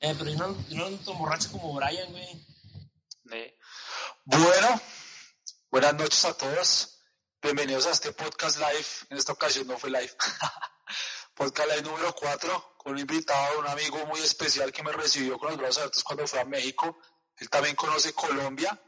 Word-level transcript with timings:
Eh, 0.00 0.14
pero 0.18 0.30
yo 0.30 0.38
no, 0.38 0.68
yo 0.68 0.90
no 0.90 0.96
tan 0.98 1.18
borracho 1.18 1.52
como 1.52 1.74
Brian, 1.74 2.10
güey. 2.10 2.46
Bueno, 4.24 4.80
buenas 5.70 5.94
noches 5.94 6.24
a 6.24 6.36
todos. 6.36 7.02
Bienvenidos 7.42 7.86
a 7.86 7.90
este 7.90 8.12
podcast 8.12 8.58
live. 8.58 8.86
En 9.10 9.18
esta 9.18 9.32
ocasión 9.32 9.66
no 9.66 9.78
fue 9.78 9.90
live. 9.90 10.10
podcast 11.34 11.68
live 11.70 11.82
número 11.82 12.14
4 12.14 12.74
con 12.78 12.92
un 12.92 12.98
invitado, 12.98 13.60
un 13.60 13.68
amigo 13.68 14.04
muy 14.06 14.20
especial 14.20 14.72
que 14.72 14.82
me 14.82 14.92
recibió 14.92 15.38
con 15.38 15.50
los 15.50 15.58
brazos 15.58 15.78
abiertos 15.78 16.02
cuando 16.02 16.26
fue 16.26 16.40
a 16.40 16.44
México. 16.44 16.98
Él 17.36 17.50
también 17.50 17.76
conoce 17.76 18.14
Colombia. 18.14 18.80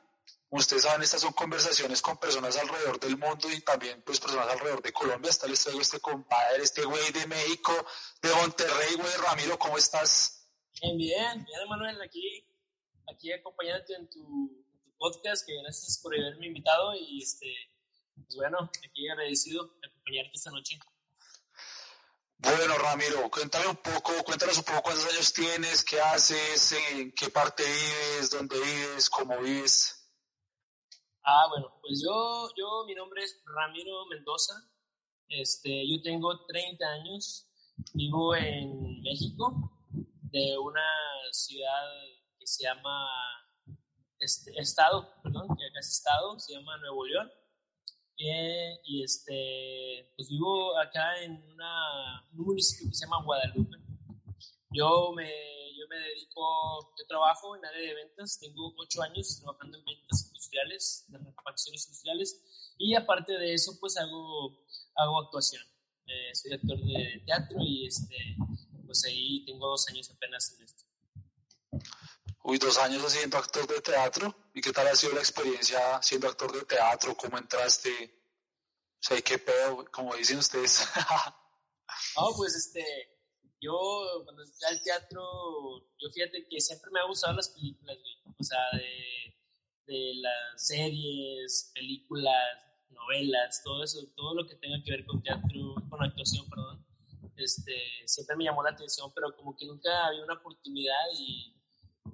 Ustedes 0.52 0.82
saben, 0.82 1.00
estas 1.00 1.22
son 1.22 1.32
conversaciones 1.32 2.02
con 2.02 2.18
personas 2.18 2.58
alrededor 2.58 3.00
del 3.00 3.16
mundo 3.16 3.50
y 3.50 3.62
también 3.62 4.02
pues 4.02 4.20
personas 4.20 4.46
alrededor 4.48 4.82
de 4.82 4.92
Colombia. 4.92 5.30
Hasta 5.30 5.46
les 5.46 5.62
traigo 5.62 5.80
este 5.80 5.98
compadre, 5.98 6.62
este 6.62 6.84
güey 6.84 7.10
de 7.10 7.26
México, 7.26 7.72
de 8.20 8.34
Monterrey, 8.34 8.96
güey. 8.96 9.12
Ramiro, 9.26 9.58
¿cómo 9.58 9.78
estás? 9.78 10.46
Bien, 10.82 10.98
bien, 10.98 11.44
bien, 11.46 11.68
Manuel, 11.70 12.02
aquí, 12.02 12.46
aquí 13.10 13.32
acompañándote 13.32 13.94
en 13.94 14.10
tu, 14.10 14.20
en 14.74 14.82
tu 14.82 14.94
podcast, 14.98 15.46
que 15.46 15.54
gracias 15.62 15.98
por 16.02 16.14
haberme 16.14 16.48
invitado 16.48 16.94
y 16.96 17.22
este, 17.22 17.50
pues 18.16 18.36
bueno, 18.36 18.70
aquí 18.86 19.08
agradecido 19.08 19.64
de 19.80 19.88
acompañarte 19.88 20.32
esta 20.34 20.50
noche. 20.50 20.78
Bueno, 22.36 22.76
Ramiro, 22.76 23.30
cuéntame 23.30 23.68
un 23.68 23.76
poco, 23.76 24.22
cuéntanos 24.22 24.58
un 24.58 24.64
poco 24.64 24.82
cuántos 24.82 25.06
años 25.14 25.32
tienes, 25.32 25.82
qué 25.82 25.98
haces, 25.98 26.72
en 26.90 27.10
qué 27.12 27.30
parte 27.30 27.62
vives, 27.64 28.28
dónde 28.28 28.60
vives, 28.60 29.08
cómo 29.08 29.38
vives. 29.38 30.01
Ah, 31.24 31.46
bueno, 31.50 31.68
pues 31.80 32.02
yo, 32.04 32.48
yo, 32.56 32.84
mi 32.84 32.94
nombre 32.94 33.22
es 33.22 33.40
Ramiro 33.44 34.06
Mendoza, 34.06 34.54
este, 35.28 35.88
yo 35.88 36.02
tengo 36.02 36.44
30 36.46 36.84
años, 36.84 37.48
vivo 37.94 38.34
en 38.34 39.00
México, 39.02 39.72
de 40.32 40.58
una 40.58 40.82
ciudad 41.30 41.84
que 42.38 42.46
se 42.46 42.64
llama, 42.64 43.06
este, 44.18 44.50
estado, 44.58 45.08
perdón, 45.22 45.46
que 45.56 45.64
acá 45.64 45.78
es 45.78 45.90
estado, 45.90 46.40
se 46.40 46.54
llama 46.54 46.76
Nuevo 46.78 47.06
León, 47.06 47.30
eh, 48.18 48.80
y 48.84 49.04
este, 49.04 50.12
pues 50.16 50.28
vivo 50.28 50.76
acá 50.76 51.22
en 51.22 51.40
una, 51.52 52.28
un 52.32 52.46
municipio 52.46 52.88
que 52.90 52.96
se 52.96 53.06
llama 53.06 53.22
Guadalupe. 53.24 53.81
Yo 54.74 55.12
me, 55.12 55.30
yo 55.76 55.86
me 55.88 55.96
dedico, 55.98 56.94
yo 56.98 57.06
trabajo 57.06 57.56
en 57.56 57.64
área 57.64 57.88
de 57.88 57.94
ventas, 57.94 58.38
tengo 58.38 58.72
ocho 58.76 59.02
años 59.02 59.38
trabajando 59.40 59.78
en 59.78 59.84
ventas 59.84 60.26
industriales, 60.26 61.04
de 61.08 61.18
refacciones 61.18 61.86
industriales, 61.86 62.74
y 62.78 62.94
aparte 62.94 63.32
de 63.32 63.54
eso, 63.54 63.78
pues 63.78 63.96
hago, 63.98 64.64
hago 64.96 65.20
actuación. 65.20 65.62
Eh, 66.06 66.34
soy 66.34 66.52
actor 66.54 66.78
de 66.78 67.22
teatro 67.24 67.58
y 67.60 67.86
este, 67.86 68.16
pues 68.84 69.04
ahí 69.04 69.44
tengo 69.44 69.68
dos 69.68 69.88
años 69.88 70.10
apenas 70.10 70.52
en 70.52 70.64
esto. 70.64 70.84
Uy, 72.44 72.58
dos 72.58 72.76
años 72.78 73.10
siendo 73.12 73.38
actor 73.38 73.66
de 73.66 73.80
teatro. 73.80 74.34
¿Y 74.52 74.60
qué 74.60 74.72
tal 74.72 74.88
ha 74.88 74.96
sido 74.96 75.12
la 75.12 75.20
experiencia 75.20 76.02
siendo 76.02 76.28
actor 76.28 76.52
de 76.52 76.64
teatro? 76.64 77.16
¿Cómo 77.16 77.38
entraste? 77.38 77.90
O 79.00 79.02
sea, 79.02 79.20
¿qué 79.22 79.38
pedo? 79.38 79.84
Como 79.92 80.14
dicen 80.16 80.38
ustedes. 80.38 80.88
no, 82.16 82.36
pues 82.36 82.54
este, 82.56 83.11
yo 83.62 83.78
cuando 84.24 84.42
entré 84.42 84.66
al 84.68 84.82
teatro, 84.82 85.22
yo 85.98 86.10
fíjate 86.12 86.46
que 86.48 86.60
siempre 86.60 86.90
me 86.92 87.00
ha 87.00 87.06
gustado 87.06 87.36
las 87.36 87.48
películas, 87.50 87.96
güey. 87.96 88.34
O 88.38 88.42
sea, 88.42 88.58
de, 88.72 89.36
de 89.86 90.14
las 90.16 90.66
series, 90.66 91.70
películas, 91.74 92.42
novelas, 92.90 93.62
todo 93.62 93.84
eso, 93.84 94.00
todo 94.16 94.34
lo 94.34 94.46
que 94.46 94.56
tenga 94.56 94.82
que 94.84 94.90
ver 94.90 95.06
con 95.06 95.22
teatro, 95.22 95.74
con 95.88 96.02
actuación, 96.02 96.48
perdón. 96.50 96.84
Este, 97.36 97.72
siempre 98.06 98.36
me 98.36 98.44
llamó 98.44 98.62
la 98.62 98.70
atención, 98.70 99.12
pero 99.14 99.34
como 99.36 99.56
que 99.56 99.66
nunca 99.66 100.06
había 100.06 100.24
una 100.24 100.34
oportunidad 100.34 101.06
y 101.16 101.54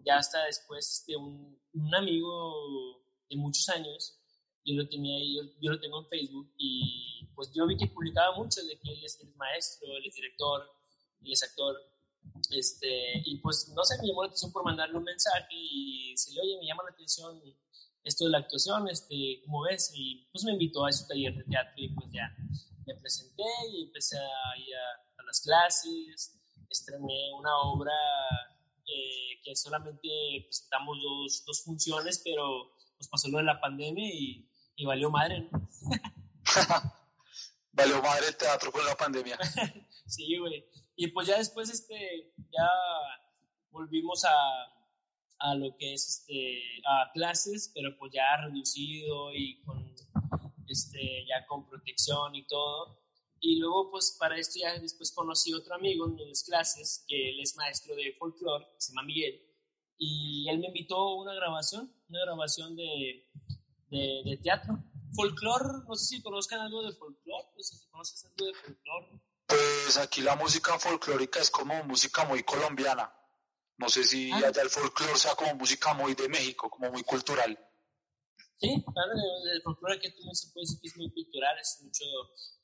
ya 0.05 0.17
hasta 0.17 0.45
después 0.45 1.01
este, 1.01 1.17
un, 1.17 1.59
amigo 1.95 3.03
de 3.29 3.37
muchos 3.37 3.69
años, 3.69 4.21
yo 4.65 4.75
lo 4.75 4.89
tenía 4.89 5.17
ahí, 5.17 5.37
yo, 5.37 5.43
yo, 5.61 5.73
lo 5.73 5.81
tengo 5.81 6.01
en 6.01 6.09
Facebook 6.09 6.53
y 6.59 7.27
pues 7.35 7.51
yo 7.55 7.67
vi 7.67 7.77
que 7.77 7.87
publicaba 7.87 8.37
mucho 8.37 8.63
de 8.65 8.79
que 8.79 8.93
él 8.93 9.05
es, 9.05 9.19
es 9.21 9.37
maestro, 9.37 9.89
él 9.97 10.05
es 10.07 10.15
director, 10.15 10.71
él 11.23 11.33
es 11.33 11.43
actor, 11.43 11.77
este, 12.51 13.23
y 13.25 13.39
pues 13.39 13.69
no 13.75 13.85
sé, 13.85 13.97
me 14.01 14.09
llamó 14.09 14.23
la 14.23 14.29
atención 14.29 14.53
por 14.53 14.65
mandarle 14.65 14.99
un 14.99 15.05
mensaje 15.05 15.47
y 15.51 16.13
decirle, 16.13 16.41
oye, 16.43 16.59
me 16.59 16.67
llama 16.67 16.85
la 16.85 16.91
atención 16.91 17.41
esto 18.05 18.25
de 18.25 18.31
la 18.31 18.39
actuación, 18.39 18.89
este, 18.89 19.43
¿cómo 19.45 19.63
ves? 19.63 19.93
Y 19.95 20.27
pues 20.33 20.45
me 20.45 20.53
invitó 20.53 20.87
a 20.87 20.93
su 20.93 21.07
taller 21.07 21.35
de 21.35 21.45
teatro 21.45 21.75
y 21.77 21.89
pues 21.91 22.07
ya 22.13 22.35
me 22.87 22.95
presenté 22.95 23.45
y 23.73 23.85
empecé 23.85 24.17
a 24.17 24.59
ir 24.59 24.75
a, 24.75 25.21
a 25.21 25.25
las 25.25 25.41
clases, 25.41 26.39
estrené 26.71 27.33
una 27.39 27.55
obra 27.59 27.93
eh, 28.87 29.41
que 29.45 29.55
solamente 29.55 30.09
presentamos 30.45 30.97
dos, 31.03 31.45
dos, 31.45 31.63
funciones, 31.63 32.23
pero 32.25 32.73
nos 32.99 33.09
pasó 33.09 33.29
lo 33.29 33.39
de 33.39 33.45
la 33.45 33.61
pandemia 33.61 34.09
y, 34.11 34.49
y 34.77 34.87
valió 34.87 35.11
madre, 35.11 35.49
¿no? 35.51 35.69
valió 37.73 38.03
madre 38.03 38.29
el 38.29 38.37
teatro 38.37 38.73
con 38.73 38.85
la 38.87 38.97
pandemia. 38.97 39.39
sí, 40.07 40.39
güey. 40.39 40.65
Y 41.01 41.07
pues 41.13 41.29
ya 41.29 41.39
después, 41.39 41.71
este, 41.71 42.35
ya 42.51 42.69
volvimos 43.71 44.25
a, 44.25 44.35
a 45.39 45.55
lo 45.55 45.77
que 45.77 45.95
es, 45.95 46.09
este, 46.09 46.61
a 46.85 47.13
clases, 47.13 47.71
pero 47.73 47.97
pues 47.97 48.11
ya 48.13 48.37
reducido 48.39 49.33
y 49.33 49.63
con, 49.63 49.95
este, 50.67 51.25
ya 51.25 51.47
con 51.47 51.69
protección 51.69 52.35
y 52.35 52.45
todo. 52.49 52.99
Y 53.39 53.61
luego, 53.61 53.93
pues 53.93 54.17
para 54.19 54.37
esto 54.37 54.59
ya 54.61 54.77
después 54.81 55.13
conocí 55.13 55.55
otro 55.55 55.77
amigo 55.77 56.09
en 56.09 56.17
mis 56.17 56.43
clases, 56.43 57.05
que 57.07 57.31
él 57.31 57.39
es 57.39 57.55
maestro 57.55 57.95
de 57.95 58.17
folclore, 58.19 58.67
se 58.79 58.91
llama 58.91 59.07
Miguel, 59.07 59.41
y 59.99 60.49
él 60.49 60.59
me 60.59 60.67
invitó 60.67 60.97
a 60.97 61.23
una 61.23 61.33
grabación, 61.33 61.95
una 62.09 62.23
grabación 62.23 62.75
de, 62.75 63.25
de, 63.91 64.23
de 64.25 64.37
teatro. 64.43 64.77
Folclore, 65.15 65.85
no 65.87 65.95
sé 65.95 66.17
si 66.17 66.23
conozcan 66.23 66.59
algo 66.59 66.83
de 66.83 66.91
folclore, 66.91 67.47
no 67.57 67.63
sé 67.63 67.77
si 67.77 67.87
conoces 67.87 68.25
algo 68.25 68.47
de 68.47 68.55
folclore. 68.55 69.28
Pues 69.49 69.97
aquí 69.99 70.21
la 70.21 70.37
música 70.37 70.79
folclórica 70.79 71.41
es 71.41 71.51
como 71.51 71.83
música 71.85 72.25
muy 72.25 72.43
colombiana. 72.45 73.13
No 73.79 73.89
sé 73.89 74.05
si 74.05 74.31
ah. 74.33 74.37
allá 74.49 74.63
el 74.63 74.71
folclore 74.71 75.17
sea 75.17 75.35
como 75.35 75.55
música 75.55 75.95
muy 75.95 76.15
de 76.15 76.29
México, 76.29 76.69
como 76.69 76.91
muy 76.91 77.03
cultural. 77.03 77.59
Sí, 78.61 78.85
claro, 78.93 79.13
el 79.53 79.63
folclore 79.63 80.01
que 80.01 80.11
tú 80.11 80.25
no 80.25 80.35
se 80.35 80.49
puede 80.53 80.65
decir 80.65 80.81
que 80.81 80.89
es 80.89 80.97
muy 80.97 81.11
cultural, 81.13 81.57
es 81.61 81.81
mucho 81.83 82.05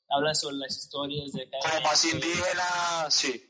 habla 0.09 0.35
sobre 0.35 0.57
las 0.57 0.77
historias 0.77 1.31
de 1.31 1.43
acá. 1.43 1.57
Como 1.61 1.81
más 1.81 2.05
indígena, 2.05 3.09
sí. 3.09 3.43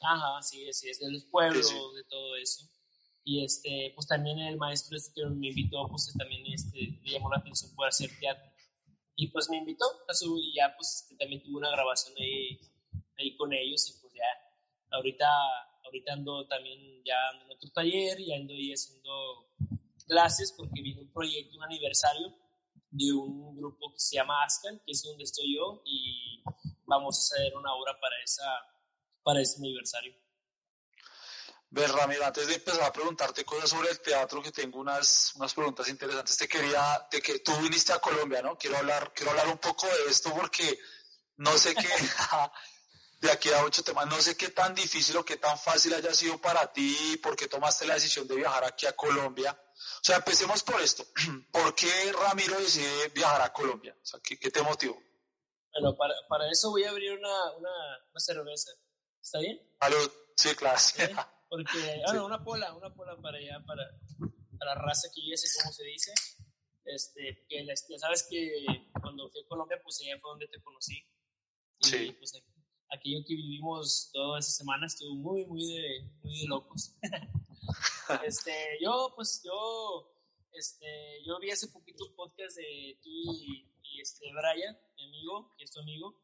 Ajá, 0.00 0.42
sí, 0.42 0.64
sí, 0.72 0.90
es 0.90 1.00
de 1.00 1.10
los 1.10 1.24
pueblos, 1.24 1.68
sí, 1.68 1.74
sí. 1.74 1.96
de 1.96 2.04
todo 2.04 2.36
eso. 2.36 2.64
Y 3.24 3.44
este, 3.44 3.92
pues 3.94 4.06
también 4.06 4.38
el 4.38 4.56
maestro 4.56 4.96
este 4.96 5.20
que 5.20 5.26
me 5.26 5.48
invitó, 5.48 5.86
pues 5.88 6.14
también 6.16 6.42
este, 6.52 6.98
le 7.02 7.12
llamó 7.12 7.30
la 7.30 7.38
atención 7.38 7.74
por 7.74 7.88
hacer 7.88 8.10
teatro. 8.18 8.50
Y 9.16 9.28
pues 9.28 9.50
me 9.50 9.58
invitó 9.58 9.84
a 10.08 10.14
su, 10.14 10.38
y 10.38 10.54
ya 10.54 10.74
pues 10.76 11.02
este, 11.02 11.16
también 11.16 11.42
tuve 11.42 11.56
una 11.56 11.70
grabación 11.70 12.14
ahí, 12.18 12.60
ahí 13.18 13.36
con 13.36 13.52
ellos 13.52 13.88
y 13.90 14.00
pues 14.00 14.14
ya, 14.14 14.96
ahorita, 14.96 15.26
ahorita 15.84 16.12
ando 16.12 16.46
también 16.46 17.02
ya 17.04 17.16
ando 17.32 17.44
en 17.46 17.50
otro 17.52 17.70
taller 17.70 18.20
y 18.20 18.32
ando 18.32 18.54
ahí 18.54 18.72
haciendo 18.72 19.50
clases 20.06 20.52
porque 20.56 20.80
viene 20.82 21.02
un 21.02 21.12
proyecto, 21.12 21.56
un 21.56 21.64
aniversario 21.64 22.34
de 22.90 23.12
un 23.12 23.56
grupo 23.56 23.92
que 23.92 24.00
se 24.00 24.16
llama 24.16 24.44
Ascan, 24.44 24.80
que 24.84 24.92
es 24.92 25.02
donde 25.02 25.24
estoy 25.24 25.54
yo, 25.54 25.82
y 25.84 26.42
vamos 26.86 27.16
a 27.16 27.36
hacer 27.36 27.54
una 27.54 27.74
obra 27.74 27.98
para, 28.00 28.16
esa, 28.22 28.50
para 29.22 29.40
ese 29.40 29.58
aniversario. 29.58 30.14
Ver, 31.70 31.90
Ramiro, 31.90 32.24
antes 32.24 32.46
de 32.46 32.54
empezar 32.54 32.84
a 32.84 32.92
preguntarte 32.92 33.44
cosas 33.44 33.68
sobre 33.68 33.90
el 33.90 34.00
teatro, 34.00 34.42
que 34.42 34.52
tengo 34.52 34.78
unas, 34.78 35.34
unas 35.36 35.52
preguntas 35.52 35.86
interesantes, 35.88 36.38
te 36.38 36.48
quería, 36.48 37.06
de 37.10 37.20
que 37.20 37.40
tú 37.40 37.52
viniste 37.60 37.92
a 37.92 37.98
Colombia, 37.98 38.40
¿no? 38.40 38.56
Quiero 38.56 38.78
hablar, 38.78 39.12
quiero 39.14 39.32
hablar 39.32 39.48
un 39.48 39.58
poco 39.58 39.86
de 39.86 40.10
esto 40.10 40.32
porque 40.34 40.78
no 41.36 41.52
sé 41.58 41.74
qué, 41.74 41.88
de 43.20 43.30
aquí 43.30 43.50
a 43.50 43.64
ocho 43.64 43.82
temas, 43.82 44.06
no 44.06 44.20
sé 44.20 44.36
qué 44.36 44.50
tan 44.50 44.74
difícil 44.74 45.16
o 45.16 45.24
qué 45.24 45.36
tan 45.36 45.58
fácil 45.58 45.94
haya 45.94 46.14
sido 46.14 46.40
para 46.40 46.72
ti, 46.72 47.18
porque 47.22 47.48
tomaste 47.48 47.86
la 47.86 47.94
decisión 47.94 48.28
de 48.28 48.36
viajar 48.36 48.64
aquí 48.64 48.86
a 48.86 48.94
Colombia. 48.94 49.52
O 49.52 50.04
sea, 50.04 50.16
empecemos 50.16 50.62
por 50.62 50.80
esto. 50.80 51.04
¿Por 51.52 51.74
qué 51.74 52.12
Ramiro 52.12 52.58
decide 52.60 53.08
viajar 53.08 53.42
a 53.42 53.52
Colombia? 53.52 53.96
O 54.00 54.06
sea, 54.06 54.20
¿qué, 54.22 54.38
qué 54.38 54.50
te 54.50 54.62
motivó? 54.62 55.00
Bueno, 55.72 55.96
para, 55.96 56.14
para, 56.28 56.50
eso 56.50 56.70
voy 56.70 56.84
a 56.84 56.90
abrir 56.90 57.12
una, 57.12 57.56
una, 57.56 57.70
una 58.10 58.20
cerveza. 58.20 58.70
¿Está 59.20 59.38
bien? 59.40 59.60
Salud. 59.80 60.12
Sí, 60.36 60.54
claro. 60.54 60.78
¿Sí? 60.78 61.02
Porque, 61.48 62.02
ah, 62.06 62.12
no, 62.12 62.26
una 62.26 62.44
pola, 62.44 62.74
una 62.74 62.94
pola 62.94 63.16
para 63.20 63.38
allá, 63.38 63.62
para, 63.66 63.82
para 64.58 64.74
la 64.74 64.82
raza 64.82 65.08
que 65.14 65.22
yo 65.28 65.36
sé 65.36 65.48
cómo 65.60 65.72
se 65.72 65.84
dice. 65.84 66.12
Este, 66.84 67.44
que 67.48 67.66
ya 67.66 67.98
sabes 67.98 68.26
que 68.30 68.64
cuando 69.00 69.28
fui 69.30 69.42
a 69.42 69.48
Colombia, 69.48 69.78
pues 69.82 70.00
allá 70.02 70.18
fue 70.20 70.30
donde 70.30 70.48
te 70.48 70.62
conocí. 70.62 70.96
Y, 71.80 71.86
sí. 71.86 72.16
Pues 72.18 72.32
aquello 72.90 73.24
que 73.26 73.34
vivimos 73.34 74.10
toda 74.12 74.38
esa 74.38 74.50
semana 74.50 74.86
estuvo 74.86 75.14
muy, 75.14 75.44
muy 75.46 75.64
de, 75.66 76.10
muy 76.22 76.40
de 76.40 76.46
locos. 76.48 76.94
este, 78.24 78.52
yo, 78.80 79.12
pues 79.14 79.42
yo, 79.44 80.12
este, 80.52 81.22
yo 81.24 81.38
vi 81.40 81.50
hace 81.50 81.68
poquito 81.68 82.06
un 82.06 82.14
podcast 82.14 82.56
de 82.56 82.98
tú 83.02 83.10
y, 83.10 83.68
y 83.82 84.00
este 84.00 84.26
Brian, 84.32 84.76
mi 84.96 85.04
amigo, 85.04 85.54
que 85.56 85.64
es 85.64 85.70
tu 85.70 85.80
amigo. 85.80 86.20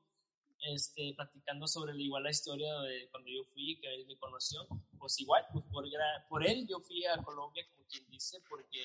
este, 0.72 1.12
platicando 1.14 1.66
sobre 1.66 1.94
igual 2.00 2.22
la 2.22 2.30
historia 2.30 2.72
de 2.80 3.08
cuando 3.10 3.28
yo 3.30 3.44
fui, 3.52 3.78
que 3.80 3.94
él 3.94 4.06
me 4.06 4.16
conoció, 4.16 4.66
pues 4.98 5.20
igual, 5.20 5.44
pues 5.52 5.64
por, 5.70 5.84
por 6.28 6.46
él 6.46 6.66
yo 6.66 6.80
fui 6.80 7.04
a 7.04 7.22
Colombia, 7.22 7.66
como 7.70 7.86
quien 7.86 8.08
dice, 8.08 8.38
porque 8.48 8.80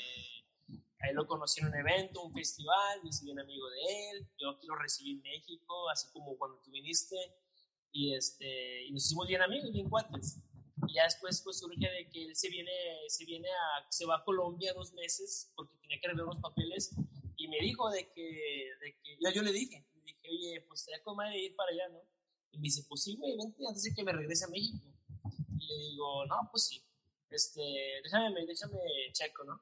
ahí 1.00 1.14
lo 1.14 1.26
conocí 1.26 1.62
en 1.62 1.68
un 1.68 1.76
evento, 1.76 2.22
un 2.22 2.34
festival, 2.34 3.02
me 3.04 3.10
hice 3.10 3.26
bien 3.26 3.40
amigo 3.40 3.70
de 3.70 4.10
él, 4.12 4.28
yo 4.38 4.50
aquí 4.50 4.68
lo 4.68 4.76
recibí 4.76 5.12
en 5.12 5.22
México, 5.22 5.90
así 5.90 6.12
como 6.12 6.38
cuando 6.38 6.60
tú 6.60 6.72
viniste, 6.72 7.16
y, 7.92 8.14
este, 8.14 8.86
y 8.86 8.92
nos 8.92 9.06
hicimos 9.06 9.28
bien 9.28 9.42
amigos, 9.42 9.72
bien 9.72 9.90
cuates. 9.90 10.40
Y 10.88 10.94
ya 10.94 11.04
después 11.04 11.42
pues 11.44 11.60
surge 11.60 11.90
de 11.90 12.10
que 12.10 12.26
él 12.26 12.36
se 12.36 12.50
viene, 12.50 12.72
se 13.08 13.26
viene 13.26 13.50
a, 13.50 13.86
se 13.90 14.06
va 14.06 14.18
a 14.18 14.24
Colombia 14.24 14.74
dos 14.74 14.94
meses 14.94 15.52
porque 15.56 15.76
tenía 15.82 16.00
que 16.00 16.08
arreglar 16.08 16.28
unos 16.28 16.42
papeles 16.42 16.96
y 17.36 17.48
me 17.48 17.60
dijo 17.60 17.90
de 17.90 18.12
que, 18.14 18.72
de 18.82 18.96
que 19.02 19.18
yo, 19.20 19.30
yo 19.32 19.42
le 19.42 19.52
dije, 19.52 19.86
le 19.94 20.02
dije, 20.02 20.30
oye, 20.30 20.66
pues 20.68 20.86
te 20.86 21.02
como 21.04 21.22
de 21.24 21.38
ir 21.38 21.56
para 21.56 21.72
allá, 21.72 21.90
¿no? 21.90 22.00
Y 22.52 22.58
me 22.58 22.64
dice, 22.64 22.84
pues 22.88 23.04
sí, 23.04 23.16
güey, 23.18 23.38
vente 23.38 23.62
antes 23.68 23.84
de 23.84 23.94
que 23.94 24.04
me 24.04 24.12
regrese 24.12 24.46
a 24.46 24.50
México. 24.50 24.86
Y 25.58 25.68
le 25.68 25.90
digo, 25.90 26.26
no, 26.26 26.36
pues 26.52 26.68
sí, 26.68 26.84
este, 27.30 27.62
déjame, 28.04 28.46
déjame 28.46 28.80
checo, 29.14 29.44
¿no? 29.44 29.62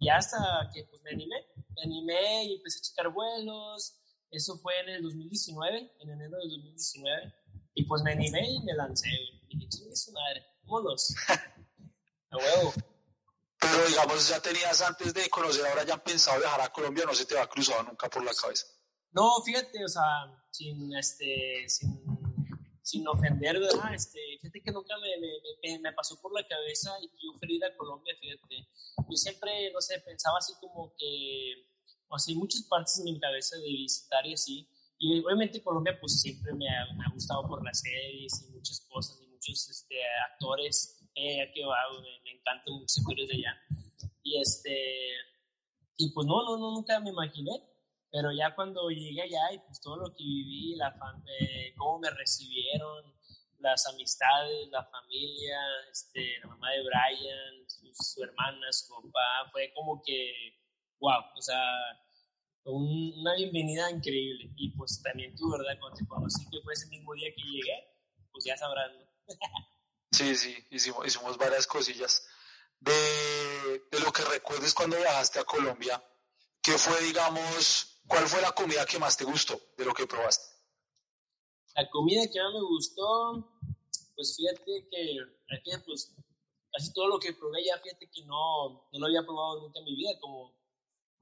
Y 0.00 0.08
hasta 0.08 0.70
que 0.72 0.84
pues 0.84 1.02
me 1.02 1.10
animé, 1.10 1.46
me 1.76 1.82
animé 1.82 2.44
y 2.44 2.54
empecé 2.56 2.78
a 2.78 2.82
checar 2.82 3.12
vuelos. 3.12 4.00
Eso 4.30 4.58
fue 4.58 4.78
en 4.80 4.88
el 4.88 5.02
2019, 5.02 5.92
en 6.00 6.10
enero 6.10 6.38
del 6.38 6.50
2019. 6.50 7.34
Y 7.74 7.84
pues 7.84 8.02
me 8.02 8.12
animé 8.12 8.48
y 8.48 8.62
me 8.62 8.74
lancé, 8.74 9.08
Y 9.48 9.56
dije, 9.56 9.68
chingue 9.68 9.96
su 9.96 10.12
madre, 10.12 10.46
vámonos. 10.62 11.14
a 12.30 12.36
huevo. 12.36 12.72
Pero 13.58 13.86
digamos, 13.86 14.28
ya 14.28 14.40
tenías 14.40 14.80
antes 14.82 15.14
de 15.14 15.28
conocer, 15.30 15.66
ahora 15.66 15.84
ya 15.84 15.94
han 15.94 16.00
pensado 16.00 16.38
viajar 16.38 16.60
a 16.60 16.72
Colombia, 16.72 17.04
no 17.06 17.14
se 17.14 17.26
te 17.26 17.34
va 17.34 17.48
cruzado 17.48 17.82
nunca 17.82 18.08
por 18.08 18.24
la 18.24 18.34
cabeza. 18.34 18.66
No, 19.12 19.40
fíjate, 19.44 19.84
o 19.84 19.88
sea, 19.88 20.02
sin, 20.50 20.94
este, 20.96 21.64
sin, 21.68 22.04
sin 22.82 23.08
ofender, 23.08 23.58
¿verdad? 23.58 23.94
Este, 23.94 24.18
fíjate 24.40 24.60
que 24.60 24.72
nunca 24.72 24.94
me, 24.98 25.08
me, 25.18 25.78
me, 25.78 25.92
pasó 25.92 26.20
por 26.20 26.32
la 26.34 26.46
cabeza 26.46 26.90
y 27.00 27.06
yo 27.06 27.38
fui 27.38 27.62
a 27.62 27.76
Colombia, 27.76 28.14
fíjate. 28.20 28.68
Yo 29.08 29.16
siempre, 29.16 29.72
no 29.72 29.80
sé, 29.80 30.00
pensaba 30.00 30.38
así 30.38 30.52
como 30.60 30.94
que, 30.98 31.66
o 32.08 32.18
sea, 32.18 32.32
hay 32.32 32.38
muchas 32.38 32.62
partes 32.64 32.98
en 32.98 33.04
mi 33.04 33.18
cabeza 33.18 33.56
de 33.56 33.62
visitar 33.62 34.26
y 34.26 34.34
así. 34.34 34.68
Y 35.04 35.20
obviamente 35.20 35.62
Colombia, 35.62 35.98
pues 36.00 36.18
siempre 36.22 36.54
me 36.54 36.66
ha, 36.66 36.86
me 36.94 37.04
ha 37.04 37.12
gustado 37.12 37.46
por 37.46 37.62
las 37.62 37.78
series 37.78 38.42
y 38.48 38.54
muchas 38.54 38.80
cosas 38.90 39.20
y 39.20 39.26
muchos 39.26 39.68
este, 39.68 39.96
actores 40.32 41.06
eh, 41.14 41.52
que 41.52 41.62
va, 41.62 41.76
me, 42.00 42.08
me 42.24 42.38
encantan 42.38 42.72
muchos 42.72 43.00
actores 43.00 43.28
de 43.28 43.34
allá. 43.34 43.54
Y 44.22 44.40
este, 44.40 44.72
y 45.98 46.10
pues 46.14 46.26
no, 46.26 46.42
no, 46.44 46.56
no, 46.56 46.70
nunca 46.72 46.98
me 47.00 47.10
imaginé, 47.10 47.52
pero 48.10 48.32
ya 48.32 48.54
cuando 48.54 48.88
llegué 48.88 49.20
allá 49.20 49.52
y 49.52 49.58
pues 49.58 49.78
todo 49.82 49.98
lo 49.98 50.06
que 50.06 50.24
viví, 50.24 50.74
la 50.76 50.96
eh, 51.38 51.74
cómo 51.76 51.98
me 51.98 52.08
recibieron, 52.08 53.04
las 53.58 53.86
amistades, 53.86 54.70
la 54.70 54.84
familia, 54.84 55.58
este, 55.92 56.38
la 56.40 56.48
mamá 56.48 56.70
de 56.70 56.82
Brian, 56.82 57.68
su, 57.68 58.24
hermana, 58.24 58.72
su 58.72 58.88
papá, 58.88 59.50
fue 59.52 59.70
como 59.74 60.02
que, 60.02 60.32
wow, 60.98 61.20
o 61.36 61.42
sea, 61.42 61.60
una 62.64 63.34
bienvenida 63.34 63.90
increíble. 63.90 64.50
Y 64.56 64.70
pues 64.76 65.02
también 65.02 65.34
tú, 65.36 65.50
¿verdad? 65.50 65.78
Cuando 65.80 65.98
te 65.98 66.06
conocí, 66.06 66.48
que 66.50 66.60
fue 66.62 66.72
ese 66.72 66.86
mismo 66.88 67.14
día 67.14 67.28
que 67.34 67.42
llegué, 67.42 67.94
pues 68.32 68.44
ya 68.44 68.56
sabrás, 68.56 68.90
¿no? 68.92 69.04
Sí, 70.12 70.36
sí, 70.36 70.54
hicimos, 70.70 71.04
hicimos 71.04 71.36
varias 71.36 71.66
cosillas. 71.66 72.24
De, 72.78 72.92
de, 73.90 73.98
lo 73.98 74.12
que 74.12 74.22
recuerdes 74.22 74.72
cuando 74.72 74.96
viajaste 74.96 75.40
a 75.40 75.44
Colombia, 75.44 76.00
¿qué 76.62 76.78
fue, 76.78 77.02
digamos, 77.02 78.00
cuál 78.06 78.28
fue 78.28 78.40
la 78.40 78.52
comida 78.52 78.86
que 78.86 79.00
más 79.00 79.16
te 79.16 79.24
gustó 79.24 79.60
de 79.76 79.84
lo 79.84 79.92
que 79.92 80.06
probaste? 80.06 80.54
La 81.74 81.90
comida 81.90 82.30
que 82.32 82.40
más 82.40 82.52
me 82.52 82.60
gustó, 82.60 83.58
pues 84.14 84.36
fíjate 84.36 84.88
que 84.88 85.18
aquí, 85.56 85.72
pues, 85.84 86.14
casi 86.70 86.92
todo 86.92 87.08
lo 87.08 87.18
que 87.18 87.32
probé 87.32 87.64
ya, 87.64 87.76
fíjate 87.78 88.08
que 88.08 88.24
no, 88.24 88.88
no 88.92 88.98
lo 89.00 89.06
había 89.06 89.24
probado 89.24 89.62
nunca 89.62 89.80
en 89.80 89.84
mi 89.86 89.96
vida, 89.96 90.10
como, 90.20 90.54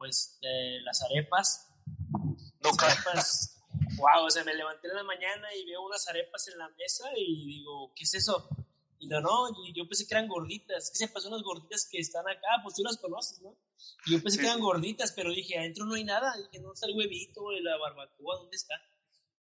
pues, 0.02 0.37
eh, 0.43 0.81
las 0.82 1.00
arepas. 1.02 1.69
No, 2.60 2.70
las 2.70 2.82
arepas, 2.82 3.62
wow, 3.99 4.26
o 4.26 4.31
sea, 4.31 4.43
me 4.43 4.52
levanté 4.52 4.88
en 4.88 4.96
la 4.96 5.04
mañana 5.04 5.54
y 5.54 5.64
veo 5.64 5.81
unas 5.87 6.08
arepas 6.08 6.49
en 6.49 6.58
la 6.58 6.69
mesa 6.70 7.08
y 7.16 7.46
digo, 7.46 7.93
¿qué 7.94 8.02
es 8.02 8.14
eso? 8.14 8.49
Y 8.99 9.06
no, 9.06 9.20
no, 9.20 9.49
yo 9.72 9.87
pensé 9.87 10.04
que 10.08 10.14
eran 10.14 10.26
gorditas. 10.26 10.90
¿Qué 10.90 10.99
se 10.99 11.06
pasó 11.06 11.28
unas 11.28 11.43
gorditas 11.43 11.88
que 11.88 12.00
están 12.00 12.28
acá? 12.28 12.49
Pues 12.64 12.75
tú 12.75 12.82
las 12.82 12.96
conoces, 12.96 13.40
¿no? 13.43 13.56
Y 14.06 14.12
yo 14.12 14.22
pensé 14.22 14.38
que 14.38 14.46
eran 14.46 14.58
gorditas, 14.58 15.12
pero 15.12 15.31
dije, 15.31 15.56
adentro 15.56 15.84
no 15.84 15.94
hay 15.94 16.02
nada. 16.02 16.37
Dije, 16.37 16.60
no 16.60 16.72
está 16.72 16.87
el 16.87 16.96
huevito, 16.96 17.52
la 17.60 17.76
barbacoa, 17.76 18.38
¿dónde 18.38 18.56
está? 18.56 18.75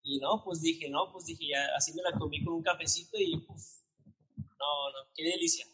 Y 0.03 0.19
no, 0.19 0.43
pues 0.43 0.61
dije, 0.61 0.89
no, 0.91 1.11
pues 1.11 1.25
dije, 1.25 1.47
ya, 1.47 1.75
así 1.75 1.91
me 1.93 2.03
la 2.03 2.11
comí 2.19 2.43
con 2.43 2.53
un 2.53 2.61
cafecito 2.61 3.17
y 3.17 3.33
uff, 3.47 3.65
no, 4.37 4.91
no, 4.91 5.09
qué 5.15 5.23
delicia. 5.23 5.65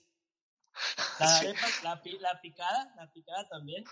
La 1.19 1.37
arepa, 1.39 1.67
la, 1.83 2.01
la, 2.21 2.41
picada, 2.41 2.93
la 2.95 3.11
picada 3.11 3.49
también. 3.49 3.83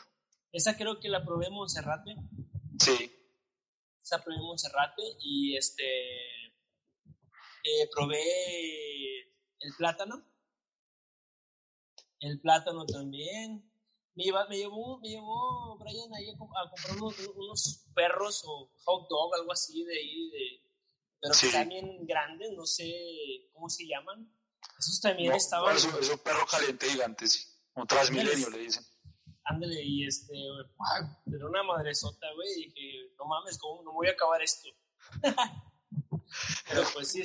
Esa 0.56 0.78
creo 0.78 1.02
que 1.02 1.10
la 1.10 1.22
probé 1.26 1.48
en 1.48 1.54
Monserrate. 1.54 2.16
Sí. 2.80 3.12
Esa 4.02 4.24
probé 4.24 4.38
en 4.38 4.44
Monserrate 4.44 5.04
y 5.20 5.58
este, 5.58 5.84
eh, 6.46 7.90
probé 7.94 8.24
el 9.60 9.74
plátano. 9.78 10.24
El 12.22 12.40
plátano 12.40 12.86
también. 12.86 13.70
Me, 14.14 14.24
lleva, 14.24 14.48
me, 14.48 14.56
llevó, 14.56 14.98
me 15.00 15.10
llevó 15.10 15.78
Brian 15.78 16.14
ahí 16.14 16.30
a, 16.30 16.38
comprar 16.38 16.96
unos, 17.36 17.86
perros 17.94 18.44
o 18.46 18.72
hot 18.86 19.10
dog, 19.10 19.36
algo 19.36 19.52
así 19.52 19.84
de 19.84 19.98
ahí, 19.98 20.30
de, 20.30 20.64
pero 21.20 21.34
que 21.38 21.50
también 21.50 22.08
grandes, 22.08 22.54
no 22.54 22.66
sé 22.66 23.50
cómo 23.52 23.68
se 23.68 23.86
llaman. 23.86 24.34
Esos 24.80 25.02
también 25.02 25.34
estaban. 25.34 25.76
Es 25.76 25.84
un, 25.84 26.20
perro 26.20 26.46
caliente 26.50 26.90
gigante, 26.90 27.28
sí. 27.28 27.46
Un 27.74 27.86
transmilenio 27.86 28.50
le 28.52 28.60
dicen. 28.60 28.86
Ándale, 29.46 29.82
y 29.84 30.08
este, 30.08 30.34
era 30.34 31.48
una 31.48 31.64
madresota, 31.64 32.26
güey, 32.36 32.50
y 32.52 32.66
dije, 32.66 33.14
no 33.18 33.26
mames, 33.26 33.58
¿cómo 33.60 33.84
no 33.84 33.94
voy 33.94 34.08
a 34.08 34.12
acabar 34.12 34.42
esto? 34.42 34.70
Pero 36.68 36.84
pues 36.94 37.12
sí, 37.12 37.22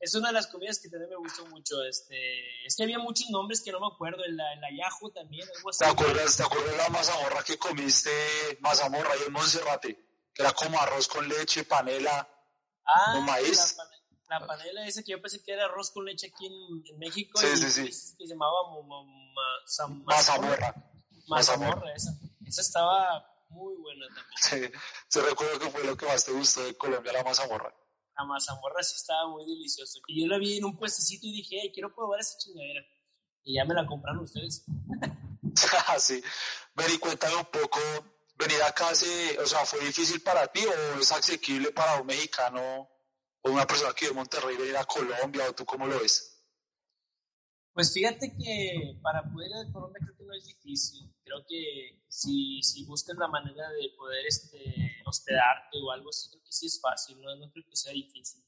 es 0.00 0.14
una 0.14 0.28
de 0.28 0.34
las 0.34 0.46
comidas 0.46 0.80
que 0.80 0.88
también 0.88 1.10
me 1.10 1.16
gustó 1.16 1.46
mucho. 1.46 1.82
Este, 1.84 2.66
es 2.66 2.74
que 2.74 2.82
había 2.82 2.98
muchos 2.98 3.28
nombres 3.30 3.62
que 3.62 3.70
no 3.70 3.80
me 3.80 3.86
acuerdo, 3.86 4.24
el, 4.24 4.32
el 4.32 4.64
ayajo 4.64 5.10
también, 5.10 5.46
algo 5.56 5.70
así. 5.70 5.84
¿Te 5.84 5.90
acuerdas, 5.90 6.36
¿Te 6.36 6.42
acuerdas 6.42 6.76
la 6.76 6.88
mazamorra 6.88 7.44
que 7.44 7.58
comiste, 7.58 8.10
mazamorra 8.60 9.12
ahí 9.12 9.20
en 9.26 9.32
Monserrate? 9.32 9.94
Que 10.34 10.42
era 10.42 10.52
como 10.52 10.80
arroz 10.80 11.06
con 11.06 11.28
leche, 11.28 11.64
panela, 11.64 12.26
ah, 12.86 13.20
maíz. 13.20 13.76
La, 14.28 14.46
panela 14.46 14.86
esa 14.86 15.02
que 15.02 15.12
yo 15.12 15.20
pensé 15.20 15.42
que 15.42 15.52
era 15.52 15.66
arroz 15.66 15.90
con 15.90 16.06
leche 16.06 16.28
aquí 16.28 16.46
en, 16.46 16.98
México. 16.98 17.38
Sí, 17.38 17.54
sí, 17.56 17.70
sí. 17.70 17.84
Que 17.84 18.26
se 18.26 18.26
llamaba 18.26 18.56
mazamorra. 20.06 20.91
Mazamorra, 21.28 21.94
esa. 21.94 22.10
Esa 22.46 22.60
estaba 22.60 23.26
muy 23.48 23.74
buena 23.76 24.06
también. 24.08 24.72
Sí, 24.72 24.78
se 25.08 25.22
recuerdo 25.22 25.58
que 25.58 25.70
fue 25.70 25.84
lo 25.84 25.96
que 25.96 26.06
más 26.06 26.24
te 26.24 26.32
gustó 26.32 26.64
de 26.64 26.76
Colombia, 26.76 27.12
la 27.12 27.22
mazamorra 27.22 27.72
la 28.16 28.24
mazamorra 28.24 28.82
sí 28.82 28.94
estaba 28.96 29.28
muy 29.28 29.44
deliciosa. 29.46 29.98
Y 30.06 30.22
yo 30.22 30.28
la 30.28 30.38
vi 30.38 30.58
en 30.58 30.64
un 30.64 30.76
puestecito 30.76 31.26
y 31.26 31.32
dije, 31.32 31.70
quiero 31.72 31.94
probar 31.94 32.20
esa 32.20 32.38
chingadera. 32.38 32.82
Y 33.44 33.56
ya 33.56 33.64
me 33.64 33.74
la 33.74 33.86
compraron 33.86 34.22
ustedes. 34.22 34.64
Ah, 35.86 35.96
sí. 35.98 36.22
Vení, 36.74 36.98
cuéntame 36.98 37.36
un 37.36 37.46
poco, 37.46 37.80
venir 38.36 38.62
acá, 38.62 38.90
o 38.90 38.94
sea, 38.94 39.66
¿fue 39.66 39.80
difícil 39.80 40.22
para 40.22 40.46
ti 40.46 40.64
o 40.64 41.00
es 41.00 41.12
asequible 41.12 41.72
para 41.72 42.00
un 42.00 42.06
mexicano 42.06 42.88
o 43.42 43.50
una 43.50 43.66
persona 43.66 43.92
que 43.92 44.06
vive 44.06 44.12
en 44.12 44.16
Monterrey 44.16 44.56
venir 44.56 44.76
a 44.76 44.84
Colombia 44.84 45.48
o 45.48 45.54
tú 45.54 45.64
cómo 45.64 45.86
lo 45.86 45.98
ves? 46.00 46.31
Pues 47.74 47.92
fíjate 47.92 48.36
que 48.36 48.98
para 49.02 49.22
poder 49.32 49.50
ir 49.50 49.56
a 49.56 49.72
Colombia 49.72 50.00
creo 50.02 50.16
que 50.16 50.24
no 50.24 50.34
es 50.34 50.44
difícil. 50.44 51.10
Creo 51.24 51.44
que 51.48 52.04
si, 52.08 52.62
si 52.62 52.84
buscas 52.84 53.16
la 53.16 53.28
manera 53.28 53.70
de 53.70 53.88
poder 53.96 54.26
este, 54.26 55.02
hospedarte 55.06 55.78
o 55.82 55.90
algo 55.90 56.10
así, 56.10 56.28
creo 56.28 56.42
que 56.42 56.52
sí 56.52 56.66
es 56.66 56.80
fácil, 56.80 57.20
no, 57.20 57.34
no 57.36 57.50
creo 57.50 57.64
que 57.68 57.76
sea 57.76 57.92
difícil. 57.92 58.44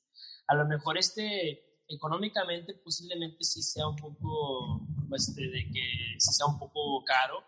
A 0.47 0.55
lo 0.55 0.67
mejor 0.67 0.99
este, 0.99 1.81
económicamente 1.89 2.75
posiblemente 2.75 3.45
sí 3.45 3.63
sea 3.63 3.89
un 3.89 3.97
poco, 3.97 4.87
este, 5.17 5.41
de 5.41 5.71
que 5.73 6.19
sí 6.19 6.33
sea 6.33 6.47
un 6.47 6.59
poco 6.59 7.03
caro, 7.05 7.43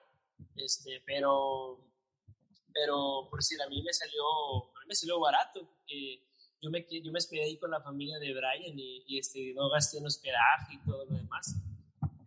este, 0.55 1.03
pero, 1.05 1.93
pero 2.73 3.29
por 3.29 3.41
decir, 3.41 3.61
a 3.61 3.69
mí 3.69 3.83
me 3.83 3.93
salió, 3.93 4.25
a 4.25 4.81
mí 4.81 4.87
me 4.89 4.95
salió 4.95 5.21
barato, 5.21 5.61
yo 6.63 6.71
me, 6.71 6.87
yo 6.91 7.13
me 7.13 7.19
hospedé 7.19 7.45
ahí 7.45 7.59
con 7.59 7.71
la 7.71 7.83
familia 7.83 8.19
de 8.19 8.33
Brian 8.33 8.79
y, 8.79 9.05
y, 9.07 9.19
este, 9.19 9.53
no 9.55 9.69
gasté 9.69 9.99
en 9.99 10.07
hospedaje 10.07 10.75
y 10.75 10.85
todo 10.85 11.05
lo 11.05 11.17
demás, 11.17 11.55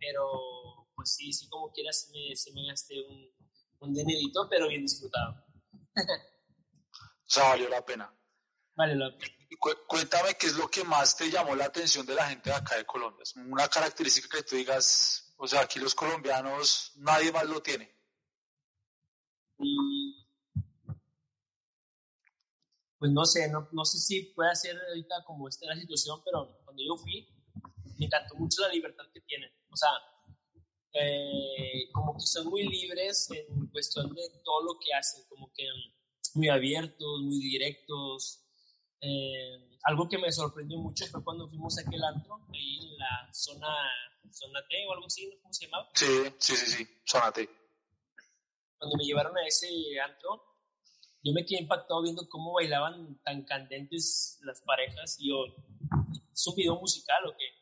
pero 0.00 0.88
pues 0.94 1.14
sí, 1.14 1.32
sí 1.32 1.48
como 1.48 1.70
quieras, 1.70 2.10
me, 2.12 2.34
sí 2.34 2.52
me 2.52 2.66
gasté 2.66 2.94
un, 3.00 3.30
un 3.80 3.94
dinerito, 3.94 4.48
pero 4.48 4.68
bien 4.68 4.82
disfrutado. 4.82 5.44
O 7.30 7.32
sea, 7.32 7.50
valió 7.50 7.68
la 7.68 7.84
pena. 7.84 8.12
Vale 8.74 8.96
la 8.96 9.16
pena. 9.16 9.32
cuéntame 9.86 10.34
qué 10.34 10.48
es 10.48 10.56
lo 10.56 10.68
que 10.68 10.82
más 10.82 11.16
te 11.16 11.30
llamó 11.30 11.54
la 11.54 11.66
atención 11.66 12.04
de 12.04 12.14
la 12.14 12.28
gente 12.28 12.50
de 12.50 12.56
acá 12.56 12.76
de 12.76 12.84
Colombia. 12.84 13.22
Es 13.22 13.36
una 13.36 13.68
característica 13.68 14.38
que 14.38 14.42
tú 14.42 14.56
digas, 14.56 15.32
o 15.36 15.46
sea, 15.46 15.60
aquí 15.60 15.78
los 15.78 15.94
colombianos, 15.94 16.92
nadie 16.96 17.30
más 17.30 17.44
lo 17.44 17.62
tiene. 17.62 17.96
Mm. 19.58 20.10
pues 22.98 23.12
no 23.12 23.24
sé, 23.24 23.50
no, 23.50 23.68
no 23.72 23.84
sé 23.84 23.98
si 23.98 24.32
puede 24.34 24.56
ser 24.56 24.76
ahorita 24.88 25.22
como 25.26 25.48
esta 25.48 25.66
la 25.66 25.76
situación, 25.76 26.20
pero 26.24 26.58
cuando 26.64 26.82
yo 26.82 26.96
fui, 26.96 27.28
me 27.98 28.06
encantó 28.06 28.34
mucho 28.36 28.62
la 28.62 28.68
libertad 28.68 29.04
que 29.12 29.20
tienen. 29.20 29.50
O 29.70 29.76
sea, 29.76 29.90
eh, 30.92 31.88
como 31.92 32.14
que 32.14 32.26
son 32.26 32.48
muy 32.48 32.66
libres 32.66 33.28
en 33.30 33.68
cuestión 33.68 34.12
de 34.14 34.22
todo 34.44 34.62
lo 34.64 34.78
que 34.78 34.92
hacen, 34.92 35.24
como 35.28 35.52
que 35.52 35.64
muy 36.34 36.48
abiertos, 36.48 37.20
muy 37.22 37.38
directos. 37.38 38.44
Eh, 39.00 39.78
algo 39.84 40.08
que 40.08 40.18
me 40.18 40.30
sorprendió 40.30 40.78
mucho 40.78 41.06
fue 41.06 41.24
cuando 41.24 41.48
fuimos 41.48 41.78
a 41.78 41.82
aquel 41.82 42.02
antro, 42.04 42.34
ahí 42.52 42.78
en 42.90 42.98
la 42.98 43.32
zona, 43.32 43.68
zona 44.30 44.60
T 44.68 44.86
o 44.86 44.92
algo 44.92 45.06
así, 45.06 45.38
¿cómo 45.40 45.54
se 45.54 45.66
llamaba? 45.66 45.90
Sí, 45.94 46.06
sí, 46.38 46.56
sí, 46.56 46.66
sí, 46.66 46.88
zona 47.06 47.32
T. 47.32 47.48
Cuando 48.78 48.96
me 48.96 49.04
llevaron 49.04 49.36
a 49.38 49.46
ese 49.46 49.68
antro, 50.04 50.42
yo 51.22 51.32
me 51.32 51.44
quedé 51.44 51.60
impactado 51.60 52.02
viendo 52.02 52.28
cómo 52.28 52.52
bailaban 52.54 53.20
tan 53.22 53.44
candentes 53.44 54.38
las 54.42 54.60
parejas 54.62 55.16
y 55.20 55.28
yo, 55.28 55.44
¿es 56.32 56.46
un 56.46 56.54
video 56.56 56.76
musical 56.76 57.26
o 57.26 57.36
qué? 57.36 57.59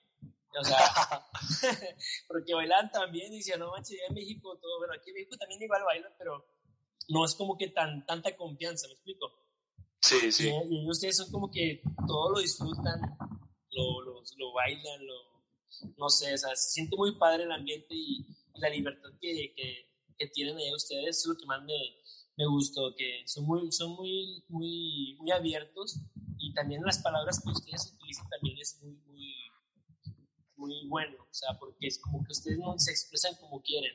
O 0.59 0.65
sea, 0.65 0.79
porque 2.29 2.55
bailaban 2.55 2.91
también 2.91 3.33
y 3.33 3.39
decían, 3.39 3.61
no 3.61 3.71
manches, 3.71 3.99
ya 3.99 4.07
en 4.09 4.15
México 4.15 4.59
todo, 4.61 4.79
bueno, 4.79 4.95
aquí 4.95 5.11
en 5.11 5.17
México 5.17 5.37
también 5.37 5.63
igual 5.63 5.85
bailan, 5.85 6.13
pero 6.19 6.45
no 7.09 7.25
es 7.25 7.35
como 7.35 7.57
que 7.57 7.69
tan, 7.69 8.05
tanta 8.07 8.37
confianza, 8.37 8.87
¿me 8.89 8.95
explico? 8.95 9.31
Sí, 10.01 10.33
sí. 10.33 10.51
Y, 10.71 10.89
ustedes 10.89 11.17
son 11.17 11.31
como 11.31 11.51
que 11.51 11.83
todo 12.07 12.31
lo 12.31 12.41
disfrutan, 12.41 13.01
lo, 13.71 14.01
lo, 14.03 14.23
lo 14.37 14.53
bailan, 14.53 15.07
lo, 15.07 15.15
no 15.97 16.09
sé, 16.09 16.35
o 16.35 16.39
sea, 16.39 16.55
se 16.57 16.71
siente 16.71 16.97
muy 16.97 17.17
padre 17.19 17.45
el 17.45 17.53
ambiente 17.53 17.95
y, 17.95 18.27
la 18.55 18.71
libertad 18.71 19.11
que, 19.21 19.55
que, 19.55 19.87
que, 20.19 20.27
tienen 20.31 20.57
ahí 20.57 20.75
ustedes, 20.75 21.19
es 21.19 21.27
lo 21.27 21.37
que 21.37 21.47
más 21.47 21.63
me, 21.63 21.79
me 22.37 22.45
gustó, 22.49 22.93
que 22.97 23.23
son 23.25 23.45
muy, 23.45 23.71
son 23.71 23.93
muy, 23.93 24.45
muy, 24.49 25.17
muy 25.21 25.31
abiertos 25.31 26.01
y 26.39 26.53
también 26.55 26.83
las 26.83 26.99
palabras 26.99 27.41
que 27.41 27.51
ustedes 27.51 27.93
utilizan 27.95 28.29
también 28.29 28.59
es 28.59 28.81
muy 28.83 28.98
bueno, 30.89 31.17
o 31.23 31.35
sea, 31.35 31.59
porque 31.59 31.87
es 31.87 31.99
como 31.99 32.25
que 32.25 32.33
ustedes 32.33 32.59
no 32.59 32.79
se 32.79 32.91
expresan 32.91 33.35
como 33.37 33.63
quieren. 33.63 33.93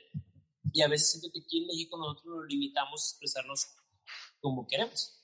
Y 0.72 0.82
a 0.82 0.88
veces 0.88 1.12
siento 1.12 1.30
que 1.34 1.42
aquí 1.42 1.62
en 1.62 1.68
México 1.68 1.98
nosotros 1.98 2.36
nos 2.36 2.46
limitamos 2.48 3.02
a 3.02 3.08
expresarnos 3.08 3.68
como 4.40 4.68
queremos. 4.68 5.20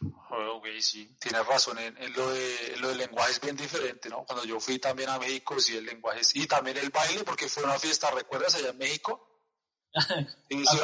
Ok, 0.00 0.66
sí, 0.80 1.16
tienes 1.20 1.46
razón, 1.46 1.78
en, 1.78 2.12
lo, 2.14 2.30
de, 2.30 2.76
lo 2.78 2.88
del 2.88 2.98
lenguaje 2.98 3.32
es 3.32 3.40
bien 3.40 3.56
diferente, 3.56 4.08
¿no? 4.08 4.24
Cuando 4.24 4.44
yo 4.44 4.58
fui 4.58 4.78
también 4.78 5.08
a 5.10 5.18
México, 5.18 5.60
sí, 5.60 5.76
el 5.76 5.84
lenguaje 5.84 6.20
es... 6.20 6.34
Y 6.34 6.46
también 6.46 6.76
el 6.78 6.90
baile, 6.90 7.22
porque 7.22 7.48
fue 7.48 7.62
una 7.62 7.78
fiesta, 7.78 8.10
¿recuerdas? 8.10 8.54
Allá 8.56 8.70
en 8.70 8.78
México. 8.78 9.44
y 10.48 10.56
sí, 10.66 10.76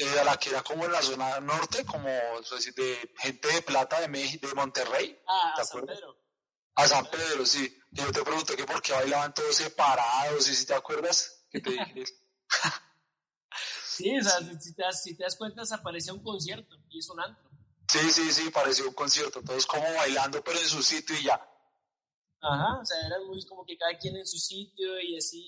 eh, 0.00 0.20
a 0.20 0.24
la 0.24 0.36
que 0.36 0.50
era 0.50 0.62
como 0.62 0.84
en 0.84 0.92
la 0.92 1.02
zona 1.02 1.40
norte, 1.40 1.84
como 1.84 2.08
de 2.08 3.10
gente 3.18 3.48
de 3.48 3.62
plata 3.62 4.00
de 4.00 4.08
México, 4.08 4.46
de 4.46 4.54
Monterrey. 4.54 5.20
Ah, 5.26 5.54
a 5.56 5.64
San 5.64 5.86
Pedro. 5.86 6.16
A 6.76 6.86
San 6.86 7.06
Pedro, 7.10 7.44
sí. 7.44 7.77
Y 7.90 7.96
yo 8.00 8.12
te 8.12 8.22
pregunté 8.22 8.56
que 8.56 8.64
por 8.64 8.82
qué 8.82 8.92
bailaban 8.92 9.32
todos 9.32 9.56
separados, 9.56 10.48
y 10.48 10.54
si 10.54 10.66
te 10.66 10.74
acuerdas, 10.74 11.44
que 11.50 11.60
te 11.60 11.70
dije. 11.70 12.04
sí, 13.84 14.18
o 14.18 14.22
sea, 14.22 14.60
si 14.60 14.74
te, 14.74 14.82
das, 14.82 15.02
si 15.02 15.16
te 15.16 15.24
das 15.24 15.36
cuenta, 15.36 15.64
se 15.64 15.74
apareció 15.74 16.14
un 16.14 16.22
concierto 16.22 16.76
y 16.88 16.98
es 16.98 17.08
un 17.08 17.20
antro. 17.20 17.48
Sí, 17.90 18.10
sí, 18.10 18.30
sí, 18.30 18.50
pareció 18.50 18.86
un 18.86 18.94
concierto, 18.94 19.42
todos 19.42 19.66
como 19.66 19.84
bailando, 19.94 20.42
pero 20.44 20.58
en 20.58 20.66
su 20.66 20.82
sitio 20.82 21.18
y 21.18 21.24
ya. 21.24 21.40
Ajá, 22.40 22.80
o 22.80 22.84
sea, 22.84 22.98
era 23.06 23.16
muy 23.26 23.44
como 23.46 23.64
que 23.64 23.76
cada 23.76 23.96
quien 23.98 24.16
en 24.16 24.26
su 24.26 24.38
sitio 24.38 25.00
y 25.00 25.16
así, 25.16 25.44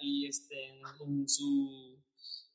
y 0.00 0.26
este, 0.26 0.80
en, 1.00 1.28
su, 1.28 2.02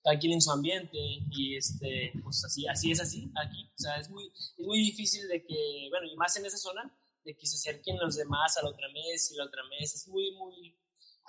cada 0.04 0.18
quien 0.18 0.34
en 0.34 0.42
su 0.42 0.52
ambiente, 0.52 0.98
y 0.98 1.56
este, 1.56 2.12
pues 2.24 2.44
así, 2.44 2.68
así 2.68 2.92
es 2.92 3.00
así 3.00 3.32
aquí, 3.36 3.72
o 3.74 3.78
sea, 3.78 3.98
es 3.98 4.10
muy, 4.10 4.28
es 4.36 4.66
muy 4.66 4.80
difícil 4.80 5.28
de 5.28 5.46
que, 5.46 5.88
bueno, 5.92 6.08
y 6.12 6.16
más 6.18 6.36
en 6.36 6.46
esa 6.48 6.58
zona, 6.58 6.92
de 7.24 7.36
que 7.36 7.46
se 7.46 7.56
acerquen 7.56 7.98
los 8.00 8.16
demás 8.16 8.58
a 8.58 8.64
la 8.64 8.70
otra 8.70 8.88
mesa 8.90 9.34
y 9.34 9.38
la 9.38 9.46
otra 9.46 9.64
mesa, 9.70 9.96
es 9.96 10.08
muy, 10.08 10.32
muy, 10.36 10.78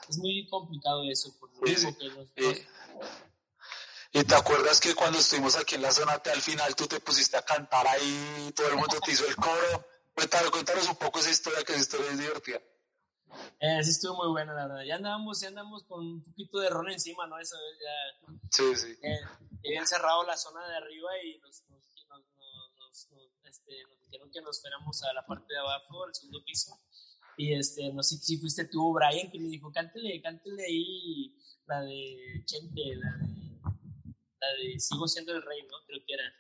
es 0.09 0.19
muy 0.19 0.47
complicado 0.49 1.03
eso, 1.11 1.35
por 1.39 1.53
lo 1.55 1.61
mismo 1.63 1.97
que 1.97 2.05
los, 2.05 2.29
eh, 2.37 2.67
y 4.17 4.23
te 4.23 4.35
acuerdas 4.37 4.81
que 4.81 4.95
cuando 4.95 5.19
estuvimos 5.19 5.57
aquí 5.57 5.75
en 5.75 5.83
la 5.83 5.91
zona 5.91 6.13
al 6.13 6.41
final 6.41 6.77
tú 6.77 6.87
te 6.87 7.01
pusiste 7.01 7.37
a 7.37 7.43
cantar 7.43 7.85
ahí, 7.89 8.53
todo 8.55 8.69
el 8.69 8.77
mundo 8.77 8.97
te 9.05 9.11
hizo 9.11 9.27
el 9.27 9.35
coro. 9.35 9.89
Cuéntanos, 10.15 10.53
cuéntanos 10.53 10.89
un 10.89 10.95
poco 10.95 11.19
esa 11.19 11.31
historia, 11.31 11.65
que 11.65 11.73
esa 11.73 11.81
historia 11.81 12.13
es 12.13 12.19
divertida. 12.19 12.61
Eh, 13.59 13.83
sí, 13.83 13.91
estuvo 13.91 14.15
muy 14.15 14.29
buena, 14.29 14.55
la 14.55 14.69
verdad. 14.69 14.85
Ya 14.85 14.95
andábamos, 14.95 15.41
ya 15.41 15.49
andamos 15.49 15.83
con 15.83 16.07
un 16.07 16.23
poquito 16.23 16.61
de 16.61 16.71
ron 16.71 16.91
encima, 16.91 17.27
¿no? 17.27 17.41
Eso 17.41 17.57
ya. 17.83 18.37
Sí, 18.53 18.77
sí. 18.77 18.97
Eh, 19.03 19.19
habían 19.67 19.89
cerrado 19.89 20.23
la 20.23 20.37
zona 20.37 20.65
de 20.69 20.77
arriba 20.77 21.09
y 21.25 21.39
nos, 21.39 21.65
nos, 21.71 21.84
nos, 22.95 23.11
nos, 23.11 23.45
este, 23.45 23.83
nos 23.89 24.01
dijeron 24.03 24.31
que 24.31 24.41
nos 24.41 24.61
fuéramos 24.61 25.03
a 25.03 25.13
la 25.13 25.27
parte 25.27 25.53
de 25.53 25.59
abajo, 25.59 26.05
al 26.05 26.15
segundo 26.15 26.45
piso. 26.45 26.79
Y 27.37 27.53
este, 27.55 27.93
no 27.93 28.03
sé 28.03 28.17
si 28.19 28.39
fuiste 28.39 28.67
tú, 28.67 28.93
Brian, 28.93 29.31
que 29.31 29.41
me 29.41 29.49
dijo, 29.49 29.73
cántele, 29.73 30.23
cántele 30.23 30.65
ahí 30.65 31.37
la 31.67 31.83
de 31.83 32.43
Chente, 32.45 32.97
la 32.97 34.49
de 34.63 34.79
Sigo 34.79 35.09
siendo 35.09 35.33
el 35.33 35.43
rey, 35.43 35.63
¿no? 35.63 35.77
Creo 35.87 36.01
que 36.07 36.15
era. 36.15 36.33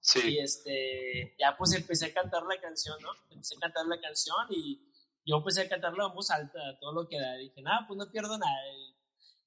Sí. 0.00 0.20
Y 0.34 0.38
este, 0.38 1.34
ya 1.38 1.56
pues 1.56 1.74
empecé 1.74 2.06
a 2.06 2.14
cantar 2.14 2.44
la 2.44 2.60
canción, 2.60 2.96
¿no? 3.02 3.10
Empecé 3.30 3.56
a 3.56 3.60
cantar 3.60 3.86
la 3.86 4.00
canción 4.00 4.46
y 4.50 4.80
yo 5.24 5.38
empecé 5.38 5.62
a 5.62 5.68
cantarla 5.68 6.06
en 6.06 6.14
voz 6.14 6.30
alta, 6.30 6.60
todo 6.80 6.92
lo 6.92 7.08
que 7.08 7.18
da. 7.18 7.34
Dije, 7.34 7.60
nada, 7.62 7.84
pues 7.88 7.98
no 7.98 8.08
pierdo 8.12 8.38
nada. 8.38 8.60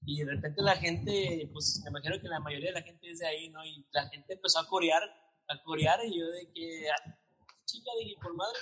Y, 0.05 0.17
de 0.17 0.25
repente 0.25 0.61
la 0.61 0.75
gente, 0.75 1.49
pues 1.53 1.79
me 1.83 1.91
imagino 1.91 2.19
que 2.19 2.27
la 2.27 2.39
mayoría 2.41 2.69
de 2.69 2.79
la 2.79 2.81
gente 2.81 3.09
es 3.09 3.19
de 3.19 3.27
ahí, 3.27 3.49
¿no? 3.49 3.63
Y 3.65 3.85
la 3.91 4.09
gente 4.09 4.33
empezó 4.33 4.59
a 4.59 4.67
corear, 4.67 5.01
a 5.49 5.63
corear 5.63 5.99
y 6.05 6.19
yo 6.19 6.25
de 6.27 6.51
que, 6.53 6.89
ah, 6.89 7.17
chica, 7.65 7.91
dije, 7.99 8.15
por 8.21 8.35
madre. 8.35 8.59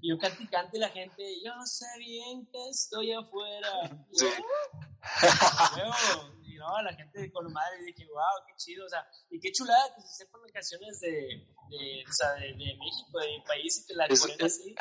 Y 0.00 0.10
yo 0.10 0.18
canté 0.18 0.42
y 0.42 0.46
cante 0.48 0.78
la 0.78 0.88
gente, 0.88 1.22
yo 1.44 1.52
sé 1.64 1.86
bien 1.98 2.46
que 2.46 2.68
estoy 2.68 3.12
afuera. 3.12 3.90
Sí. 4.12 4.26
Y, 6.44 6.56
¿no? 6.56 6.82
La 6.82 6.94
gente 6.94 7.30
con 7.32 7.52
madre, 7.52 7.82
y 7.82 7.92
dije, 7.92 8.06
wow, 8.06 8.46
qué 8.46 8.54
chido, 8.56 8.86
o 8.86 8.88
sea, 8.88 9.06
y 9.30 9.40
qué 9.40 9.52
chulada 9.52 9.94
que 9.94 10.02
se 10.02 10.24
sepan 10.24 10.40
canciones 10.52 11.00
de, 11.00 11.08
de, 11.08 12.04
o 12.08 12.12
sea, 12.12 12.32
de, 12.32 12.54
México, 12.54 13.18
de 13.18 13.28
mi 13.28 13.40
país, 13.44 13.82
y 13.82 13.86
que 13.86 13.94
la 13.94 14.06
es, 14.06 14.24
así. 14.24 14.74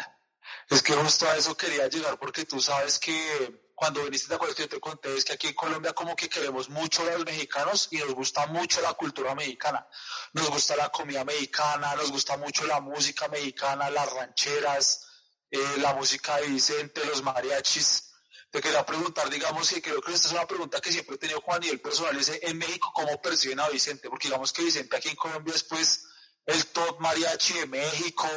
Es 0.69 0.81
que 0.81 0.93
justo 0.93 1.27
a 1.27 1.35
eso 1.35 1.55
quería 1.55 1.87
llegar, 1.87 2.19
porque 2.19 2.45
tú 2.45 2.59
sabes 2.59 2.99
que 2.99 3.70
cuando 3.81 4.03
viniste, 4.03 4.37
que 4.37 4.61
yo 4.61 4.69
te 4.69 4.79
conté, 4.79 5.17
es 5.17 5.25
que 5.25 5.33
aquí 5.33 5.47
en 5.47 5.55
Colombia 5.55 5.91
como 5.93 6.15
que 6.15 6.29
queremos 6.29 6.69
mucho 6.69 7.01
a 7.01 7.05
los 7.17 7.25
mexicanos 7.25 7.87
y 7.89 7.97
nos 7.97 8.13
gusta 8.13 8.45
mucho 8.45 8.79
la 8.79 8.93
cultura 8.93 9.33
mexicana. 9.33 9.87
Nos 10.33 10.51
gusta 10.51 10.75
la 10.75 10.89
comida 10.89 11.25
mexicana, 11.25 11.95
nos 11.95 12.11
gusta 12.11 12.37
mucho 12.37 12.63
la 12.67 12.79
música 12.79 13.27
mexicana, 13.29 13.89
las 13.89 14.13
rancheras, 14.13 15.07
eh, 15.49 15.77
la 15.77 15.95
música 15.95 16.37
de 16.37 16.49
Vicente, 16.49 17.03
los 17.05 17.23
mariachis 17.23 18.13
te 18.51 18.61
quería 18.61 18.85
preguntar, 18.85 19.27
digamos, 19.31 19.71
y 19.71 19.81
creo 19.81 19.99
que 19.99 20.13
esta 20.13 20.27
es 20.27 20.33
una 20.35 20.45
pregunta 20.45 20.79
que 20.79 20.91
siempre 20.91 21.15
he 21.15 21.17
tenido 21.17 21.41
con 21.41 21.55
a 21.55 21.59
nivel 21.59 21.81
personal, 21.81 22.15
es 22.19 22.29
en 22.39 22.57
México, 22.59 22.91
¿cómo 22.93 23.19
perciben 23.19 23.61
a 23.61 23.69
Vicente? 23.69 24.11
Porque 24.11 24.27
digamos 24.27 24.53
que 24.53 24.61
Vicente 24.61 24.95
aquí 24.95 25.09
en 25.09 25.15
Colombia 25.15 25.55
es 25.55 25.63
pues 25.63 26.05
el 26.45 26.67
top 26.67 26.99
mariachi 26.99 27.53
de 27.53 27.65
México, 27.65 28.27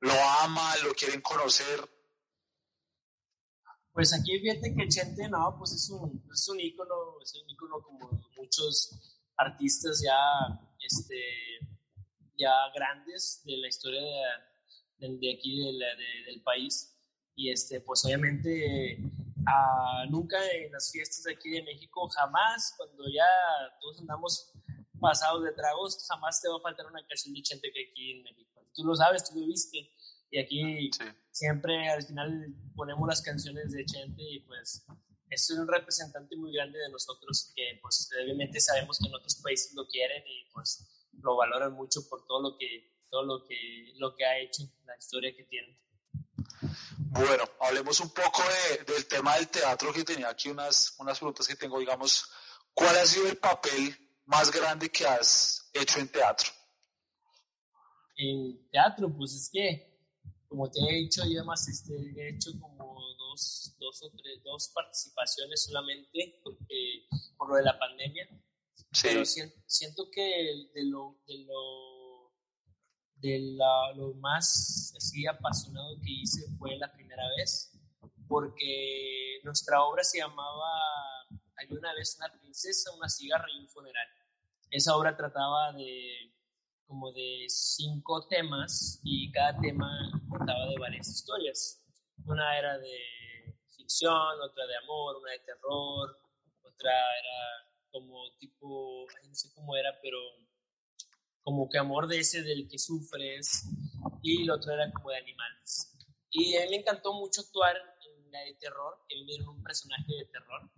lo 0.00 0.20
aman, 0.40 0.82
lo 0.82 0.92
quieren 0.94 1.20
conocer. 1.20 1.99
Pues 4.00 4.14
aquí 4.14 4.38
fíjate 4.38 4.74
que 4.74 4.88
Chente, 4.88 5.28
no, 5.28 5.54
pues 5.58 5.72
es 5.72 5.90
un, 5.90 6.24
es 6.32 6.48
un 6.48 6.58
ícono, 6.58 7.20
es 7.22 7.34
un 7.34 7.50
ícono 7.50 7.82
como 7.82 8.10
muchos 8.34 8.98
artistas 9.36 10.00
ya, 10.02 10.16
este, 10.78 11.22
ya 12.38 12.50
grandes 12.74 13.42
de 13.44 13.58
la 13.58 13.68
historia 13.68 14.00
de, 15.00 15.18
de, 15.18 15.34
aquí 15.34 15.60
del 15.60 16.42
país. 16.42 16.96
Y 17.34 17.50
este, 17.50 17.82
pues 17.82 18.02
obviamente 18.06 18.96
nunca 20.08 20.38
en 20.50 20.72
las 20.72 20.90
fiestas 20.90 21.24
de 21.24 21.34
aquí 21.34 21.50
de 21.50 21.62
México, 21.62 22.08
jamás, 22.08 22.72
cuando 22.78 23.04
ya 23.06 23.28
todos 23.82 24.00
andamos 24.00 24.50
pasados 24.98 25.44
de 25.44 25.52
tragos, 25.52 26.06
jamás 26.08 26.40
te 26.40 26.48
va 26.48 26.56
a 26.56 26.62
faltar 26.62 26.86
una 26.86 27.06
canción 27.06 27.34
de 27.34 27.42
Chente 27.42 27.70
que 27.70 27.90
aquí 27.90 28.12
en 28.12 28.22
México. 28.22 28.66
Tú 28.72 28.82
lo 28.82 28.96
sabes, 28.96 29.28
tú 29.28 29.38
lo 29.38 29.46
viste. 29.46 29.90
Y 30.30 30.38
aquí 30.38 30.90
siempre 31.30 31.88
al 31.88 32.02
final 32.02 32.54
ponemos 32.74 33.08
las 33.08 33.22
canciones 33.22 33.72
de 33.72 33.84
Chente 33.84 34.22
y 34.22 34.40
pues 34.40 34.86
es 35.28 35.50
un 35.50 35.66
representante 35.66 36.36
muy 36.36 36.52
grande 36.52 36.78
de 36.78 36.90
nosotros 36.90 37.52
que 37.54 37.78
pues 37.82 38.08
obviamente 38.22 38.60
sabemos 38.60 38.98
que 38.98 39.08
en 39.08 39.14
otros 39.14 39.36
países 39.42 39.74
lo 39.74 39.86
quieren 39.86 40.22
y 40.26 40.50
pues 40.52 41.08
lo 41.22 41.36
valoran 41.36 41.72
mucho 41.72 42.08
por 42.08 42.26
todo 42.26 42.42
lo 42.42 42.58
que 42.58 43.00
todo 43.10 43.24
lo 43.24 43.44
que 43.44 43.92
lo 43.96 44.14
que 44.14 44.24
ha 44.24 44.38
hecho, 44.38 44.62
la 44.84 44.96
historia 44.96 45.34
que 45.34 45.44
tiene. 45.44 45.78
Bueno, 47.12 47.44
hablemos 47.60 47.98
un 48.00 48.10
poco 48.10 48.42
del 48.86 49.06
tema 49.06 49.34
del 49.36 49.48
teatro, 49.48 49.92
que 49.92 50.04
tenía 50.04 50.28
aquí 50.28 50.48
unas, 50.48 50.94
unas 50.98 51.18
preguntas 51.18 51.48
que 51.48 51.56
tengo, 51.56 51.80
digamos, 51.80 52.30
¿cuál 52.72 52.96
ha 52.96 53.04
sido 53.04 53.28
el 53.28 53.36
papel 53.36 53.96
más 54.26 54.50
grande 54.52 54.90
que 54.90 55.04
has 55.04 55.70
hecho 55.72 55.98
en 55.98 56.08
teatro? 56.08 56.50
En 58.16 58.70
teatro, 58.70 59.12
pues 59.16 59.34
es 59.34 59.50
que, 59.52 59.89
como 60.50 60.68
te 60.68 60.80
he 60.80 60.94
dicho, 60.96 61.22
yo 61.30 61.38
además 61.38 61.66
este, 61.68 61.94
he 61.94 62.30
hecho 62.30 62.50
como 62.60 63.00
dos, 63.16 63.76
dos 63.78 64.02
o 64.02 64.10
tres, 64.10 64.42
dos 64.42 64.72
participaciones 64.74 65.62
solamente, 65.62 66.40
porque, 66.42 67.06
por 67.38 67.50
lo 67.50 67.54
de 67.54 67.62
la 67.62 67.78
pandemia. 67.78 68.28
Sí. 68.92 69.08
Pero 69.08 69.24
siento, 69.24 70.10
que 70.10 70.68
de 70.74 70.84
lo, 70.86 71.20
de 71.28 71.44
lo 71.44 72.32
de 73.14 73.58
lo 73.94 74.14
más 74.14 74.92
así 74.96 75.24
apasionado 75.26 75.96
que 76.00 76.10
hice 76.10 76.42
fue 76.58 76.76
la 76.78 76.92
primera 76.92 77.22
vez, 77.36 77.72
porque 78.26 79.38
nuestra 79.44 79.84
obra 79.84 80.02
se 80.02 80.18
llamaba 80.18 80.66
Hay 81.58 81.68
una 81.70 81.94
vez 81.94 82.16
una 82.18 82.32
princesa, 82.40 82.90
una 82.96 83.08
cigarra 83.08 83.46
y 83.54 83.60
un 83.60 83.68
funeral. 83.68 84.08
Esa 84.68 84.96
obra 84.96 85.16
trataba 85.16 85.72
de 85.74 86.34
como 86.90 87.12
de 87.12 87.44
cinco 87.46 88.26
temas 88.26 89.00
y 89.04 89.30
cada 89.30 89.56
tema 89.60 89.88
contaba 90.28 90.66
de 90.66 90.78
varias 90.80 91.08
historias. 91.08 91.80
Una 92.26 92.58
era 92.58 92.78
de 92.78 93.54
ficción, 93.76 94.40
otra 94.42 94.66
de 94.66 94.76
amor, 94.76 95.16
una 95.18 95.30
de 95.30 95.38
terror, 95.38 96.18
otra 96.64 96.90
era 96.90 97.70
como 97.92 98.36
tipo, 98.40 99.06
no 99.24 99.34
sé 99.34 99.54
cómo 99.54 99.76
era, 99.76 99.90
pero 100.02 100.18
como 101.42 101.68
que 101.68 101.78
amor 101.78 102.08
de 102.08 102.18
ese 102.18 102.42
del 102.42 102.68
que 102.68 102.78
sufres, 102.78 103.68
y 104.22 104.42
el 104.42 104.50
otro 104.50 104.72
era 104.72 104.90
como 104.92 105.10
de 105.10 105.18
animales. 105.18 105.96
Y 106.30 106.56
a 106.56 106.62
mí 106.62 106.70
me 106.70 106.76
encantó 106.78 107.12
mucho 107.12 107.42
actuar 107.42 107.76
en 107.76 108.32
la 108.32 108.40
de 108.40 108.54
terror, 108.54 108.98
que 109.08 109.16
me 109.16 109.26
dieron 109.26 109.48
un 109.48 109.62
personaje 109.62 110.12
de 110.12 110.26
terror, 110.26 110.68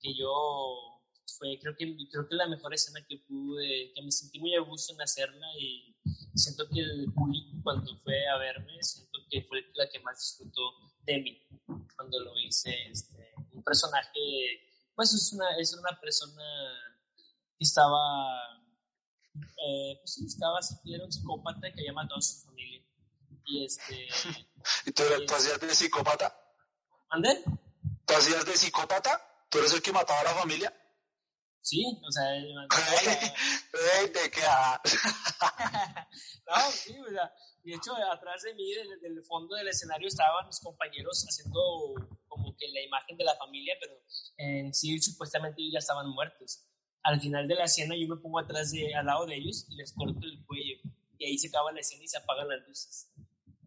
que 0.00 0.14
yo 0.14 0.95
fue 1.38 1.58
creo 1.60 1.74
que 1.76 1.96
creo 2.10 2.28
que 2.28 2.34
la 2.34 2.48
mejor 2.48 2.72
escena 2.74 3.04
que 3.08 3.18
pude, 3.18 3.92
que 3.94 4.02
me 4.02 4.10
sentí 4.10 4.38
muy 4.38 4.54
a 4.54 4.60
gusto 4.60 4.92
en 4.92 5.02
hacerla 5.02 5.46
y 5.58 5.96
siento 6.34 6.68
que 6.68 6.80
el 6.80 7.12
público 7.12 7.50
cuando 7.62 7.98
fue 8.02 8.26
a 8.28 8.38
verme, 8.38 8.82
siento 8.82 9.18
que 9.30 9.42
fue 9.42 9.64
la 9.74 9.88
que 9.88 10.00
más 10.00 10.18
disfrutó 10.18 10.72
de 11.04 11.18
mí 11.18 11.48
cuando 11.96 12.20
lo 12.20 12.38
hice, 12.38 12.74
este, 12.90 13.32
un 13.52 13.62
personaje, 13.62 14.20
pues 14.94 15.12
es 15.14 15.32
una, 15.32 15.56
es 15.58 15.74
una 15.74 15.98
persona 16.00 16.44
que 17.58 17.64
estaba 17.64 18.56
eh, 19.36 19.98
pues 20.00 20.18
estaba, 20.18 20.58
era 20.84 21.04
un 21.04 21.12
psicópata 21.12 21.72
que 21.72 21.80
había 21.80 21.92
matado 21.92 22.18
a 22.18 22.22
su 22.22 22.40
familia. 22.46 22.82
Y 23.46 23.64
este... 23.64 24.08
¿Y 24.86 24.92
tú, 24.92 25.02
eres, 25.02 25.32
hacías 25.32 25.60
de 25.60 25.74
psicópata? 25.74 26.36
¿Andé? 27.10 27.42
¿Tú 28.04 28.14
hacías 28.14 28.44
de 28.44 28.56
psicópata? 28.56 29.46
¿Tú 29.48 29.58
eres 29.58 29.74
el 29.74 29.82
que 29.82 29.92
mataba 29.92 30.20
a 30.20 30.24
la 30.24 30.34
familia? 30.34 30.74
Sí, 31.66 31.84
o 32.00 32.12
sea, 32.12 32.36
él 32.36 32.54
te 34.12 34.30
queda. 34.30 34.80
no, 36.46 36.70
sí, 36.70 36.96
o 36.96 37.10
sea, 37.10 37.32
de 37.64 37.74
hecho, 37.74 37.92
atrás 38.12 38.42
de 38.42 38.54
mí, 38.54 38.72
desde 38.72 39.08
el 39.08 39.20
fondo 39.24 39.56
del 39.56 39.66
escenario, 39.66 40.06
estaban 40.06 40.46
mis 40.46 40.60
compañeros 40.60 41.26
haciendo 41.28 41.60
como 42.28 42.56
que 42.56 42.68
la 42.68 42.82
imagen 42.82 43.16
de 43.16 43.24
la 43.24 43.34
familia, 43.34 43.74
pero 43.80 43.94
en 44.36 44.72
sí, 44.72 44.96
supuestamente 45.00 45.60
ya 45.68 45.80
estaban 45.80 46.08
muertos 46.10 46.66
al 47.06 47.20
final 47.20 47.46
de 47.46 47.54
la 47.54 47.64
escena 47.64 47.94
yo 47.96 48.08
me 48.08 48.16
pongo 48.16 48.40
atrás 48.40 48.72
de, 48.72 48.92
al 48.94 49.06
lado 49.06 49.26
de 49.26 49.36
ellos 49.36 49.64
y 49.70 49.76
les 49.76 49.92
corto 49.92 50.18
el 50.26 50.44
cuello. 50.44 50.76
Y 51.18 51.24
ahí 51.24 51.38
se 51.38 51.48
acaba 51.48 51.70
la 51.70 51.80
escena 51.80 52.02
y 52.02 52.08
se 52.08 52.18
apagan 52.18 52.48
las 52.48 52.66
luces. 52.66 53.12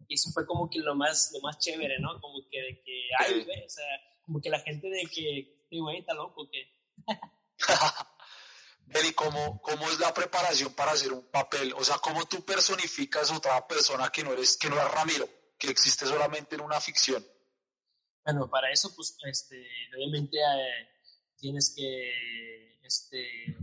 Y 0.08 0.14
eso 0.14 0.30
fue 0.32 0.46
como 0.46 0.68
que 0.68 0.80
lo 0.80 0.94
más, 0.94 1.30
lo 1.32 1.40
más 1.40 1.58
chévere, 1.58 1.98
¿no? 2.00 2.20
Como 2.20 2.46
que 2.50 2.60
de 2.60 2.82
que, 2.82 3.08
ay, 3.18 3.44
güey, 3.44 3.64
o 3.64 3.68
sea, 3.68 3.86
como 4.26 4.40
que 4.42 4.50
la 4.50 4.60
gente 4.60 4.88
de 4.88 5.06
que, 5.06 5.66
güey, 5.70 5.98
está 6.00 6.12
loco, 6.12 6.48
que... 6.50 6.70
Beli, 8.86 9.12
¿cómo, 9.12 9.60
¿cómo 9.62 9.88
es 9.88 10.00
la 10.00 10.12
preparación 10.12 10.74
para 10.74 10.92
hacer 10.92 11.12
un 11.12 11.30
papel? 11.30 11.72
O 11.74 11.84
sea, 11.84 11.98
¿cómo 11.98 12.26
tú 12.26 12.44
personificas 12.44 13.30
a 13.30 13.36
otra 13.36 13.66
persona 13.66 14.10
que 14.10 14.24
no, 14.24 14.32
eres, 14.32 14.56
que 14.56 14.68
no 14.68 14.76
es 14.80 14.90
Ramiro, 14.90 15.28
que 15.58 15.68
existe 15.68 16.06
solamente 16.06 16.56
en 16.56 16.62
una 16.62 16.80
ficción? 16.80 17.24
Bueno, 18.24 18.50
para 18.50 18.70
eso, 18.70 18.94
pues, 18.94 19.16
este, 19.24 19.64
obviamente 19.94 20.38
eh, 20.38 20.88
tienes 21.36 21.72
que 21.76 22.80
este, 22.82 23.56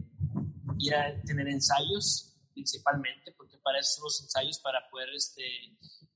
ir 0.79 0.95
a 0.95 1.21
tener 1.23 1.47
ensayos 1.47 2.33
principalmente, 2.53 3.33
porque 3.33 3.57
para 3.57 3.79
eso 3.79 3.95
son 3.95 4.03
los 4.05 4.21
ensayos, 4.21 4.59
para 4.59 4.89
poder 4.89 5.09
este, 5.13 5.43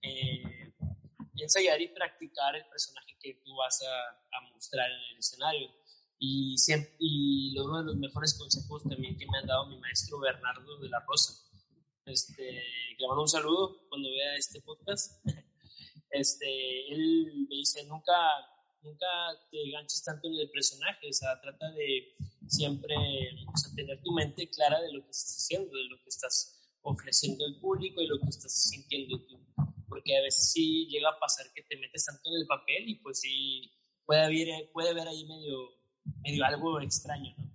eh, 0.02 0.74
ensayar 1.36 1.82
y 1.82 1.90
practicar 1.90 2.56
el 2.56 2.66
personaje 2.68 3.18
que 3.20 3.42
tú 3.44 3.56
vas 3.56 3.82
a, 3.84 4.38
a 4.38 4.42
mostrar 4.54 4.90
en 4.90 5.00
el 5.12 5.18
escenario. 5.18 5.70
Y, 6.24 6.56
siempre, 6.56 6.96
y 7.00 7.58
uno 7.58 7.80
de 7.80 7.86
los 7.86 7.96
mejores 7.96 8.38
consejos 8.38 8.84
también 8.84 9.18
que 9.18 9.26
me 9.26 9.40
han 9.40 9.48
dado 9.48 9.66
mi 9.66 9.80
maestro 9.80 10.20
Bernardo 10.20 10.78
de 10.78 10.88
la 10.88 11.00
Rosa, 11.08 11.34
este, 12.06 12.44
le 13.00 13.08
mando 13.08 13.24
un 13.24 13.28
saludo 13.28 13.88
cuando 13.90 14.08
vea 14.12 14.36
este 14.38 14.62
podcast. 14.62 15.26
Este, 16.14 16.92
él 16.92 17.48
me 17.50 17.56
dice, 17.56 17.86
nunca, 17.86 18.12
nunca 18.82 19.08
te 19.50 19.64
enganches 19.64 20.04
tanto 20.04 20.28
en 20.28 20.42
el 20.42 20.52
personaje, 20.52 21.08
o 21.08 21.14
sea, 21.14 21.40
trata 21.40 21.72
de 21.72 22.18
siempre 22.50 22.94
tener 23.78 24.02
tu 24.04 24.12
mente 24.12 24.50
clara 24.50 24.82
de 24.82 24.92
lo 24.92 25.06
que 25.06 25.12
estás 25.12 25.38
haciendo, 25.38 25.74
de 25.74 25.86
lo 25.86 25.96
que 26.04 26.10
estás 26.10 26.62
ofreciendo 26.82 27.46
al 27.46 27.62
público 27.62 28.02
y 28.02 28.08
lo 28.08 28.20
que 28.20 28.28
estás 28.28 28.70
sintiendo 28.70 29.26
tú. 29.26 29.40
Porque 29.88 30.18
a 30.18 30.22
veces 30.22 30.52
sí 30.52 30.86
llega 30.88 31.10
a 31.10 31.20
pasar 31.20 31.46
que 31.56 31.64
te 31.64 31.78
metes 31.78 32.04
tanto 32.04 32.30
en 32.30 32.42
el 32.42 32.48
papel 32.48 32.90
y 32.90 32.96
pues 32.96 33.22
sí 33.22 33.72
puede 34.06 34.26
haber, 34.26 34.70
puede 34.74 34.90
haber 34.90 35.08
ahí 35.08 35.26
medio, 35.26 35.70
medio 36.24 36.46
algo 36.46 36.80
extraño, 36.82 37.34
¿no? 37.38 37.52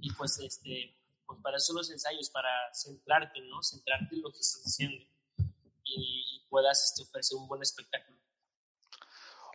Y 0.00 0.12
pues, 0.12 0.38
este, 0.38 0.96
pues 1.26 1.40
para 1.42 1.56
eso 1.56 1.72
los 1.72 1.90
ensayos, 1.90 2.30
para 2.30 2.48
centrarte, 2.72 3.40
¿no? 3.42 3.62
Centrarte 3.62 4.14
en 4.14 4.22
lo 4.22 4.32
que 4.32 4.38
estás 4.38 4.62
haciendo 4.64 5.04
y, 5.84 6.46
puedas 6.48 6.82
este, 6.84 7.02
ofrecer 7.02 7.36
un 7.36 7.46
buen 7.46 7.60
espectáculo. 7.60 8.16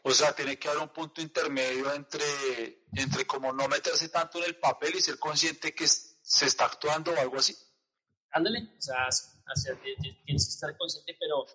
O 0.04 0.12
sea, 0.12 0.36
tiene 0.36 0.60
que 0.60 0.68
haber 0.68 0.82
un 0.82 0.90
punto 0.90 1.22
intermedio 1.22 1.92
entre, 1.94 2.84
entre 2.94 3.26
como 3.26 3.52
no 3.52 3.68
meterse 3.68 4.10
tanto 4.10 4.38
en 4.38 4.46
el 4.46 4.58
papel 4.58 4.96
y 4.96 5.02
ser 5.02 5.18
consciente 5.18 5.74
que 5.74 5.88
se 5.88 6.46
está 6.46 6.66
actuando 6.66 7.12
o 7.12 7.18
algo 7.18 7.38
así. 7.38 7.56
Ándale, 8.32 8.74
o 8.78 8.82
sea, 8.82 9.08
tienes 9.82 10.16
que 10.26 10.34
estar 10.36 10.78
consciente, 10.78 11.16
pero 11.20 11.46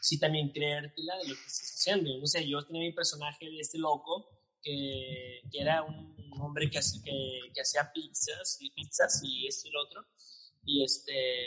sí 0.00 0.18
también 0.18 0.50
creértela 0.50 1.16
de 1.16 1.28
lo 1.28 1.34
que 1.34 1.46
estás 1.46 1.74
haciendo. 1.74 2.18
No 2.18 2.26
sé, 2.26 2.48
yo 2.48 2.64
tenía 2.64 2.82
mi 2.82 2.92
personaje 2.92 3.44
de 3.44 3.60
este 3.60 3.78
loco 3.78 4.37
que, 4.62 5.42
que 5.50 5.60
era 5.60 5.82
un 5.82 6.14
hombre 6.40 6.70
que, 6.70 6.80
que, 7.04 7.40
que 7.52 7.60
hacía 7.60 7.90
pizzas 7.92 8.58
y 8.60 8.70
pizzas 8.70 9.20
y 9.22 9.46
esto 9.46 9.68
y 9.68 9.70
lo 9.72 9.82
otro. 9.82 10.06
Y 10.64 10.84
este, 10.84 11.46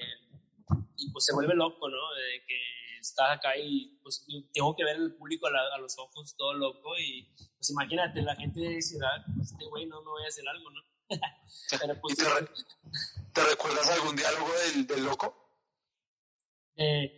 y 0.97 1.11
pues 1.11 1.25
se 1.25 1.33
vuelve 1.33 1.53
loco, 1.55 1.89
¿no? 1.89 2.13
De 2.13 2.43
que 2.47 2.57
estás 2.99 3.37
acá 3.37 3.57
y 3.57 3.99
pues 4.03 4.25
tengo 4.53 4.75
que 4.75 4.83
ver 4.83 4.95
el 4.97 5.15
público 5.15 5.47
a, 5.47 5.77
los 5.79 5.97
ojos 5.97 6.35
todo 6.37 6.53
loco 6.53 6.97
y 6.97 7.23
pues 7.57 7.69
imagínate, 7.71 8.21
la 8.21 8.35
gente 8.35 8.59
dice, 8.61 8.97
ah, 9.03 9.25
este 9.41 9.65
güey 9.65 9.85
no 9.87 10.01
me 10.01 10.11
voy 10.11 10.23
a 10.23 10.27
hacer 10.27 10.47
algo, 10.47 10.69
¿no? 10.69 10.81
Pero, 11.79 11.99
pues, 11.99 12.17
te, 12.17 13.43
recuerdas 13.43 13.89
algún 13.89 14.15
diálogo 14.15 14.49
del, 14.53 14.87
del 14.87 15.03
loco? 15.03 15.35
Eh, 16.77 17.17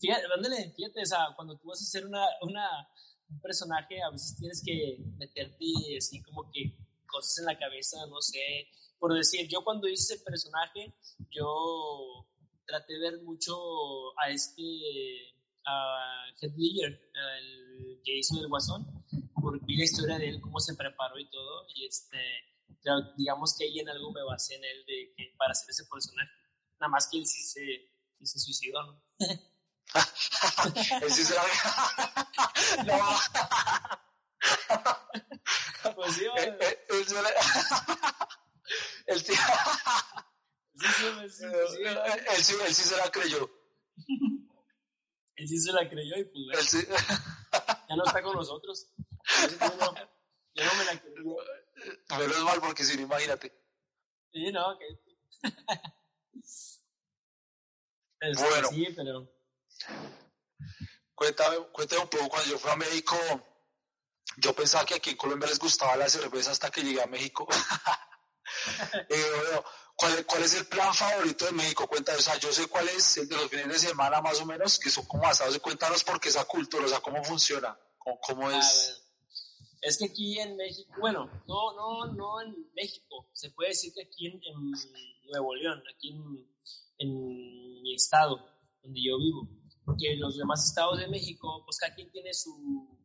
fíjate, 0.00 0.28
mándale, 0.28 0.72
fíjate, 0.76 1.02
o 1.02 1.06
sea, 1.06 1.18
cuando 1.34 1.58
tú 1.58 1.68
vas 1.68 1.80
a 1.80 1.84
hacer 1.84 2.06
una, 2.06 2.24
una, 2.42 2.88
un 3.28 3.40
personaje, 3.40 4.02
a 4.02 4.10
veces 4.10 4.36
tienes 4.36 4.62
que 4.64 4.98
meterte 5.16 5.64
así 5.96 6.22
como 6.22 6.50
que 6.50 6.76
cosas 7.06 7.38
en 7.38 7.46
la 7.46 7.58
cabeza, 7.58 7.98
no 8.06 8.20
sé, 8.20 8.68
por 8.98 9.14
decir, 9.14 9.46
yo 9.48 9.62
cuando 9.62 9.88
hice 9.88 10.14
ese 10.14 10.24
personaje, 10.24 10.94
yo 11.30 12.26
traté 12.66 12.94
de 12.94 13.10
ver 13.10 13.22
mucho 13.22 13.54
a 14.18 14.30
este, 14.30 14.62
a 15.66 16.24
Heath 16.40 16.54
Ledger, 16.56 17.10
el 17.38 18.00
que 18.04 18.18
hizo 18.18 18.40
el 18.40 18.48
Guasón, 18.48 19.04
porque 19.40 19.64
vi 19.66 19.76
la 19.76 19.84
historia 19.84 20.18
de 20.18 20.28
él, 20.30 20.40
cómo 20.40 20.58
se 20.58 20.74
preparó 20.74 21.18
y 21.18 21.28
todo, 21.28 21.66
y 21.74 21.84
este, 21.86 22.18
digamos 23.16 23.54
que 23.58 23.64
ahí 23.64 23.78
en 23.78 23.88
algo 23.88 24.10
me 24.12 24.22
basé 24.22 24.54
en 24.56 24.64
él 24.64 24.84
de, 24.86 25.12
que, 25.16 25.34
para 25.36 25.52
hacer 25.52 25.70
ese 25.70 25.84
personaje. 25.84 26.30
Nada 26.80 26.88
más 26.88 27.08
que 27.10 27.18
él 27.18 27.26
sí 27.26 27.42
se, 27.42 27.60
sí 28.18 28.26
se 28.26 28.38
suicidó, 28.38 28.82
¿no? 28.84 29.02
él 31.02 31.12
sí 31.12 31.24
se 31.24 31.34
no. 31.34 31.42
pues 35.94 36.14
sí, 36.14 36.24
él, 36.36 36.56
él, 36.60 36.60
él, 36.60 36.78
él, 36.88 37.06
él, 39.06 39.20
sí, 39.20 39.32
él, 42.66 42.74
sí, 42.74 42.84
se 42.84 42.96
la 42.96 43.10
creyó. 43.10 43.50
él 45.36 45.48
sí 45.48 45.58
se 45.58 45.72
la 45.72 45.88
creyó 45.88 46.18
y 46.18 46.24
pues 46.24 46.72
ya 47.88 47.96
no 47.96 48.04
está 48.04 48.22
con 48.22 48.34
nosotros. 48.34 48.88
Yo 50.54 50.64
no, 50.64 50.74
me 50.78 50.84
la 50.84 51.00
creyó. 51.00 51.36
Menos 52.18 52.44
mal 52.44 52.60
porque 52.60 52.84
si 52.84 52.96
no, 52.96 53.02
imagínate. 53.02 53.52
Sí, 54.32 54.52
no, 54.52 54.78
que... 54.78 54.86
bueno. 58.20 58.68
Sí, 58.68 58.86
pero... 58.96 59.33
Cuéntame, 61.14 61.56
cuéntame 61.72 62.02
un 62.02 62.08
poco, 62.08 62.28
cuando 62.28 62.50
yo 62.50 62.58
fui 62.58 62.70
a 62.70 62.76
México, 62.76 63.16
yo 64.38 64.54
pensaba 64.54 64.84
que 64.84 64.94
aquí 64.94 65.10
en 65.10 65.16
Colombia 65.16 65.48
les 65.48 65.58
gustaba 65.58 65.96
la 65.96 66.08
cerveza 66.08 66.50
hasta 66.50 66.70
que 66.70 66.82
llegué 66.82 67.02
a 67.02 67.06
México. 67.06 67.46
eh, 69.08 69.26
bueno, 69.36 69.64
¿Cuál, 69.96 70.26
¿Cuál, 70.26 70.42
es 70.42 70.54
el 70.56 70.66
plan 70.66 70.92
favorito 70.92 71.44
de 71.46 71.52
México? 71.52 71.86
Cuéntanos, 71.86 72.20
o 72.20 72.24
sea, 72.24 72.38
yo 72.38 72.52
sé 72.52 72.66
cuál 72.66 72.88
es 72.88 73.16
el 73.16 73.28
de 73.28 73.36
los 73.36 73.48
fines 73.48 73.68
de 73.68 73.78
semana 73.78 74.20
más 74.20 74.40
o 74.40 74.46
menos, 74.46 74.78
que 74.78 74.90
son 74.90 75.04
como 75.06 75.24
asados, 75.26 75.54
y 75.54 75.60
cuéntanos 75.60 76.02
por 76.02 76.20
qué 76.20 76.30
esa 76.30 76.44
cultura, 76.44 76.84
o 76.84 76.88
sea, 76.88 77.00
cómo 77.00 77.22
funciona, 77.22 77.78
cómo, 77.98 78.18
cómo 78.20 78.50
es... 78.50 79.00
es 79.80 79.98
que 79.98 80.06
aquí 80.06 80.38
en 80.40 80.56
México, 80.56 80.92
bueno, 80.98 81.30
no, 81.46 81.74
no, 81.76 82.12
no 82.12 82.40
en 82.40 82.72
México, 82.74 83.30
se 83.34 83.50
puede 83.50 83.70
decir 83.70 83.92
que 83.94 84.02
aquí 84.02 84.26
en, 84.26 84.40
Nuevo 85.30 85.54
León, 85.54 85.82
aquí 85.94 86.10
en, 86.10 86.50
en 86.98 87.82
mi 87.82 87.94
estado, 87.94 88.44
donde 88.82 89.00
yo 89.00 89.16
vivo. 89.18 89.48
Porque 89.84 90.16
los 90.16 90.36
demás 90.36 90.66
estados 90.66 90.98
de 90.98 91.08
México, 91.08 91.62
pues 91.64 91.78
cada 91.78 91.94
quien 91.94 92.10
tiene 92.10 92.32
su, 92.32 93.04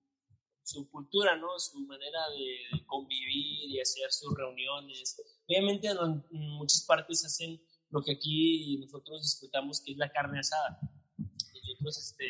su 0.63 0.89
cultura, 0.89 1.35
¿no? 1.35 1.47
Su 1.57 1.79
manera 1.81 2.29
de 2.29 2.85
convivir 2.85 3.69
y 3.69 3.81
hacer 3.81 4.11
sus 4.11 4.33
reuniones. 4.35 5.19
Obviamente 5.47 5.87
en, 5.89 6.23
muchas 6.31 6.85
partes 6.85 7.25
hacen 7.25 7.61
lo 7.89 8.01
que 8.03 8.13
aquí 8.13 8.77
nosotros 8.79 9.21
disfrutamos, 9.21 9.81
que 9.83 9.93
es 9.93 9.97
la 9.97 10.11
carne 10.11 10.39
asada. 10.39 10.79
Nosotros, 11.17 11.97
este, 11.97 12.25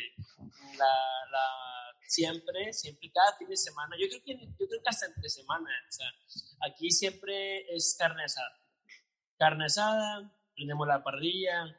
la, 0.78 0.86
la, 1.30 1.44
siempre, 2.06 2.72
siempre, 2.72 3.10
cada 3.12 3.36
fin 3.36 3.48
de 3.48 3.56
semana, 3.56 3.94
yo 4.00 4.08
creo 4.08 4.22
que, 4.24 4.46
yo 4.46 4.66
creo 4.66 4.82
que 4.82 4.88
hasta 4.88 5.06
entre 5.06 5.28
semana, 5.28 5.70
o 5.88 5.92
sea, 5.92 6.06
aquí 6.68 6.90
siempre 6.90 7.72
es 7.74 7.94
carne 7.98 8.24
asada. 8.24 8.56
Carne 9.36 9.66
asada, 9.66 10.34
prendemos 10.54 10.86
la 10.86 11.02
parrilla, 11.02 11.76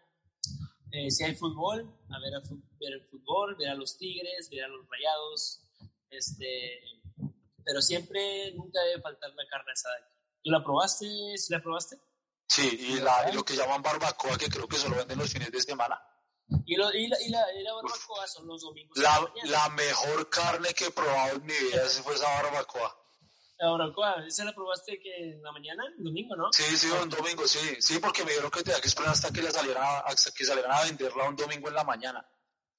eh, 0.91 1.10
si 1.10 1.23
hay 1.23 1.36
fútbol, 1.36 1.89
a 2.10 2.19
ver, 2.19 2.36
a, 2.36 2.39
ver 2.80 2.93
el 2.93 3.01
fútbol, 3.08 3.56
ver 3.56 3.69
a 3.69 3.75
los 3.75 3.97
Tigres, 3.97 4.49
ver 4.49 4.65
a 4.65 4.67
los 4.67 4.86
Rayados, 4.89 5.62
este, 6.10 6.82
pero 7.63 7.82
siempre 7.82 8.51
nunca 8.54 8.82
debe 8.82 9.01
faltar 9.01 9.30
la 9.34 9.47
carne 9.47 9.71
asada. 9.71 9.95
¿Tú 10.43 10.51
la 10.51 10.63
probaste? 10.63 11.06
¿Sí 11.38 11.54
la 11.54 11.62
probaste? 11.62 11.97
Sí, 12.47 12.77
y, 12.80 12.99
la, 12.99 13.32
lo 13.32 13.45
que 13.45 13.56
llaman 13.56 13.82
barbacoa, 13.82 14.38
que 14.38 14.49
creo 14.49 14.67
que 14.67 14.75
solo 14.75 14.97
venden 14.97 15.19
los 15.19 15.32
fines 15.32 15.51
de 15.51 15.62
semana. 15.62 16.01
Y, 16.65 16.75
lo, 16.75 16.93
y, 16.93 17.08
la, 17.08 17.21
y, 17.21 17.30
la, 17.30 17.45
y, 17.54 17.63
la, 17.63 17.73
barbacoa 17.73 18.27
son 18.27 18.47
los 18.47 18.62
domingos. 18.62 18.97
La, 18.97 19.32
la, 19.43 19.69
mejor 19.69 20.30
carne 20.30 20.73
que 20.73 20.88
he 20.88 20.91
probado 20.91 21.38
en 21.38 21.45
mi 21.45 21.54
vida 21.54 21.86
fue 22.04 22.15
esa 22.15 22.27
barbacoa. 22.41 23.01
La 23.62 23.69
barbacoa, 23.69 24.26
¿esa 24.26 24.43
la 24.43 24.56
probaste 24.56 25.00
que 25.00 25.34
en 25.34 25.43
la 25.43 25.52
mañana, 25.52 25.86
el 25.95 26.04
domingo, 26.04 26.36
no? 26.36 26.52
Sí, 26.52 26.63
sí, 26.76 26.88
un 26.88 27.12
domingo, 27.12 27.47
sí. 27.47 27.60
Sí, 27.80 28.00
porque 28.00 28.24
me 28.24 28.32
dijeron 28.32 28.50
que 28.50 28.63
tenía 28.63 28.82
que 28.82 28.88
esperar 28.88 29.12
hasta 29.12 29.32
que, 29.32 29.43
salieran, 29.52 30.02
hasta 30.04 30.32
que 30.32 30.43
salieran 30.43 30.71
a 30.71 30.84
venderla 30.84 31.30
un 31.30 31.36
domingo 31.36 31.67
en 31.67 31.76
la 31.76 31.84
mañana. 31.84 32.28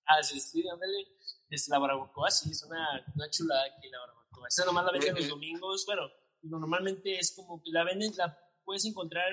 Ah, 0.05 0.21
sí, 0.25 0.41
sí, 0.41 0.69
ándale. 0.69 1.07
Es 1.49 1.69
la 1.69 1.79
barbacoa, 1.79 2.33
sí, 2.33 2.51
es 2.51 2.65
una, 2.65 3.07
una 3.15 3.31
chulada 3.31 3.63
aquí 3.67 3.89
la 3.91 4.01
barbacoa. 4.01 4.49
Esa 4.49 4.65
nomás 4.65 4.85
la 4.87 4.91
venden 4.91 5.15
los 5.15 5.29
domingos, 5.29 5.87
bueno, 5.87 6.03
normalmente 6.43 7.17
es 7.17 7.33
como 7.37 7.63
que 7.63 7.71
la 7.71 7.85
venden, 7.85 8.13
la 8.17 8.37
puedes 8.65 8.85
encontrar 8.85 9.33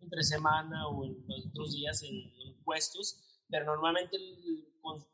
entre 0.00 0.22
semana 0.22 0.86
o 0.88 1.06
en 1.06 1.24
los 1.26 1.46
otros 1.46 1.72
días 1.72 2.02
en, 2.02 2.62
puestos, 2.62 3.40
pero 3.48 3.64
normalmente 3.64 4.16
el, 4.16 4.68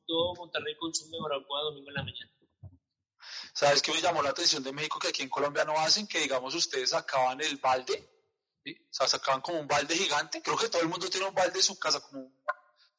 todo 0.04 0.34
Monterrey 0.34 0.74
consume 0.80 1.16
barbacoa 1.20 1.62
domingo 1.62 1.90
en 1.90 1.94
la 1.94 2.02
mañana. 2.02 2.39
¿Sabes 3.52 3.82
qué 3.82 3.92
me 3.92 4.00
llamó 4.00 4.22
la 4.22 4.30
atención 4.30 4.62
de 4.62 4.72
México? 4.72 4.98
Que 4.98 5.08
aquí 5.08 5.22
en 5.22 5.28
Colombia 5.28 5.64
no 5.64 5.78
hacen, 5.78 6.06
que 6.06 6.20
digamos 6.20 6.54
ustedes 6.54 6.90
sacaban 6.90 7.40
el 7.40 7.56
balde, 7.56 8.08
¿sí? 8.64 8.76
o 8.90 8.92
sea, 8.92 9.08
sacaban 9.08 9.40
como 9.40 9.60
un 9.60 9.66
balde 9.66 9.96
gigante, 9.96 10.42
creo 10.42 10.56
que 10.56 10.68
todo 10.68 10.82
el 10.82 10.88
mundo 10.88 11.08
tiene 11.08 11.26
un 11.26 11.34
balde 11.34 11.58
en 11.58 11.64
su 11.64 11.78
casa, 11.78 12.00
como, 12.00 12.32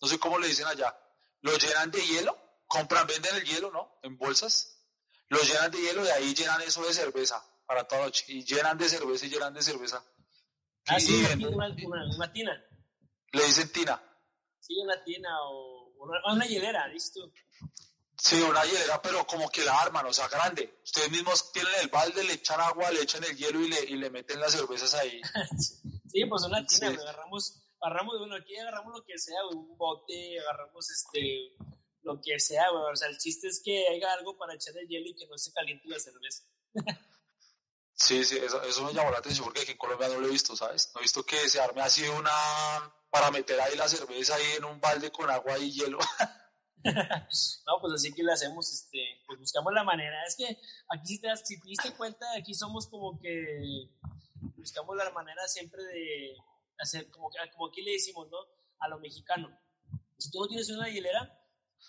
no 0.01 0.07
sé 0.07 0.19
cómo 0.19 0.37
le 0.39 0.47
dicen 0.47 0.67
allá, 0.67 0.95
lo 1.41 1.57
llenan 1.57 1.91
de 1.91 2.01
hielo, 2.01 2.37
compran, 2.67 3.07
venden 3.07 3.35
el 3.35 3.43
hielo, 3.43 3.71
¿no? 3.71 3.99
En 4.03 4.17
bolsas, 4.17 4.77
lo 5.29 5.41
llenan 5.41 5.71
de 5.71 5.81
hielo 5.81 6.05
y 6.05 6.09
ahí 6.09 6.33
llenan 6.33 6.61
eso 6.61 6.83
de 6.83 6.93
cerveza 6.93 7.43
para 7.65 7.87
toda 7.87 8.03
noche, 8.03 8.25
y 8.27 8.43
llenan 8.43 8.77
de 8.77 8.89
cerveza 8.89 9.25
y 9.25 9.29
llenan 9.29 9.53
de 9.53 9.61
cerveza. 9.61 10.03
Ah, 10.87 10.99
sí, 10.99 11.23
una, 11.23 11.69
una, 12.17 12.33
tina. 12.33 12.65
Le 13.31 13.45
dicen 13.45 13.71
tina. 13.71 14.01
Sí, 14.59 14.75
una 14.83 15.01
tina 15.03 15.29
o 15.43 15.93
una, 15.99 16.33
una 16.33 16.45
hielera, 16.45 16.87
¿listo? 16.87 17.31
Sí, 18.23 18.39
una 18.39 18.63
hielera, 18.63 19.01
pero 19.01 19.25
como 19.25 19.49
que 19.49 19.65
la 19.65 19.81
arman, 19.81 20.05
o 20.05 20.13
sea, 20.13 20.27
grande. 20.27 20.79
Ustedes 20.83 21.09
mismos 21.09 21.51
tienen 21.51 21.73
el 21.81 21.87
balde, 21.87 22.23
le 22.23 22.33
echan 22.33 22.61
agua, 22.61 22.91
le 22.91 23.01
echan 23.01 23.23
el 23.23 23.35
hielo 23.35 23.59
y 23.59 23.67
le, 23.67 23.83
y 23.83 23.95
le 23.95 24.11
meten 24.11 24.39
las 24.39 24.51
cervezas 24.51 24.93
ahí. 24.93 25.19
sí, 25.57 26.25
pues 26.29 26.43
una 26.43 26.63
tina, 26.63 26.89
agarramos, 26.89 27.63
agarramos, 27.81 28.19
bueno, 28.19 28.35
aquí 28.35 28.55
agarramos 28.57 28.93
lo 28.95 29.03
que 29.03 29.17
sea, 29.17 29.43
un 29.51 29.75
bote, 29.75 30.39
agarramos 30.39 30.87
este, 30.91 31.55
lo 32.03 32.21
que 32.21 32.39
sea, 32.39 32.71
O 32.71 32.95
sea, 32.95 33.07
el 33.07 33.17
chiste 33.17 33.47
es 33.47 33.59
que 33.65 33.87
haya 33.87 34.13
algo 34.13 34.37
para 34.37 34.53
echar 34.53 34.77
el 34.77 34.87
hielo 34.87 35.09
y 35.09 35.15
que 35.15 35.25
no 35.25 35.35
se 35.39 35.51
caliente 35.51 35.89
la 35.89 35.99
cerveza. 35.99 36.43
sí, 37.95 38.23
sí, 38.23 38.37
eso, 38.37 38.61
eso 38.61 38.83
me 38.83 38.93
llamó 38.93 39.09
la 39.09 39.17
atención 39.17 39.45
porque 39.45 39.61
aquí 39.61 39.71
en 39.71 39.79
Colombia 39.79 40.09
no 40.09 40.19
lo 40.19 40.27
he 40.27 40.31
visto, 40.31 40.55
¿sabes? 40.55 40.91
No 40.93 41.01
he 41.01 41.05
visto 41.05 41.25
que 41.25 41.49
se 41.49 41.59
arme 41.59 41.81
así 41.81 42.07
una, 42.07 42.31
para 43.09 43.31
meter 43.31 43.59
ahí 43.59 43.75
la 43.75 43.89
cerveza 43.89 44.35
ahí 44.35 44.57
en 44.57 44.65
un 44.65 44.79
balde 44.79 45.11
con 45.11 45.27
agua 45.27 45.57
y 45.57 45.71
hielo. 45.71 45.97
no, 46.83 47.81
pues 47.81 47.93
así 47.93 48.13
que 48.13 48.23
le 48.23 48.33
hacemos, 48.33 48.71
este, 48.71 49.21
pues 49.25 49.39
buscamos 49.39 49.73
la 49.73 49.83
manera. 49.83 50.23
Es 50.25 50.35
que 50.35 50.57
aquí 50.89 51.07
si 51.07 51.21
te, 51.21 51.27
das, 51.27 51.41
si 51.45 51.59
te 51.59 51.67
diste 51.67 51.93
cuenta, 51.93 52.25
aquí 52.37 52.53
somos 52.53 52.87
como 52.87 53.19
que 53.19 53.89
buscamos 54.57 54.95
la 54.95 55.09
manera 55.11 55.47
siempre 55.47 55.83
de 55.83 56.35
hacer, 56.79 57.09
como, 57.11 57.29
como 57.53 57.67
aquí 57.67 57.81
le 57.81 57.91
decimos, 57.91 58.27
¿no? 58.29 58.37
A 58.79 58.87
lo 58.87 58.99
mexicano. 58.99 59.49
Si 60.17 60.31
tú 60.31 60.39
no 60.39 60.47
tienes 60.47 60.69
una 60.69 60.89
hielera, 60.89 61.39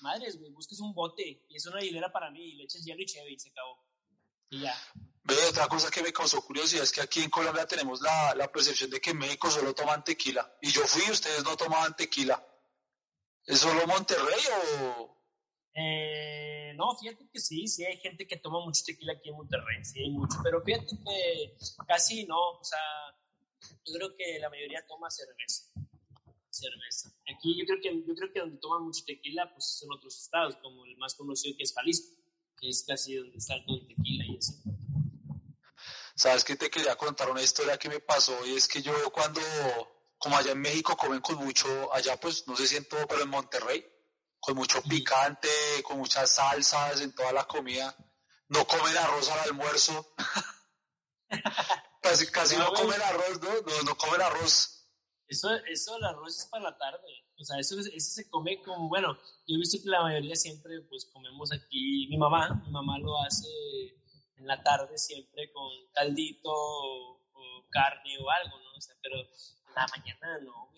madres, 0.00 0.38
güey, 0.38 0.50
busques 0.50 0.81
un 0.81 0.94
bote 0.94 1.44
y 1.48 1.57
es 1.57 1.66
una 1.66 1.81
hielera 1.81 2.12
para 2.12 2.31
mí 2.31 2.42
y 2.42 2.55
le 2.57 2.64
echas 2.64 2.85
hielo 2.85 3.02
y 3.02 3.07
chévere 3.07 3.33
y 3.33 3.38
se 3.38 3.50
acabó. 3.50 3.78
Y 4.50 4.61
ya. 4.61 4.76
Ve, 5.24 5.35
otra 5.48 5.68
cosa 5.68 5.90
que 5.90 6.02
me 6.02 6.12
causó 6.12 6.42
curiosidad 6.42 6.83
es 6.83 6.92
que 6.92 7.00
aquí 7.00 7.22
en 7.22 7.31
Colombia 7.31 7.66
tenemos 7.66 8.00
la, 8.02 8.35
la 8.35 8.50
percepción 8.50 8.90
de 8.90 9.00
que 9.00 9.11
en 9.11 9.18
México 9.18 9.50
solo 9.50 9.74
toman 9.74 10.02
tequila. 10.02 10.57
Y 10.61 10.70
yo 10.70 10.83
fui, 10.87 11.11
ustedes 11.11 11.44
no 11.44 11.57
tomaban 11.57 11.94
tequila. 11.96 12.44
¿Es 13.46 13.59
solo 13.59 13.87
Monterrey 13.87 14.40
o...? 14.81 15.18
Eh, 15.74 16.74
no, 16.76 16.94
fíjate 16.96 17.28
que 17.31 17.40
sí, 17.40 17.66
sí 17.66 17.85
hay 17.85 17.96
gente 17.96 18.26
que 18.26 18.37
toma 18.37 18.61
mucho 18.61 18.83
tequila 18.85 19.14
aquí 19.14 19.31
en 19.31 19.37
Monterrey, 19.37 19.83
sí 19.85 20.00
hay 20.00 20.11
mucho, 20.11 20.37
pero 20.42 20.62
fíjate 20.62 20.98
que 21.02 21.57
casi 21.87 22.26
no, 22.26 22.38
o 22.38 22.64
sea, 22.64 22.78
yo 23.87 23.94
creo 23.94 24.14
que 24.14 24.38
la 24.38 24.50
mayoría 24.50 24.85
toma 24.87 25.11
cerveza, 25.11 25.72
cerveza. 26.50 27.11
Aquí 27.35 27.59
yo 27.59 27.64
creo 27.64 27.81
que, 27.81 28.07
yo 28.07 28.14
creo 28.14 28.33
que 28.33 28.40
donde 28.40 28.59
toman 28.59 28.83
mucho 28.83 29.02
tequila, 29.07 29.50
pues 29.50 29.78
son 29.78 29.90
otros 29.92 30.14
estados, 30.18 30.57
como 30.57 30.85
el 30.85 30.96
más 30.98 31.14
conocido 31.14 31.57
que 31.57 31.62
es 31.62 31.72
Jalisco, 31.72 32.16
que 32.61 32.68
es 32.68 32.85
casi 32.87 33.16
donde 33.16 33.38
está 33.38 33.55
todo 33.64 33.78
el 33.78 33.87
tequila 33.87 34.24
y 34.26 34.37
así. 34.37 34.62
Sabes 36.14 36.44
que 36.44 36.57
te 36.57 36.70
quería 36.70 36.96
contar 36.96 37.31
una 37.31 37.42
historia 37.42 37.78
que 37.78 37.88
me 37.88 37.98
pasó 37.98 38.46
y 38.46 38.57
es 38.57 38.68
que 38.68 38.83
yo 38.83 38.92
cuando 39.11 39.40
como 40.23 40.37
allá 40.37 40.53
en 40.53 40.61
México 40.61 40.97
comen 40.97 41.21
con 41.21 41.37
mucho, 41.45 41.93
allá 41.93 42.19
pues 42.21 42.47
no 42.47 42.57
sé 42.57 42.69
si 42.69 42.77
en 42.77 42.89
todo, 42.89 43.07
pero 43.09 43.23
en 43.23 43.29
Monterrey, 43.29 43.85
con 44.39 44.55
mucho 44.55 44.81
picante, 44.83 45.49
con 45.83 45.99
muchas 45.99 46.37
salsas 46.37 47.01
en 47.01 47.13
toda 47.13 47.33
la 47.33 47.45
comida. 47.45 47.95
No 48.49 48.65
comen 48.65 48.97
arroz 48.97 49.29
al 49.31 49.41
almuerzo. 49.41 50.15
casi 52.03 52.27
casi 52.29 52.57
no, 52.57 52.73
comen 52.73 53.03
arroz, 53.03 53.41
¿no? 53.43 53.53
¿no? 53.53 53.83
No, 53.83 53.97
comen 53.97 54.23
arroz. 54.23 54.87
Eso, 55.27 55.49
eso 55.67 55.97
el 55.97 56.05
arroz 56.05 56.39
es 56.39 56.47
para 56.47 56.71
la 56.71 56.79
tarde. 56.79 57.09
O 57.41 57.45
sea, 57.45 57.59
eso, 57.59 57.81
eso 57.81 58.11
se 58.15 58.31
come 58.31 58.63
como, 58.63 58.89
bueno, 58.89 59.19
yo 59.49 59.57
he 59.57 59.59
visto 59.59 59.83
que 59.83 59.91
la 59.91 60.03
mayoría 60.03 60.37
siempre 60.37 60.83
pues 60.83 61.11
comemos 61.13 61.53
aquí, 61.53 62.07
mi 62.09 62.17
mamá, 62.17 62.63
mi 62.65 62.71
mamá 62.71 62.97
lo 62.99 63.21
hace 63.23 63.49
en 64.37 64.47
la 64.47 64.63
tarde 64.63 64.97
siempre 64.99 65.51
con 65.53 65.69
caldito 65.93 66.49
o, 66.49 67.21
o 67.33 67.67
carne 67.71 68.19
o 68.21 68.31
algo, 68.31 68.61
¿no? 68.61 68.77
O 68.77 68.81
sea, 68.81 68.95
pero 69.03 69.17
la 69.75 69.87
mañana 69.89 70.39
no, 70.41 70.73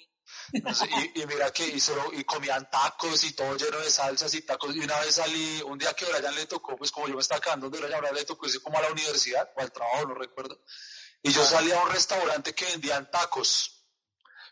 y, 1.15 1.27
mira 1.27 1.51
que 1.53 1.67
hizo, 1.67 1.93
y 2.13 2.25
comían 2.25 2.69
tacos 2.71 3.25
y 3.25 3.33
todo 3.33 3.57
lleno 3.57 3.79
de 3.79 3.91
salsas 3.91 4.33
y 4.35 4.43
tacos. 4.43 4.75
Y 4.75 4.81
una 4.81 4.99
vez 5.01 5.17
salí, 5.17 5.63
un 5.63 5.79
día 5.79 5.93
que 5.95 6.05
Brian 6.07 6.35
le 6.35 6.47
tocó, 6.47 6.77
pues 6.77 6.91
como 6.91 7.09
yo 7.09 7.15
me 7.15 7.21
estaba 7.21 7.41
quedando 7.41 7.69
de 7.71 7.81
Brian, 7.81 8.15
le 8.15 8.25
tocó 8.25 8.47
irse 8.47 8.61
como 8.61 8.79
a 8.79 8.83
la 8.83 8.91
universidad 8.91 9.51
o 9.57 9.61
al 9.61 9.73
trabajo, 9.73 10.07
no 10.09 10.15
recuerdo. 10.15 10.63
Y 11.23 11.31
yo 11.31 11.45
salí 11.45 11.73
a 11.73 11.83
un 11.83 11.91
restaurante 11.91 12.55
que 12.55 12.67
vendían 12.67 13.11
tacos. 13.11 13.71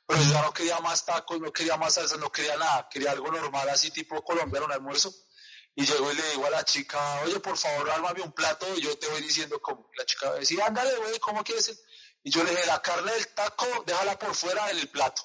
Pero 0.07 0.21
yo 0.21 0.33
ya 0.33 0.43
no 0.43 0.53
quería 0.53 0.81
más 0.81 1.05
tacos, 1.05 1.41
no 1.41 1.53
quería 1.53 1.77
más 1.77 1.95
salsa, 1.95 2.17
no 2.17 2.31
quería 2.31 2.57
nada. 2.57 2.89
Quería 2.89 3.13
algo 3.13 3.31
normal, 3.31 3.69
así 3.69 3.91
tipo 3.91 4.23
colombiano, 4.25 4.67
un 4.67 4.73
almuerzo. 4.73 5.13
Y 5.75 5.87
llego 5.87 6.13
y 6.13 6.17
le 6.17 6.31
digo 6.31 6.47
a 6.47 6.51
la 6.51 6.65
chica, 6.65 7.21
oye, 7.25 7.41
por 7.41 7.57
favor, 7.57 7.91
ármame 7.91 8.23
un 8.23 8.33
plato. 8.33 8.67
Y 8.77 8.83
yo 8.83 8.99
te 8.99 9.07
voy 9.09 9.23
diciendo 9.23 9.61
como, 9.61 9.91
la 9.97 10.05
chica 10.05 10.33
decía, 10.33 10.67
ándale, 10.67 10.95
güey, 10.97 11.19
¿cómo 11.21 11.45
quieres? 11.45 11.83
Y 12.25 12.31
yo 12.31 12.45
le 12.45 12.51
dije, 12.51 12.67
la 12.67 12.81
carne 12.81 13.13
del 13.13 13.29
taco, 13.29 13.67
déjala 13.85 14.19
por 14.19 14.35
fuera 14.35 14.71
en 14.71 14.79
el 14.79 14.89
plato. 14.89 15.23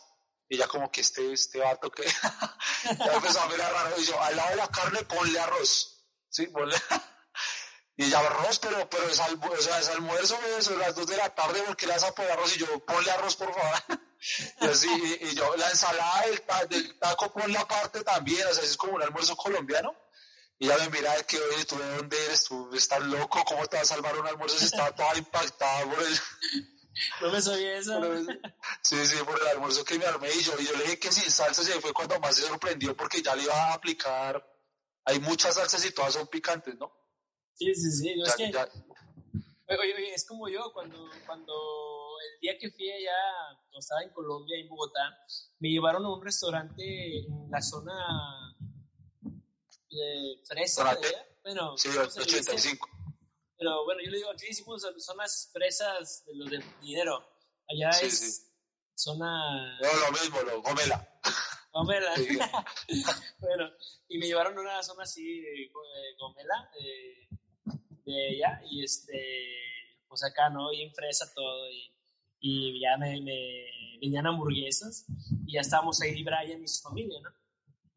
Y 0.50 0.58
ya 0.58 0.68
como 0.68 0.90
que 0.92 1.02
este, 1.02 1.34
este 1.34 1.60
vato 1.60 1.92
que 1.92 2.04
ya 2.84 3.14
empezó 3.14 3.42
a 3.42 3.48
mirar 3.48 3.72
raro. 3.72 4.00
Y 4.00 4.06
yo, 4.06 4.22
al 4.22 4.36
lado 4.36 4.50
de 4.50 4.56
la 4.56 4.68
carne, 4.70 5.04
ponle 5.04 5.40
arroz. 5.40 6.06
Sí, 6.30 6.48
ponle. 6.48 6.76
y 7.98 8.10
ya 8.10 8.20
arroz, 8.20 8.60
pero, 8.60 8.90
pero 8.90 9.08
es, 9.10 9.20
o 9.20 9.62
sea, 9.62 9.80
es 9.80 9.90
almuerzo, 9.90 10.40
son 10.62 10.80
las 10.80 10.96
dos 10.96 11.06
de 11.08 11.18
la 11.18 11.34
tarde, 11.36 11.62
porque 11.68 11.86
le 11.86 11.94
vas 11.94 12.04
a 12.04 12.08
arroz? 12.08 12.56
Y 12.56 12.60
yo, 12.60 12.86
ponle 12.86 13.12
arroz, 13.12 13.36
por 13.36 13.54
favor. 13.54 13.84
y 14.62 14.66
así, 14.66 15.18
y, 15.22 15.36
yo, 15.36 15.56
la 15.58 15.70
ensalada 15.70 16.26
del, 16.70 16.98
taco, 16.98 17.32
ponle 17.32 17.58
aparte 17.58 18.04
también. 18.04 18.48
O 18.48 18.54
sea, 18.54 18.64
es 18.64 18.78
como 18.78 18.94
un 18.94 19.04
almuerzo 19.04 19.36
colombiano. 19.36 19.96
Y 20.60 20.68
ya 20.68 20.78
me 20.78 20.90
mira 20.90 21.14
que, 21.24 21.40
oye, 21.40 21.66
¿tú 21.66 21.78
de 21.78 21.98
dónde 21.98 22.26
eres? 22.26 22.46
¿Tú 22.46 22.74
estás 22.74 23.02
loco? 23.02 23.44
¿Cómo 23.46 23.68
te 23.68 23.78
vas 23.78 23.92
a 23.92 23.96
salvar 23.96 24.18
un 24.18 24.26
almuerzo 24.26 24.58
si 24.58 24.66
estaba 24.66 24.92
toda 24.96 25.16
impactada 25.16 25.86
por 25.86 26.02
el 26.02 26.20
no 27.22 27.32
me 27.32 27.42
sabía 27.42 27.78
eso. 27.78 28.02
Sí, 28.82 29.06
sí, 29.06 29.18
por 29.24 29.40
el 29.42 29.48
almuerzo 29.48 29.84
que 29.84 29.98
me 29.98 30.06
armé 30.06 30.30
y 30.34 30.44
yo, 30.44 30.54
y 30.60 30.66
yo 30.66 30.74
le 30.74 30.84
dije 30.84 31.00
que 31.00 31.12
sin 31.12 31.30
salsa 31.30 31.64
se 31.64 31.80
fue 31.82 31.94
cuando 31.94 32.20
más 32.20 32.36
se 32.36 32.44
sorprendió 32.44 32.96
porque 32.96 33.22
ya 33.22 33.36
le 33.36 33.44
iba 33.44 33.54
a 33.54 33.74
aplicar. 33.74 34.46
Hay 35.06 35.20
muchas 35.20 35.56
salsas 35.56 35.86
y 35.86 35.94
todas 35.94 36.14
son 36.14 36.28
picantes, 36.28 36.76
¿no? 36.76 36.92
Sí, 37.54 37.74
sí, 37.74 37.92
sí. 37.92 38.16
es 38.22 38.36
que 38.36 38.52
Oye, 39.70 39.96
oye, 39.96 40.14
es 40.14 40.26
como 40.26 40.48
yo, 40.48 40.72
cuando, 40.74 41.10
cuando 41.26 41.54
el 41.54 42.40
día 42.40 42.58
que 42.58 42.72
fui 42.72 42.90
allá, 42.90 43.12
cuando 43.64 43.80
estaba 43.80 44.02
en 44.02 44.12
Colombia, 44.12 44.58
en 44.58 44.70
Bogotá, 44.70 45.18
me 45.60 45.70
llevaron 45.70 46.06
a 46.06 46.14
un 46.14 46.24
restaurante 46.24 47.20
en 47.20 47.52
la 47.52 47.62
zona 47.62 48.56
de 49.90 50.42
fresa. 50.46 50.84
¿Zona 50.84 50.98
qué? 51.02 51.14
Bueno, 51.44 51.78
Sí, 51.78 51.90
¿cómo 51.90 52.10
se 52.10 52.20
le 52.20 52.26
dice? 52.26 52.40
85. 52.52 52.97
Pero 53.58 53.86
bueno, 53.86 54.02
yo 54.04 54.12
le 54.12 54.18
digo, 54.18 54.32
aquí 54.32 54.48
decimos 54.48 54.86
son 54.98 55.18
las 55.18 55.50
fresas 55.52 56.24
de 56.26 56.36
los 56.36 56.50
de 56.50 56.64
dinero. 56.82 57.26
Allá 57.68 57.92
Sí, 57.92 58.06
es 58.06 58.20
sí. 58.20 58.52
zona... 58.96 59.78
No, 59.80 59.88
lo 60.06 60.12
mismo, 60.12 60.42
lo 60.42 60.62
gomela. 60.62 61.20
Gomela. 61.74 62.16
Sí. 62.16 62.38
bueno, 63.40 63.70
y 64.08 64.18
me 64.18 64.28
llevaron 64.28 64.58
a 64.58 64.62
una 64.62 64.84
zona 64.84 65.04
así 65.04 65.42
de 65.42 65.50
de 65.50 66.16
Gomela, 66.20 66.72
de, 66.80 67.28
de 68.06 68.28
allá, 68.30 68.62
y 68.70 68.84
este, 68.84 69.20
pues 70.08 70.24
acá, 70.24 70.50
¿no? 70.50 70.72
Y 70.72 70.84
en 70.84 70.94
fresa 70.94 71.32
todo, 71.34 71.70
y, 71.70 71.92
y 72.40 72.80
ya 72.82 72.98
me, 72.98 73.22
me 73.22 73.98
venían 74.00 74.28
hamburguesas, 74.28 75.06
y 75.46 75.54
ya 75.54 75.62
estábamos 75.62 76.02
ahí, 76.02 76.24
Brian 76.24 76.64
y 76.64 76.68
su 76.68 76.82
familia, 76.82 77.20
¿no? 77.22 77.30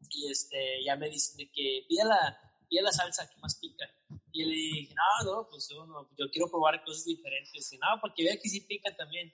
Y 0.09 0.29
este, 0.29 0.83
ya 0.83 0.95
me 0.95 1.09
dicen 1.09 1.37
de 1.37 1.49
que 1.51 1.85
pida 1.87 2.03
la, 2.05 2.37
pida 2.69 2.81
la 2.81 2.91
salsa 2.91 3.29
que 3.29 3.39
más 3.39 3.55
pica. 3.59 3.85
Y 4.33 4.45
le 4.45 4.55
dije, 4.55 4.95
no, 4.95 5.31
no, 5.31 5.47
pues 5.49 5.67
yo, 5.69 5.85
no, 5.85 6.09
yo 6.17 6.29
quiero 6.31 6.49
probar 6.49 6.83
cosas 6.83 7.05
diferentes. 7.05 7.71
Y, 7.73 7.77
no, 7.77 7.87
porque 7.99 8.23
vea 8.23 8.37
que 8.41 8.49
sí 8.49 8.61
pica 8.61 8.95
también. 8.95 9.33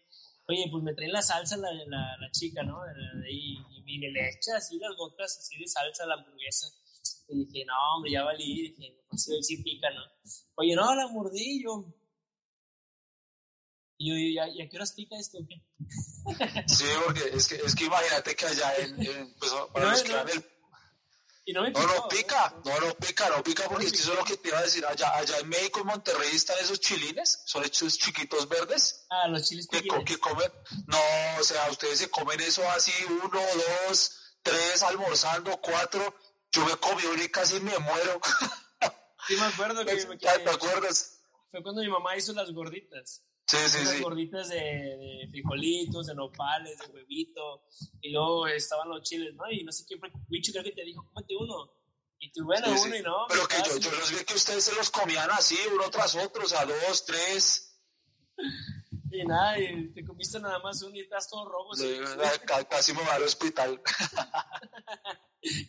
Oye, 0.49 0.65
pues 0.71 0.81
me 0.83 0.93
traen 0.93 1.11
la 1.11 1.21
salsa 1.21 1.57
la, 1.57 1.71
la, 1.73 2.17
la 2.19 2.31
chica, 2.31 2.63
¿no? 2.63 2.79
Y 3.29 3.99
me 3.99 4.09
le 4.09 4.29
echa 4.29 4.55
así 4.57 4.77
las 4.79 4.95
gotas 4.95 5.37
así 5.37 5.57
de 5.59 5.67
salsa 5.67 6.03
a 6.03 6.07
la 6.07 6.13
hamburguesa. 6.15 6.67
Y 7.29 7.45
dije, 7.45 7.65
no, 7.65 7.73
hombre, 7.95 8.11
ya 8.11 8.23
valí. 8.23 8.69
Dije, 8.69 9.03
no 9.11 9.17
sé 9.17 9.41
si 9.43 9.61
pica, 9.61 9.89
¿no? 9.91 10.01
Oye, 10.55 10.73
no, 10.75 10.95
la 10.95 11.07
mordí 11.07 11.57
y 11.59 11.63
yo. 11.63 11.93
Y 13.99 14.09
yo, 14.09 14.15
¿y 14.15 14.33
¿ya, 14.35 14.47
¿y 14.47 14.61
a 14.61 14.69
qué 14.69 14.77
horas 14.77 14.93
pica 14.93 15.17
esto? 15.17 15.39
Sí, 16.67 16.85
porque 17.05 17.21
es 17.33 17.47
que, 17.47 17.55
es 17.55 17.75
que 17.75 17.85
imagínate 17.85 18.35
que 18.35 18.45
allá 18.45 18.75
en, 18.77 19.01
en- 19.01 19.33
pues, 19.39 19.51
para 19.73 19.85
No, 19.85 19.91
los 19.91 20.03
que 20.03 20.09
no. 20.11 20.21
el 20.21 20.45
Y 21.47 21.53
no 21.53 21.61
me 21.61 21.71
No, 21.71 22.09
pica, 22.09 22.53
no, 22.65 22.77
no 22.81 22.93
pica, 22.95 23.29
no 23.29 23.41
pica, 23.41 23.63
porque 23.69 23.85
No 23.85 23.87
es 23.87 23.93
que 23.93 23.99
eso 24.01 24.11
es 24.11 24.19
lo 24.19 24.25
que 24.25 24.35
te 24.35 24.49
iba 24.49 24.59
a 24.59 24.63
decir. 24.63 24.85
Allá, 24.85 25.15
allá 25.15 25.37
en 25.37 25.47
México, 25.47 25.79
en 25.79 25.87
Monterrey, 25.87 26.35
están 26.35 26.57
esos 26.59 26.81
chilines, 26.81 27.41
son 27.45 27.63
esos 27.63 27.97
chiquitos 27.97 28.49
verdes 28.49 29.05
Ah, 29.09 29.29
los 29.29 29.47
chiles 29.47 29.65
que, 29.69 29.87
comen. 30.19 30.51
No, 30.87 30.99
o 31.39 31.43
sea, 31.45 31.71
ustedes 31.71 31.99
se 31.99 32.09
comen 32.09 32.41
eso 32.41 32.69
así, 32.71 32.91
uno, 33.05 33.39
dos, 33.87 34.19
tres, 34.43 34.83
almorzando, 34.83 35.55
cuatro. 35.61 36.13
Yo 36.51 36.65
me 36.65 36.75
comí 36.75 37.05
uno 37.05 37.23
y 37.23 37.29
casi 37.29 37.61
me 37.61 37.79
muero. 37.79 38.19
Sí, 39.25 39.37
me 39.37 39.45
acuerdo 39.45 39.85
que, 39.85 39.95
que 39.95 40.17
¿Te 40.17 40.49
acuerdas? 40.49 41.21
fue 41.49 41.63
cuando 41.63 41.81
mi 41.81 41.87
mamá 41.87 42.17
hizo 42.17 42.33
las 42.33 42.51
gorditas. 42.51 43.23
Sí, 43.47 43.57
sí, 43.69 43.77
Unas 43.81 43.93
sí. 43.95 44.01
gorditas 44.03 44.49
de, 44.49 44.57
de 44.57 45.27
frijolitos, 45.31 46.07
de 46.07 46.15
nopales, 46.15 46.77
de 46.79 46.87
huevito. 46.93 47.63
Y 48.01 48.11
luego 48.11 48.45
estaban 48.47 48.89
los 48.89 49.01
chiles, 49.03 49.33
¿no? 49.35 49.49
Y 49.49 49.63
no 49.63 49.71
sé 49.71 49.85
quién 49.85 49.99
fue. 49.99 50.09
Bicho 50.27 50.51
creo 50.51 50.63
que 50.65 50.73
te 50.73 50.83
dijo, 50.83 51.05
cómete 51.13 51.33
uno. 51.39 51.71
Y 52.19 52.31
tú, 52.31 52.43
bueno, 52.45 52.67
Sí, 52.73 52.77
sí. 52.79 52.87
uno 52.87 52.95
y 52.97 53.01
no. 53.03 53.25
Pero 53.29 53.47
que 53.47 53.55
yo, 53.65 53.77
yo 53.77 53.91
los 53.91 54.11
vi 54.11 54.25
que 54.25 54.33
ustedes 54.33 54.63
se 54.65 54.75
los 54.75 54.89
comían 54.89 55.29
así, 55.31 55.57
uno 55.73 55.89
tras 55.89 56.15
otro, 56.15 56.43
o 56.43 56.47
sea, 56.47 56.65
dos, 56.65 57.05
tres. 57.05 57.79
Y 59.11 59.23
nada, 59.23 59.57
y 59.59 59.93
te 59.93 60.03
comiste 60.05 60.39
nada 60.39 60.59
más 60.59 60.81
uno 60.83 60.95
y 60.95 60.99
estás 61.01 61.29
todo 61.29 61.47
rojo. 61.47 61.73
Sí, 61.75 61.97
ca- 62.45 62.65
casi 62.65 62.91
me 62.93 62.99
voy 63.01 63.09
al 63.11 63.23
hospital. 63.23 63.81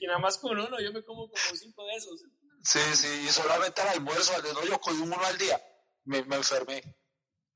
Y 0.01 0.07
nada 0.07 0.19
más 0.19 0.39
con 0.39 0.59
uno, 0.59 0.81
yo 0.81 0.93
me 0.93 1.05
como 1.05 1.29
como 1.29 1.57
cinco 1.57 1.85
de 1.85 1.95
esos. 1.95 2.21
Sí, 2.65 2.81
sí, 2.95 3.07
y 3.25 3.29
solamente 3.29 3.81
al 3.83 3.89
almuerzo, 3.89 4.35
al 4.35 4.43
no, 4.55 4.65
yo 4.65 4.81
comí 4.81 5.03
uno 5.03 5.17
al 5.25 5.39
día. 5.39 5.61
Me, 6.05 6.25
me 6.25 6.37
enfermé. 6.37 6.83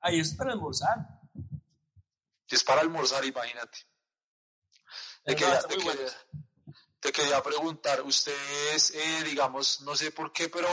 Eso 0.05 0.21
es 0.21 0.35
para 0.35 0.53
almorzar. 0.53 0.99
Es 2.49 2.65
para 2.65 2.81
almorzar, 2.83 3.25
imagínate. 3.25 3.79
Te 5.25 5.35
quería, 5.37 5.61
te 5.61 5.75
muy 5.77 5.85
bueno. 5.85 6.01
quería- 6.01 6.17
te 7.01 7.13
quería 7.13 7.43
preguntar, 7.43 8.03
ustedes, 8.03 8.93
eh, 8.95 9.25
digamos, 9.25 9.81
no 9.83 9.97
sé 9.97 10.11
por 10.13 10.33
qué, 10.33 10.49
pero 10.49 10.69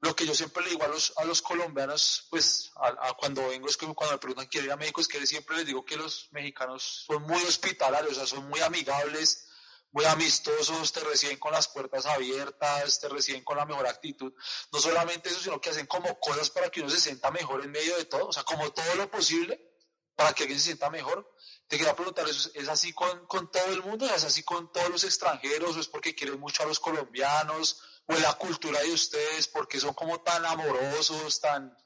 lo 0.00 0.16
que 0.16 0.26
yo 0.26 0.34
siempre 0.34 0.64
le 0.64 0.70
digo 0.70 0.82
a 0.84 0.88
los, 0.88 1.12
a 1.16 1.24
los 1.24 1.40
colombianos, 1.42 2.26
pues 2.30 2.72
a, 2.76 2.88
a 3.08 3.12
cuando 3.14 3.46
vengo, 3.48 3.68
es 3.68 3.76
que 3.76 3.86
cuando 3.94 4.14
me 4.14 4.18
preguntan 4.18 4.46
quiero 4.48 4.66
ir 4.66 4.72
a 4.72 4.76
México, 4.76 5.00
es 5.00 5.06
que 5.06 5.24
siempre 5.26 5.56
les 5.58 5.66
digo 5.66 5.84
que 5.84 5.96
los 5.96 6.28
mexicanos 6.32 7.04
son 7.06 7.22
muy 7.22 7.40
hospitalarios, 7.44 8.12
o 8.12 8.14
sea, 8.16 8.26
son 8.26 8.48
muy 8.48 8.58
amigables, 8.60 9.48
muy 9.92 10.04
amistosos, 10.06 10.90
te 10.92 11.00
reciben 11.00 11.38
con 11.38 11.52
las 11.52 11.68
puertas 11.68 12.06
abiertas, 12.06 12.98
te 12.98 13.08
reciben 13.08 13.44
con 13.44 13.58
la 13.58 13.66
mejor 13.66 13.86
actitud. 13.86 14.32
No 14.72 14.80
solamente 14.80 15.28
eso, 15.28 15.40
sino 15.40 15.60
que 15.60 15.70
hacen 15.70 15.86
como 15.86 16.18
cosas 16.18 16.50
para 16.50 16.70
que 16.70 16.80
uno 16.80 16.90
se 16.90 17.00
sienta 17.00 17.30
mejor 17.30 17.62
en 17.62 17.70
medio 17.70 17.96
de 17.96 18.06
todo, 18.06 18.28
o 18.28 18.32
sea, 18.32 18.42
como 18.42 18.72
todo 18.72 18.94
lo 18.94 19.10
posible 19.10 19.70
para 20.16 20.32
que 20.32 20.44
alguien 20.44 20.58
se 20.58 20.66
sienta 20.66 20.90
mejor. 20.90 21.36
Te 21.68 21.76
quería 21.76 21.94
preguntar, 21.94 22.26
¿es, 22.28 22.68
así 22.68 22.92
con, 22.92 23.26
con 23.26 23.50
todo 23.50 23.66
el 23.66 23.82
mundo? 23.82 24.06
¿Es 24.06 24.24
así 24.24 24.42
con 24.42 24.72
todos 24.72 24.88
los 24.90 25.04
extranjeros? 25.04 25.76
¿O 25.76 25.80
es 25.80 25.88
porque 25.88 26.14
quieren 26.14 26.40
mucho 26.40 26.62
a 26.62 26.66
los 26.66 26.80
colombianos? 26.80 27.82
¿O 28.06 28.14
es 28.14 28.20
la 28.20 28.34
cultura 28.34 28.80
de 28.80 28.92
ustedes? 28.92 29.48
porque 29.48 29.78
son 29.78 29.94
como 29.94 30.20
tan 30.22 30.44
amorosos, 30.44 31.40
tan 31.40 31.76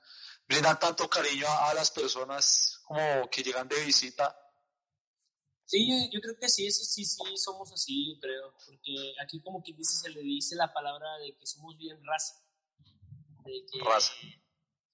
brindan 0.48 0.78
tanto 0.78 1.10
cariño 1.10 1.46
a, 1.48 1.70
a 1.70 1.74
las 1.74 1.90
personas 1.90 2.80
como 2.84 3.28
que 3.30 3.42
llegan 3.42 3.68
de 3.68 3.84
visita? 3.84 4.45
Sí, 5.66 5.88
yo, 5.88 5.96
yo 6.12 6.20
creo 6.20 6.37
que 6.38 6.48
sí, 6.48 6.66
eso 6.66 6.85
sí, 6.85 7.05
sí, 7.05 7.37
somos 7.37 7.72
así, 7.72 8.14
yo 8.14 8.20
creo. 8.20 8.55
Porque 8.64 9.14
aquí 9.20 9.40
como 9.40 9.62
quien 9.62 9.76
dice, 9.76 9.96
se 9.96 10.11
le 10.11 10.22
dice 10.22 10.55
la 10.55 10.72
palabra 10.72 11.18
de 11.18 11.37
que 11.37 11.44
somos 11.46 11.76
bien 11.76 11.98
raza. 12.05 12.35
De 13.44 13.64
que 13.70 13.81
Raza. 13.85 14.12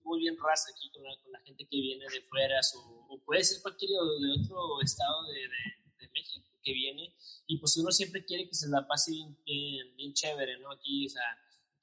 Somos 0.02 0.18
bien 0.18 0.36
raza 0.36 0.70
aquí 0.74 0.90
con 0.90 1.04
la, 1.04 1.10
con 1.22 1.30
la 1.32 1.40
gente 1.40 1.68
que 1.68 1.76
viene 1.80 2.06
de 2.10 2.22
fuera, 2.22 2.58
o, 2.76 3.06
o 3.14 3.22
puede 3.24 3.44
ser 3.44 3.60
cualquier 3.62 3.90
de 3.90 4.42
otro 4.42 4.80
estado 4.82 5.24
de, 5.26 5.40
de, 5.40 6.06
de 6.06 6.08
México 6.12 6.48
que 6.62 6.72
viene. 6.72 7.14
Y 7.46 7.58
pues 7.58 7.76
uno 7.76 7.90
siempre 7.90 8.24
quiere 8.24 8.48
que 8.48 8.54
se 8.54 8.68
la 8.68 8.86
pase 8.86 9.12
bien, 9.12 9.36
bien, 9.44 9.96
bien 9.96 10.14
chévere, 10.14 10.58
¿no? 10.58 10.72
Aquí, 10.72 11.06
o 11.06 11.10
sea, 11.10 11.22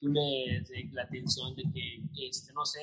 tú 0.00 0.08
le, 0.08 0.64
la 0.92 1.02
atención 1.04 1.54
de 1.54 1.62
que, 1.62 2.02
que, 2.14 2.28
este, 2.28 2.52
no 2.52 2.64
sé, 2.66 2.80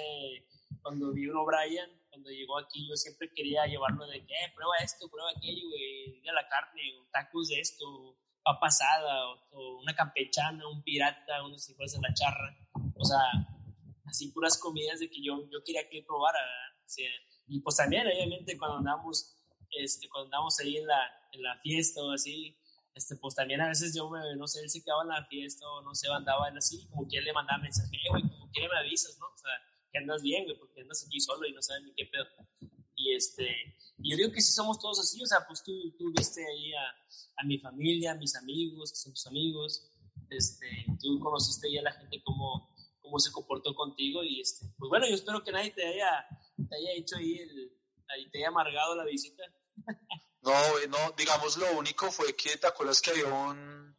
cuando 0.81 1.13
vi 1.13 1.27
uno 1.27 1.45
Brian, 1.45 1.89
cuando 2.09 2.29
llegó 2.29 2.57
aquí, 2.57 2.87
yo 2.87 2.95
siempre 2.95 3.31
quería 3.33 3.65
llevarlo 3.65 4.07
de 4.07 4.25
que, 4.25 4.33
eh, 4.33 4.51
prueba 4.55 4.73
esto, 4.83 5.09
prueba 5.09 5.29
aquello, 5.35 5.67
güey, 5.69 6.21
de 6.21 6.31
la 6.33 6.47
carne, 6.47 6.81
o 6.99 7.07
tacos 7.11 7.49
de 7.49 7.59
esto, 7.59 8.17
papa 8.43 8.67
asada, 8.67 9.29
o, 9.29 9.39
o 9.51 9.81
una 9.81 9.95
campechana, 9.95 10.67
un 10.67 10.81
pirata, 10.83 11.43
uno 11.43 11.57
si 11.57 11.73
fuese 11.75 11.99
la 12.01 12.13
charra, 12.13 12.57
o 12.95 13.05
sea, 13.05 13.19
así 14.05 14.31
puras 14.31 14.57
comidas 14.57 14.99
de 14.99 15.09
que 15.09 15.21
yo, 15.21 15.47
yo 15.51 15.63
quería 15.63 15.87
que 15.89 16.03
probara. 16.03 16.39
O 16.85 16.89
sea, 16.89 17.09
y 17.47 17.59
pues 17.59 17.75
también, 17.75 18.07
obviamente, 18.07 18.57
cuando 18.57 18.77
andamos, 18.77 19.35
este, 19.71 20.07
cuando 20.09 20.25
andamos 20.27 20.59
ahí 20.59 20.77
en 20.77 20.87
la, 20.87 20.99
en 21.33 21.43
la 21.43 21.59
fiesta 21.59 22.01
o 22.01 22.11
así, 22.11 22.57
este, 22.95 23.15
pues 23.17 23.35
también 23.35 23.61
a 23.61 23.67
veces 23.67 23.93
yo, 23.95 24.09
me, 24.09 24.19
no 24.37 24.47
sé, 24.47 24.61
él 24.61 24.69
se 24.69 24.83
quedaba 24.83 25.03
en 25.03 25.09
la 25.09 25.25
fiesta 25.25 25.67
o 25.69 25.81
no 25.81 25.93
sé, 25.93 26.07
andaba 26.11 26.49
en 26.49 26.57
así, 26.57 26.87
como 26.87 27.07
que 27.07 27.17
él 27.17 27.25
le 27.25 27.33
mandaba 27.33 27.59
mensaje, 27.61 27.95
"Eh, 27.95 28.09
güey, 28.09 28.23
como 28.23 28.49
quiere 28.51 28.69
me 28.69 28.79
avisas, 28.79 29.17
¿no? 29.19 29.27
O 29.27 29.37
sea, 29.37 29.51
que 29.91 29.99
andas 29.99 30.21
bien, 30.21 30.45
güey, 30.45 30.57
porque 30.57 30.81
andas 30.81 31.03
aquí 31.05 31.19
solo 31.19 31.47
y 31.47 31.53
no 31.53 31.61
sabes 31.61 31.83
ni 31.83 31.93
qué 31.93 32.05
pedo. 32.05 32.25
Y 32.95 33.13
este, 33.13 33.47
y 33.99 34.11
yo 34.11 34.17
digo 34.17 34.31
que 34.31 34.41
sí 34.41 34.51
somos 34.51 34.79
todos 34.79 34.99
así, 34.99 35.21
o 35.21 35.25
sea, 35.25 35.45
pues 35.47 35.63
tú, 35.63 35.71
tú 35.97 36.11
viste 36.15 36.45
ahí 36.45 36.73
a, 36.73 36.83
a 37.37 37.45
mi 37.45 37.59
familia, 37.59 38.11
a 38.11 38.15
mis 38.15 38.35
amigos, 38.35 38.91
que 38.91 38.97
son 38.97 39.13
tus 39.13 39.27
amigos, 39.27 39.91
este, 40.29 40.85
tú 40.99 41.19
conociste 41.19 41.67
ahí 41.67 41.77
a 41.77 41.83
la 41.83 41.93
gente 41.93 42.21
cómo, 42.23 42.75
cómo 43.01 43.19
se 43.19 43.31
comportó 43.31 43.73
contigo 43.75 44.23
y 44.23 44.41
este, 44.41 44.65
pues 44.77 44.89
bueno, 44.89 45.07
yo 45.07 45.15
espero 45.15 45.43
que 45.43 45.51
nadie 45.51 45.71
te 45.71 45.85
haya, 45.85 46.27
te 46.57 46.75
haya 46.75 46.91
hecho 46.93 47.17
ahí 47.17 47.37
el, 47.37 47.71
ahí 48.09 48.29
te 48.29 48.39
haya 48.39 48.49
amargado 48.49 48.95
la 48.95 49.05
visita. 49.05 49.43
No, 50.39 50.53
no, 50.87 51.13
digamos 51.17 51.57
lo 51.57 51.77
único 51.77 52.09
fue 52.09 52.33
que 52.33 52.55
te 52.55 52.67
acuerdas 52.67 53.01
que 53.01 53.09
había 53.09 53.25
un 53.25 53.97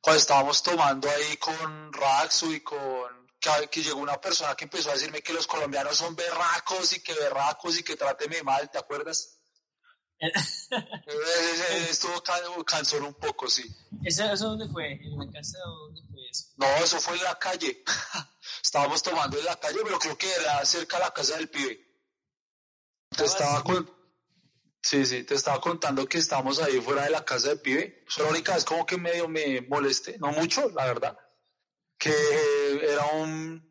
cuando 0.00 0.20
estábamos 0.20 0.62
tomando 0.62 1.08
ahí 1.10 1.36
con 1.38 1.92
Raxu 1.92 2.52
y 2.52 2.60
con 2.60 3.17
que, 3.40 3.68
que 3.68 3.82
llegó 3.82 4.00
una 4.00 4.20
persona 4.20 4.54
que 4.54 4.64
empezó 4.64 4.90
a 4.90 4.94
decirme 4.94 5.22
que 5.22 5.32
los 5.32 5.46
colombianos 5.46 5.96
son 5.96 6.14
berracos 6.16 6.92
y 6.94 7.00
que 7.02 7.14
berracos 7.14 7.78
y 7.78 7.82
que 7.82 7.96
tráteme 7.96 8.42
mal, 8.42 8.70
¿te 8.70 8.78
acuerdas? 8.78 9.34
Estuvo 11.90 12.20
can- 12.22 12.64
cansón 12.64 13.04
un 13.04 13.14
poco, 13.14 13.48
sí. 13.48 13.64
¿Eso, 14.04 14.24
¿Eso 14.24 14.48
dónde 14.50 14.68
fue? 14.68 14.92
¿En 14.92 15.16
la 15.16 15.30
casa 15.32 15.58
o 15.66 15.86
dónde 15.86 16.02
fue 16.10 16.28
eso? 16.30 16.46
No, 16.56 16.66
eso 16.82 17.00
fue 17.00 17.16
en 17.16 17.24
la 17.24 17.38
calle. 17.38 17.84
Estábamos 18.62 19.02
tomando 19.02 19.38
en 19.38 19.44
la 19.44 19.56
calle, 19.58 19.78
pero 19.84 19.98
creo 19.98 20.18
que 20.18 20.32
era 20.32 20.64
cerca 20.64 20.98
de 20.98 21.04
la 21.04 21.14
casa 21.14 21.36
del 21.36 21.48
pibe. 21.48 21.86
Te 23.16 23.24
estaba 23.24 23.62
con... 23.62 23.96
Sí, 24.82 25.04
sí, 25.06 25.24
te 25.24 25.34
estaba 25.34 25.60
contando 25.60 26.06
que 26.08 26.18
estábamos 26.18 26.60
ahí 26.60 26.80
fuera 26.80 27.02
de 27.04 27.10
la 27.10 27.24
casa 27.24 27.48
del 27.48 27.60
pibe. 27.60 28.04
Eso 28.06 28.22
la 28.24 28.30
única 28.30 28.54
vez 28.54 28.64
como 28.64 28.86
que 28.86 28.96
medio 28.96 29.28
me 29.28 29.60
molesté, 29.62 30.18
no 30.18 30.28
mucho, 30.32 30.68
la 30.70 30.84
verdad. 30.86 31.18
Que 31.98 32.14
era 32.92 33.06
un, 33.14 33.68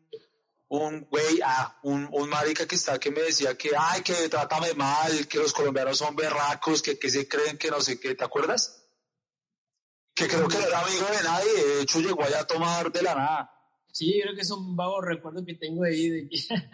un 0.68 1.00
güey, 1.10 1.40
ah, 1.44 1.78
un, 1.82 2.08
un 2.12 2.28
marica 2.28 2.66
que 2.66 2.74
está 2.74 2.98
que 2.98 3.10
me 3.10 3.22
decía 3.22 3.56
que, 3.56 3.70
ay, 3.76 4.02
que 4.02 4.28
trátame 4.28 4.74
mal, 4.74 5.26
que 5.26 5.38
los 5.38 5.52
colombianos 5.52 5.98
son 5.98 6.14
berracos, 6.14 6.82
que, 6.82 6.98
que 6.98 7.10
se 7.10 7.26
creen, 7.26 7.56
que 7.56 7.70
no 7.70 7.80
sé 7.80 7.98
qué, 7.98 8.14
¿te 8.14 8.24
acuerdas? 8.24 8.84
Que 10.14 10.28
creo 10.28 10.46
que 10.48 10.58
no 10.58 10.66
era 10.66 10.80
amigo 10.80 11.06
de 11.06 11.22
nadie, 11.22 11.52
de 11.52 11.82
hecho 11.82 12.00
llegó 12.00 12.22
allá 12.22 12.40
a 12.40 12.46
tomar 12.46 12.92
de 12.92 13.02
la 13.02 13.14
nada. 13.14 13.54
Sí, 13.92 14.18
yo 14.18 14.24
creo 14.24 14.34
que 14.34 14.42
es 14.42 14.50
un 14.50 14.76
vago 14.76 15.00
recuerdo 15.00 15.44
que 15.44 15.54
tengo 15.54 15.84
ahí 15.84 16.10
de 16.10 16.28
que 16.28 16.38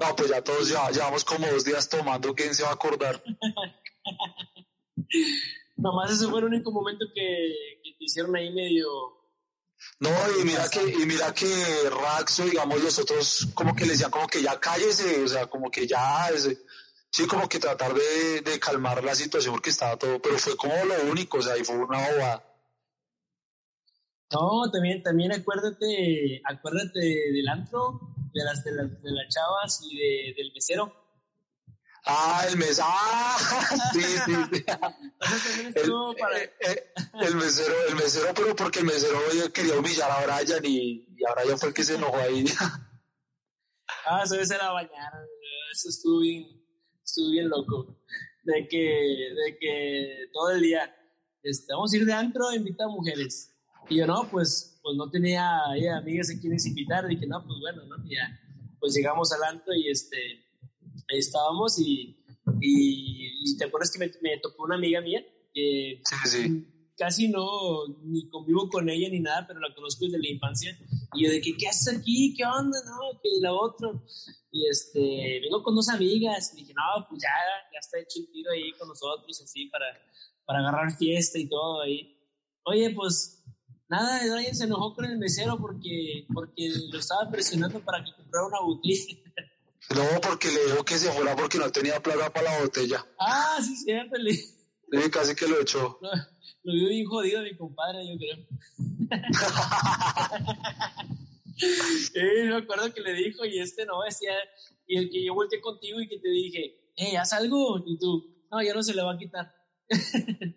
No, 0.00 0.16
pues 0.16 0.30
ya 0.30 0.42
todos 0.42 0.68
ya, 0.68 0.90
llevamos 0.90 1.24
como 1.24 1.46
dos 1.46 1.64
días 1.64 1.88
tomando, 1.88 2.34
¿quién 2.34 2.54
se 2.54 2.62
va 2.62 2.70
a 2.70 2.74
acordar? 2.74 3.22
Nomás 5.76 6.10
ese 6.10 6.26
fue 6.26 6.40
el 6.40 6.46
único 6.46 6.72
momento 6.72 7.04
que, 7.14 7.80
que 7.82 7.92
te 7.98 8.04
hicieron 8.04 8.34
ahí 8.34 8.50
medio... 8.52 8.88
No, 9.98 10.10
y 10.40 10.44
mira 10.44 10.68
que, 10.70 10.82
y 10.82 11.06
mira 11.06 11.32
que 11.34 11.46
Raxo, 11.90 12.44
digamos, 12.44 12.82
los 12.82 12.98
otros 12.98 13.48
como 13.54 13.74
que 13.74 13.84
le 13.84 13.92
decían 13.92 14.10
como 14.10 14.26
que 14.26 14.42
ya 14.42 14.58
cállese, 14.58 15.22
o 15.22 15.28
sea, 15.28 15.46
como 15.46 15.70
que 15.70 15.86
ya, 15.86 16.28
ese, 16.28 16.62
sí, 17.10 17.26
como 17.26 17.48
que 17.48 17.58
tratar 17.58 17.92
de, 17.92 18.40
de 18.40 18.58
calmar 18.58 19.04
la 19.04 19.14
situación 19.14 19.54
porque 19.54 19.70
estaba 19.70 19.96
todo, 19.96 20.20
pero 20.20 20.38
fue 20.38 20.56
como 20.56 20.74
lo 20.84 21.10
único, 21.10 21.38
o 21.38 21.42
sea, 21.42 21.56
y 21.56 21.64
fue 21.64 21.76
una 21.76 21.98
bobada. 22.10 22.44
No, 24.32 24.70
también, 24.70 25.02
también 25.02 25.32
acuérdate, 25.32 26.40
acuérdate 26.44 27.00
del 27.00 27.48
antro, 27.48 28.14
de 28.32 28.44
las, 28.44 28.62
de 28.62 28.72
las, 28.72 29.02
de 29.02 29.10
las 29.10 29.28
chavas 29.28 29.80
y 29.82 29.96
de, 29.96 30.34
del 30.36 30.52
mesero. 30.52 30.94
Ah, 32.04 32.44
el 32.48 32.56
mesero, 32.56 32.86
ah, 32.88 33.36
sí, 33.92 34.00
sí, 34.00 34.34
sí. 34.52 34.64
El, 35.74 35.90
eh, 36.36 36.52
eh, 36.60 36.92
el, 37.20 37.34
mesero, 37.36 37.74
el 37.88 37.96
mesero, 37.96 38.28
pero 38.34 38.56
porque 38.56 38.80
el 38.80 38.86
mesero 38.86 39.18
quería 39.52 39.78
humillar 39.78 40.10
a 40.10 40.24
Brian 40.24 40.64
y, 40.64 41.06
y 41.16 41.24
a 41.24 41.34
Brian 41.34 41.58
fue 41.58 41.68
el 41.68 41.74
que 41.74 41.84
se 41.84 41.96
enojó 41.96 42.16
ahí. 42.16 42.44
ah, 44.06 44.22
eso 44.24 44.42
se 44.44 44.56
la 44.56 44.72
bañaron, 44.72 45.26
eso 45.72 45.88
estuvo 45.90 46.20
bien, 46.20 46.46
estuvo 47.04 47.30
bien 47.30 47.48
loco. 47.48 47.96
De 48.42 48.66
que, 48.66 48.78
de 48.78 49.58
que 49.60 50.28
todo 50.32 50.50
el 50.50 50.62
día, 50.62 50.96
este, 51.42 51.72
vamos 51.74 51.92
a 51.92 51.96
ir 51.96 52.06
de 52.06 52.14
antro, 52.14 52.52
invita 52.52 52.84
a 52.84 52.88
mujeres 52.88 53.50
y 53.90 53.96
yo, 53.96 54.06
no, 54.06 54.28
pues, 54.30 54.78
pues 54.82 54.96
no 54.96 55.10
tenía 55.10 55.64
amigas 55.96 56.30
a 56.30 56.40
quienes 56.40 56.64
invitar. 56.64 57.06
Dije, 57.08 57.26
no, 57.26 57.44
pues 57.44 57.58
bueno, 57.60 57.84
¿no? 57.86 57.96
Y 58.06 58.14
ya, 58.14 58.40
pues 58.78 58.94
llegamos 58.94 59.32
al 59.32 59.42
antro 59.42 59.74
y 59.74 59.90
este, 59.90 60.16
ahí 61.10 61.18
estábamos 61.18 61.78
y, 61.78 62.16
y, 62.60 63.56
te 63.56 63.64
acuerdas 63.64 63.90
que 63.90 63.98
me, 63.98 64.10
me, 64.22 64.38
tocó 64.38 64.64
una 64.64 64.76
amiga 64.76 65.00
mía 65.00 65.24
que 65.52 66.00
sí, 66.04 66.14
sí. 66.28 66.66
casi 66.96 67.28
no, 67.28 67.86
ni 68.02 68.28
convivo 68.28 68.68
con 68.68 68.88
ella 68.88 69.08
ni 69.08 69.20
nada, 69.20 69.46
pero 69.46 69.60
la 69.60 69.74
conozco 69.74 70.04
desde 70.04 70.18
la 70.18 70.28
infancia. 70.28 70.78
Y 71.14 71.24
yo 71.24 71.30
de 71.30 71.40
que, 71.40 71.56
¿qué 71.56 71.68
haces 71.68 71.98
aquí? 71.98 72.34
¿Qué 72.36 72.44
onda? 72.44 72.78
No, 72.84 73.20
que 73.20 73.28
la 73.40 73.52
otra. 73.52 73.90
Y 74.52 74.66
este, 74.68 75.40
vengo 75.42 75.62
con 75.62 75.74
dos 75.74 75.88
amigas. 75.88 76.52
Y 76.54 76.60
dije, 76.60 76.72
no, 76.74 77.06
pues 77.08 77.22
ya, 77.22 77.28
ya 77.72 77.78
está 77.78 77.98
hecho 77.98 78.20
el 78.20 78.30
tiro 78.30 78.52
ahí 78.52 78.72
con 78.78 78.88
nosotros, 78.88 79.40
así, 79.42 79.66
para, 79.66 79.86
para 80.44 80.60
agarrar 80.60 80.96
fiesta 80.96 81.38
y 81.38 81.48
todo 81.48 81.82
ahí. 81.82 82.16
Oye, 82.64 82.90
pues 82.90 83.40
Nada, 83.90 84.20
Brian 84.32 84.54
se 84.54 84.66
enojó 84.66 84.94
con 84.94 85.04
el 85.04 85.18
mesero 85.18 85.58
porque, 85.58 86.24
porque 86.32 86.70
lo 86.92 87.00
estaba 87.00 87.28
presionando 87.28 87.84
para 87.84 88.04
que 88.04 88.14
comprara 88.14 88.46
una 88.46 88.60
botella. 88.60 89.16
No, 89.94 90.20
porque 90.20 90.48
le 90.48 90.66
dijo 90.66 90.84
que 90.84 90.98
se 90.98 91.10
fuera 91.10 91.34
porque 91.34 91.58
no 91.58 91.70
tenía 91.70 92.00
plata 92.00 92.32
para 92.32 92.52
la 92.52 92.60
botella. 92.60 93.04
Ah, 93.18 93.58
sí, 93.62 93.76
cierto. 93.76 94.16
Le... 94.16 94.32
Sí, 94.32 95.10
casi 95.10 95.34
que 95.34 95.48
lo 95.48 95.60
echó. 95.60 95.98
lo 96.62 96.72
vio 96.72 96.88
bien 96.88 97.06
jodido 97.06 97.42
mi 97.42 97.56
compadre, 97.56 98.06
yo 98.06 98.16
creo. 98.18 98.36
sí, 101.56 102.20
me 102.44 102.56
acuerdo 102.56 102.94
que 102.94 103.00
le 103.00 103.14
dijo 103.14 103.44
y 103.44 103.58
este 103.58 103.84
no 103.86 104.02
decía, 104.02 104.32
y 104.86 104.98
el 104.98 105.10
que 105.10 105.24
yo 105.24 105.34
volteé 105.34 105.60
contigo 105.60 106.00
y 106.00 106.08
que 106.08 106.18
te 106.18 106.28
dije, 106.28 106.92
hey, 106.96 107.16
haz 107.16 107.32
algo, 107.32 107.82
y 107.84 107.98
tú, 107.98 108.46
no, 108.50 108.62
ya 108.62 108.74
no 108.74 108.82
se 108.82 108.94
le 108.94 109.02
va 109.02 109.14
a 109.14 109.18
quitar. 109.18 109.54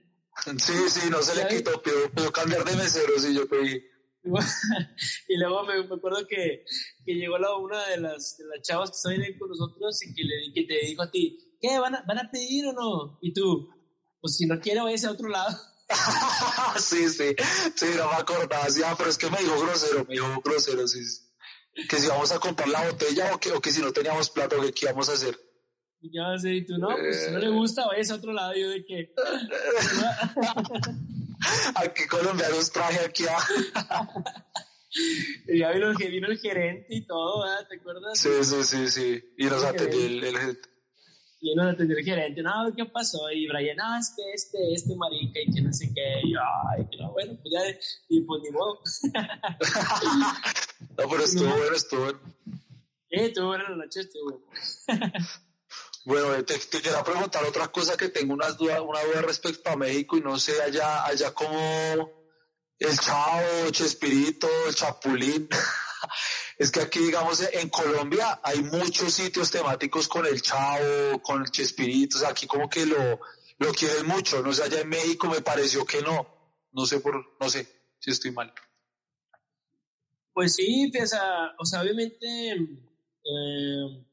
Sí, 0.58 0.74
sí, 0.90 1.10
no 1.10 1.22
se 1.22 1.36
le 1.36 1.48
quitó, 1.48 1.82
pero 1.82 2.32
cambiar 2.32 2.66
de 2.66 2.76
mesero, 2.76 3.14
sí, 3.18 3.34
yo 3.34 3.48
pedí. 3.48 3.82
y 5.28 5.38
luego 5.38 5.64
me, 5.64 5.74
acuerdo 5.74 6.26
que, 6.28 6.64
que 7.06 7.14
llegó 7.14 7.38
la, 7.38 7.56
una 7.58 7.86
de 7.88 7.98
las, 7.98 8.38
de 8.38 8.46
las 8.46 8.62
chavas 8.62 8.92
que 8.92 8.96
están 8.96 9.22
ahí 9.22 9.38
con 9.38 9.50
nosotros 9.50 10.02
y 10.04 10.14
que, 10.14 10.24
le, 10.24 10.54
que 10.54 10.64
te 10.64 10.86
dijo 10.88 11.02
a 11.02 11.12
ti, 11.12 11.58
¿qué? 11.60 11.78
¿Van 11.80 11.96
a, 11.96 12.04
¿Van 12.08 12.20
a 12.20 12.32
pedir 12.32 12.68
o 12.68 12.74
no? 12.74 13.20
Y 13.22 13.34
tú, 13.34 13.70
pues 14.22 14.38
si 14.38 14.46
no 14.46 14.60
quiere, 14.60 14.82
vaya 14.82 15.10
a 15.10 15.12
otro 15.12 15.28
lado. 15.28 15.58
sí, 16.80 17.10
sí, 17.10 17.36
sí, 17.76 17.86
no 17.98 18.10
me 18.10 18.16
acordaba, 18.16 18.70
sí, 18.70 18.82
ah, 18.86 18.96
pero 18.98 19.10
es 19.10 19.18
que 19.18 19.30
me 19.30 19.40
dijo 19.40 19.60
grosero, 19.60 20.06
me 20.06 20.14
dijo 20.16 20.42
grosero, 20.44 20.88
sí. 20.88 21.00
Que 21.90 21.98
si 21.98 22.08
vamos 22.08 22.32
a 22.32 22.40
comprar 22.40 22.70
la 22.70 22.90
botella 22.90 23.34
o 23.34 23.40
que, 23.40 23.52
o 23.52 23.60
que 23.60 23.72
si 23.72 23.82
no 23.82 23.92
teníamos 23.92 24.30
plata, 24.30 24.56
¿qué, 24.62 24.72
qué 24.72 24.86
íbamos 24.86 25.10
a 25.10 25.14
hacer? 25.14 25.38
Y 26.02 26.16
yo 26.16 26.26
así, 26.26 26.50
y 26.50 26.66
tú 26.66 26.78
no, 26.78 26.90
pues 26.90 27.26
si 27.26 27.32
no 27.32 27.40
le 27.40 27.50
gusta, 27.50 27.88
vaya 27.88 28.14
a 28.14 28.18
otro 28.18 28.34
lado. 28.34 28.54
Yo 28.54 28.70
de 28.70 28.86
que. 28.86 29.14
aquí 31.76 32.08
colombianos 32.08 32.72
traje 32.72 33.00
aquí 33.06 33.26
a. 33.28 33.38
y 35.48 35.60
ya 35.60 35.72
vino, 35.72 35.94
vino, 35.94 36.28
el 36.28 36.38
gerente 36.40 36.88
y 36.90 37.06
todo, 37.06 37.44
¿verdad? 37.44 37.68
¿te 37.68 37.76
acuerdas? 37.76 38.20
Sí, 38.20 38.30
sí, 38.44 38.64
sí, 38.64 38.90
sí. 38.90 39.34
Y 39.38 39.46
nos 39.46 39.64
atendió 39.64 40.06
el, 40.06 40.24
el 40.24 40.38
gerente. 40.38 40.70
Y 41.42 41.56
nos 41.56 41.74
atendió 41.74 41.98
el 41.98 42.06
gerente, 42.06 42.42
no, 42.42 42.74
¿qué 42.76 42.86
pasó? 42.86 43.30
Y 43.32 43.48
Brian, 43.48 43.76
no, 43.76 43.98
es 43.98 44.14
que 44.16 44.24
este, 44.34 44.74
este 44.74 44.96
marica 44.96 45.40
y 45.46 45.54
que 45.54 45.62
no 45.62 45.74
sé 45.74 45.92
qué. 45.94 46.22
Y 46.24 46.34
yo, 46.34 46.40
ay, 46.72 46.88
que 46.90 46.98
no, 46.98 47.12
bueno, 47.12 47.38
pues 47.42 47.54
ya, 47.54 47.80
y 48.10 48.22
pues 48.22 48.42
ni 48.44 48.52
modo. 48.52 48.80
no, 50.98 51.10
pero 51.10 51.24
estuvo 51.24 51.50
bueno, 51.50 51.76
estuvo 51.76 52.04
bueno. 52.04 52.20
Sí, 53.10 53.20
estuvo 53.20 53.48
bueno 53.48 53.70
la 53.70 53.76
noche, 53.76 54.00
estuvo 54.00 54.40
bueno. 54.88 55.18
Bueno, 56.06 56.44
te, 56.44 56.58
te 56.58 56.82
quería 56.82 57.04
preguntar 57.04 57.44
otra 57.46 57.70
cosa 57.70 57.96
que 57.96 58.10
tengo 58.10 58.34
una 58.34 58.52
duda, 58.52 58.82
una 58.82 59.02
duda 59.04 59.22
respecto 59.22 59.70
a 59.70 59.78
México 59.78 60.18
y 60.18 60.22
no 60.22 60.38
sé 60.38 60.62
allá, 60.62 61.06
allá 61.06 61.34
como 61.34 62.24
el 62.78 63.00
Chavo, 63.00 63.70
Chespirito, 63.72 64.50
el 64.68 64.76
Chapulín. 64.76 65.48
es 66.58 66.72
que 66.72 66.82
aquí, 66.82 67.00
digamos, 67.00 67.42
en 67.54 67.70
Colombia 67.70 68.42
hay 68.44 68.62
muchos 68.62 69.14
sitios 69.14 69.50
temáticos 69.50 70.08
con 70.08 70.26
el 70.26 70.42
Chavo, 70.42 71.22
con 71.22 71.42
el 71.42 71.52
Chespirito, 71.52 72.18
o 72.18 72.20
sea, 72.20 72.30
aquí 72.30 72.48
como 72.48 72.70
que 72.70 72.86
lo, 72.86 73.22
lo 73.60 73.74
quieren 73.74 74.06
mucho, 74.06 74.42
no 74.42 74.52
sé, 74.52 74.64
allá 74.64 74.82
en 74.82 74.90
México 74.90 75.28
me 75.28 75.42
pareció 75.42 75.86
que 75.86 76.02
no, 76.02 76.28
no 76.74 76.86
sé 76.86 77.00
por, 77.00 77.38
no 77.40 77.50
sé 77.50 77.68
si 78.00 78.12
estoy 78.12 78.32
mal. 78.32 78.54
Pues 80.34 80.56
sí, 80.56 80.92
o 80.98 81.06
sea, 81.66 81.82
obviamente, 81.82 82.28
eh, 82.52 84.06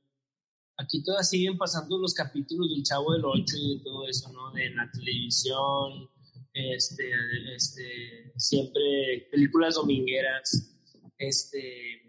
aquí 0.80 1.02
todas 1.04 1.28
siguen 1.28 1.58
pasando 1.58 1.98
los 1.98 2.14
capítulos 2.14 2.70
del 2.70 2.82
Chavo 2.82 3.12
del 3.12 3.24
Ocho 3.24 3.56
y 3.56 3.78
de 3.78 3.84
todo 3.84 4.06
eso, 4.08 4.32
¿no? 4.32 4.50
De 4.52 4.70
la 4.70 4.90
televisión, 4.90 6.08
este, 6.52 7.12
este, 7.54 8.32
siempre 8.36 9.28
películas 9.30 9.74
domingueras, 9.74 10.78
este, 11.18 12.08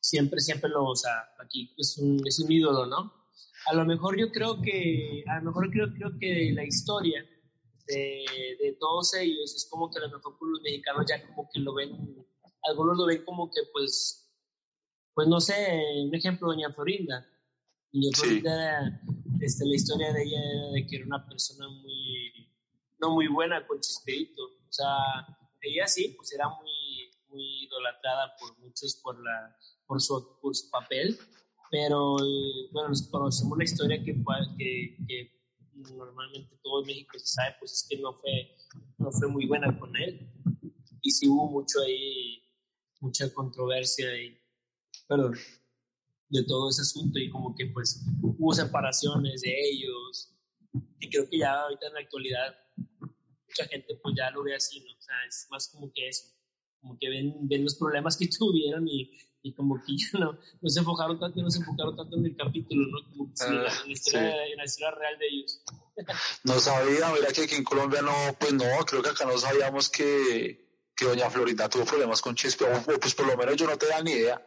siempre, 0.00 0.40
siempre 0.40 0.70
lo, 0.70 0.86
o 0.86 0.96
sea, 0.96 1.12
aquí 1.44 1.74
es 1.76 1.98
un, 1.98 2.20
es 2.26 2.38
un 2.40 2.50
ídolo, 2.50 2.86
¿no? 2.86 3.12
A 3.66 3.74
lo 3.74 3.84
mejor 3.84 4.18
yo 4.18 4.30
creo 4.30 4.62
que, 4.62 5.24
a 5.26 5.38
lo 5.38 5.46
mejor 5.46 5.70
creo, 5.70 5.92
creo 5.92 6.18
que 6.18 6.52
la 6.54 6.64
historia 6.64 7.24
de, 7.86 8.24
de 8.60 8.76
todos 8.78 9.14
ellos 9.14 9.54
es 9.54 9.66
como 9.70 9.90
que 9.90 9.98
a 9.98 10.06
lo 10.06 10.16
mejor 10.16 10.36
los 10.40 10.62
mexicanos 10.62 11.04
ya 11.08 11.26
como 11.26 11.48
que 11.52 11.60
lo 11.60 11.74
ven, 11.74 11.90
algunos 12.62 12.96
lo 12.96 13.06
ven 13.06 13.24
como 13.24 13.50
que 13.50 13.60
pues, 13.72 14.30
pues 15.14 15.26
no 15.26 15.40
sé, 15.40 15.54
un 16.04 16.14
ejemplo, 16.14 16.48
Doña 16.48 16.72
Florinda, 16.72 17.26
y 17.92 18.04
yo 18.04 18.10
creo 18.20 18.42
que 18.42 19.44
este, 19.44 19.64
la 19.66 19.74
historia 19.74 20.12
de 20.12 20.22
ella 20.22 20.38
era 20.38 20.70
de 20.72 20.86
que 20.86 20.96
era 20.96 21.06
una 21.06 21.26
persona 21.26 21.68
muy, 21.68 22.50
no 23.00 23.14
muy 23.14 23.28
buena 23.28 23.66
con 23.66 23.80
Chispirito. 23.80 24.42
O 24.42 24.72
sea, 24.72 24.94
ella 25.62 25.86
sí, 25.86 26.14
pues 26.16 26.32
era 26.32 26.48
muy, 26.48 27.10
muy 27.28 27.64
idolatrada 27.64 28.34
por 28.38 28.58
muchos 28.58 29.00
por, 29.02 29.22
la, 29.22 29.56
por, 29.86 30.00
su, 30.00 30.38
por 30.40 30.54
su 30.54 30.70
papel, 30.70 31.18
pero 31.70 32.16
bueno, 32.72 32.94
conocemos 33.10 33.58
la 33.58 33.64
historia 33.64 34.02
que, 34.02 34.14
que, 34.58 34.96
que 35.06 35.38
normalmente 35.94 36.58
todo 36.62 36.84
México 36.84 37.18
se 37.18 37.26
sabe, 37.26 37.56
pues 37.58 37.72
es 37.72 37.86
que 37.88 37.98
no 37.98 38.12
fue, 38.14 38.56
no 38.98 39.10
fue 39.12 39.28
muy 39.28 39.46
buena 39.46 39.76
con 39.78 39.94
él. 39.96 40.30
Y 41.00 41.10
sí 41.10 41.28
hubo 41.28 41.48
mucho 41.48 41.80
ahí, 41.80 42.42
mucha 43.00 43.32
controversia 43.32 44.16
y, 44.20 44.36
perdón, 45.06 45.34
de 46.30 46.44
todo 46.44 46.70
ese 46.70 46.82
asunto 46.82 47.18
y 47.18 47.30
como 47.30 47.54
que 47.54 47.66
pues 47.66 48.04
hubo 48.22 48.52
separaciones 48.52 49.40
de 49.40 49.54
ellos 49.70 50.34
y 51.00 51.08
creo 51.10 51.28
que 51.28 51.38
ya 51.38 51.54
ahorita 51.62 51.86
en 51.86 51.94
la 51.94 52.00
actualidad 52.00 52.54
mucha 53.48 53.66
gente 53.68 53.98
pues 54.02 54.14
ya 54.16 54.30
lo 54.30 54.42
ve 54.42 54.54
así, 54.54 54.80
¿no? 54.80 54.92
O 54.92 55.02
sea, 55.02 55.14
es 55.26 55.46
más 55.50 55.68
como 55.68 55.90
que 55.92 56.08
eso, 56.08 56.28
como 56.80 56.98
que 56.98 57.08
ven, 57.08 57.48
ven 57.48 57.64
los 57.64 57.76
problemas 57.76 58.16
que 58.16 58.28
tuvieron 58.38 58.86
y, 58.86 59.10
y 59.42 59.54
como 59.54 59.82
que 59.84 59.96
ya 59.96 60.18
no, 60.18 60.38
no 60.60 60.68
se 60.68 60.80
enfocaron 60.80 61.18
tanto, 61.18 61.40
no 61.40 61.50
se 61.50 61.60
enfocaron 61.60 61.96
tanto 61.96 62.16
en 62.16 62.26
el 62.26 62.36
capítulo, 62.36 62.86
¿no? 62.88 63.10
Como 63.10 63.32
que 63.32 63.46
en, 63.46 63.64
la, 63.64 63.70
ah, 63.70 63.82
historia, 63.86 64.46
en 64.46 64.56
la 64.56 64.64
historia 64.64 64.90
real 64.92 65.18
de 65.18 65.26
ellos. 65.26 65.62
No 66.44 66.60
sabía, 66.60 67.12
mira 67.12 67.32
que 67.32 67.42
aquí 67.42 67.56
en 67.56 67.64
Colombia 67.64 68.02
no, 68.02 68.12
pues 68.38 68.52
no, 68.52 68.64
creo 68.86 69.02
que 69.02 69.08
acá 69.08 69.24
no 69.24 69.36
sabíamos 69.36 69.88
que, 69.88 70.84
que 70.94 71.04
doña 71.04 71.28
Florita 71.28 71.68
tuvo 71.68 71.84
problemas 71.84 72.22
con 72.22 72.36
Chespirito, 72.36 73.00
pues 73.00 73.14
por 73.16 73.26
lo 73.26 73.36
menos 73.36 73.56
yo 73.56 73.66
no 73.66 73.76
te 73.76 73.88
da 73.88 74.00
ni 74.00 74.12
idea. 74.12 74.40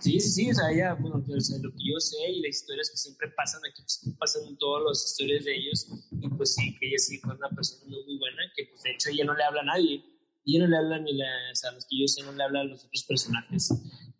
Sí, 0.00 0.20
sí, 0.20 0.30
sí, 0.30 0.50
o 0.50 0.54
sea, 0.54 0.72
ya, 0.72 0.94
bueno, 0.94 1.18
lo 1.18 1.24
que 1.24 1.84
yo 1.84 1.98
sé 1.98 2.16
y 2.30 2.40
las 2.40 2.56
historias 2.56 2.90
que 2.90 2.96
siempre 2.96 3.28
pasan 3.36 3.60
aquí, 3.68 3.82
pues, 3.82 4.00
pasan 4.18 4.44
en 4.46 4.56
todas 4.58 4.84
las 4.86 5.04
historias 5.10 5.44
de 5.44 5.56
ellos, 5.56 5.88
y 6.12 6.28
pues 6.28 6.54
sí, 6.54 6.76
que 6.78 6.86
ella 6.88 6.98
sí 6.98 7.18
fue 7.18 7.34
una 7.34 7.48
persona 7.50 7.82
muy, 7.90 8.16
buena, 8.18 8.42
que 8.54 8.66
pues 8.66 8.82
de 8.84 8.92
hecho 8.92 9.10
ella 9.10 9.24
no 9.24 9.34
le 9.34 9.42
habla 9.42 9.62
a 9.62 9.64
nadie, 9.64 10.04
ella 10.46 10.60
no 10.64 10.66
le 10.68 10.76
habla 10.76 10.98
ni 11.00 11.14
la, 11.14 11.26
o 11.50 11.54
sea, 11.56 11.72
los 11.72 11.84
que 11.86 11.98
yo 12.00 12.06
sé 12.06 12.22
no 12.22 12.32
le 12.32 12.44
habla 12.44 12.60
a 12.60 12.64
los 12.64 12.84
otros 12.84 13.04
personajes 13.04 13.68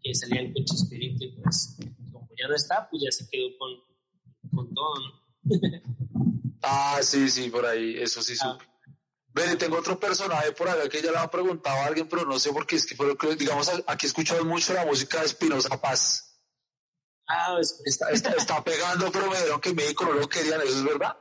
que 0.03 0.15
salían 0.15 0.53
con 0.53 0.65
Chespirito, 0.65 1.25
y 1.25 1.29
pues 1.43 1.77
ya 2.37 2.49
no 2.49 2.55
está, 2.57 2.89
pues 2.91 3.03
ya 3.05 3.13
se 3.13 3.29
quedó 3.31 3.47
con, 3.59 3.71
con 4.53 4.75
todo, 4.75 4.95
¿no? 5.01 5.23
ah, 6.63 6.99
sí, 7.03 7.29
sí, 7.29 7.51
por 7.51 7.65
ahí, 7.67 7.95
eso 7.99 8.21
sí 8.23 8.35
Ah. 8.41 8.53
supe. 8.59 8.78
Ven, 9.39 9.53
y 9.55 9.57
tengo 9.57 9.79
otro 9.79 9.99
personaje 9.99 10.53
por 10.53 10.69
acá 10.69 10.89
que 10.89 11.01
ya 11.01 11.11
le 11.13 11.19
ha 11.19 11.31
preguntado 11.31 11.79
a 11.79 11.87
alguien, 11.87 12.09
pero 12.09 12.25
no 12.27 12.39
sé 12.39 12.53
por 12.53 12.67
qué, 12.67 12.77
es 12.77 12.85
que, 12.87 12.95
pero 12.97 13.15
digamos, 13.37 13.71
aquí 13.87 14.07
escuchado 14.07 14.45
mucho 14.45 14.73
la 14.75 14.85
música 14.85 15.21
de 15.21 15.27
Espinosa 15.27 15.81
Paz. 15.81 16.25
Ah, 17.27 17.53
pues, 17.57 17.81
Está, 17.85 18.11
está, 18.11 18.31
está 18.33 18.65
pegando, 18.65 19.11
pero 19.13 19.29
me 19.31 19.37
dijeron 19.37 19.61
que 19.61 19.69
en 19.71 19.77
México 19.77 20.05
no 20.07 20.13
lo 20.15 20.29
querían, 20.29 20.61
¿eso 20.63 20.79
es 20.79 20.85
verdad? 20.85 21.17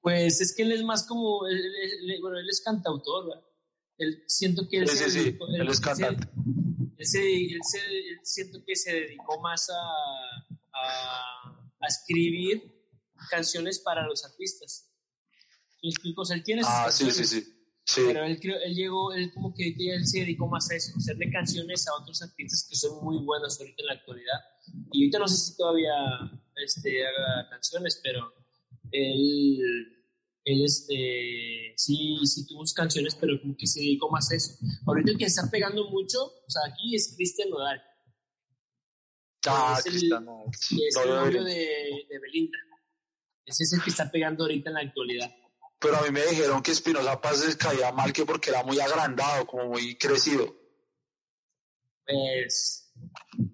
pues 0.00 0.40
es 0.42 0.54
que 0.54 0.62
él 0.64 0.72
es 0.72 0.82
más 0.84 1.06
como, 1.06 1.46
él, 1.46 1.56
él- 1.56 2.10
él- 2.10 2.20
bueno, 2.20 2.38
él 2.38 2.46
es 2.50 2.60
cantautor, 2.62 3.26
¿verdad? 3.28 3.44
Él, 3.96 4.22
siento 4.26 4.68
que 4.68 4.78
él 4.78 4.88
Sí, 4.88 4.96
se 4.98 5.10
sí, 5.10 5.18
dedicó- 5.20 5.46
él 5.48 5.66
es 5.68 5.76
se- 5.78 5.82
cantante. 5.82 6.28
él 6.98 7.06
se- 7.06 7.44
él 7.46 7.60
se- 7.62 7.78
él 8.10 8.20
siento 8.22 8.58
que 8.66 8.76
se 8.76 8.92
dedicó 8.92 9.40
más 9.40 9.70
a, 9.70 9.74
a, 10.74 11.58
a 11.80 11.86
escribir 11.86 12.70
canciones 13.30 13.78
para 13.78 14.06
los 14.06 14.24
artistas. 14.26 14.90
¿Me 15.84 15.90
explico? 15.90 16.22
O 16.22 16.24
sea, 16.24 16.36
él 16.36 16.42
tiene 16.42 16.62
sus 16.62 16.70
Ah, 16.72 16.84
canciones, 16.86 17.16
sí, 17.16 17.24
sí. 17.26 17.46
Sí, 17.86 18.00
Pero 18.06 18.24
él, 18.24 18.40
él 18.42 18.74
llegó, 18.74 19.12
él 19.12 19.30
como 19.34 19.52
que 19.52 19.68
él 19.78 20.06
se 20.06 20.20
dedicó 20.20 20.46
más 20.48 20.70
a 20.70 20.74
eso, 20.76 20.96
hacerle 20.96 21.30
canciones 21.30 21.86
a 21.86 21.94
otros 22.00 22.22
artistas 22.22 22.66
que 22.70 22.74
son 22.76 23.04
muy 23.04 23.18
buenos 23.22 23.60
ahorita 23.60 23.82
en 23.82 23.86
la 23.88 23.92
actualidad. 23.92 24.38
Y 24.90 25.02
ahorita 25.02 25.18
no 25.18 25.28
sé 25.28 25.36
si 25.36 25.56
todavía 25.58 25.92
este, 26.64 27.06
haga 27.06 27.50
canciones, 27.50 28.00
pero 28.02 28.32
él, 28.90 29.60
él 30.44 30.64
este, 30.64 31.74
sí, 31.76 32.16
sí 32.24 32.46
tuvo 32.46 32.60
sus 32.66 32.72
canciones, 32.72 33.14
pero 33.16 33.38
como 33.42 33.54
que 33.54 33.66
se 33.66 33.80
dedicó 33.80 34.08
más 34.10 34.30
a 34.32 34.36
eso. 34.36 34.54
Ahorita 34.86 35.10
el 35.10 35.18
que 35.18 35.26
está 35.26 35.50
pegando 35.50 35.90
mucho, 35.90 36.24
o 36.24 36.50
sea, 36.50 36.62
aquí 36.72 36.94
es 36.96 37.12
Cristian 37.14 37.50
Nodal, 37.50 37.82
ah, 39.46 39.76
es 39.78 39.86
el- 39.86 40.00
que 40.00 40.06
es 40.06 40.10
No, 40.10 41.02
el 41.02 41.08
no, 41.10 41.24
novio 41.26 41.40
no. 41.40 41.44
de, 41.44 42.06
de 42.08 42.18
Belinda. 42.18 42.56
Ese 43.44 43.64
es 43.64 43.72
el 43.74 43.82
que 43.82 43.90
está 43.90 44.10
pegando 44.10 44.44
ahorita 44.44 44.70
en 44.70 44.74
la 44.74 44.80
actualidad. 44.80 45.30
Pero 45.78 45.96
a 45.96 46.02
mí 46.02 46.10
me 46.10 46.24
dijeron 46.26 46.62
que 46.62 46.70
Espinosa 46.70 47.20
Paz 47.20 47.56
caía 47.56 47.92
mal 47.92 48.12
que 48.12 48.24
porque 48.24 48.50
era 48.50 48.62
muy 48.62 48.80
agrandado, 48.80 49.46
como 49.46 49.68
muy 49.70 49.96
crecido. 49.96 50.54
Pues, 52.06 52.92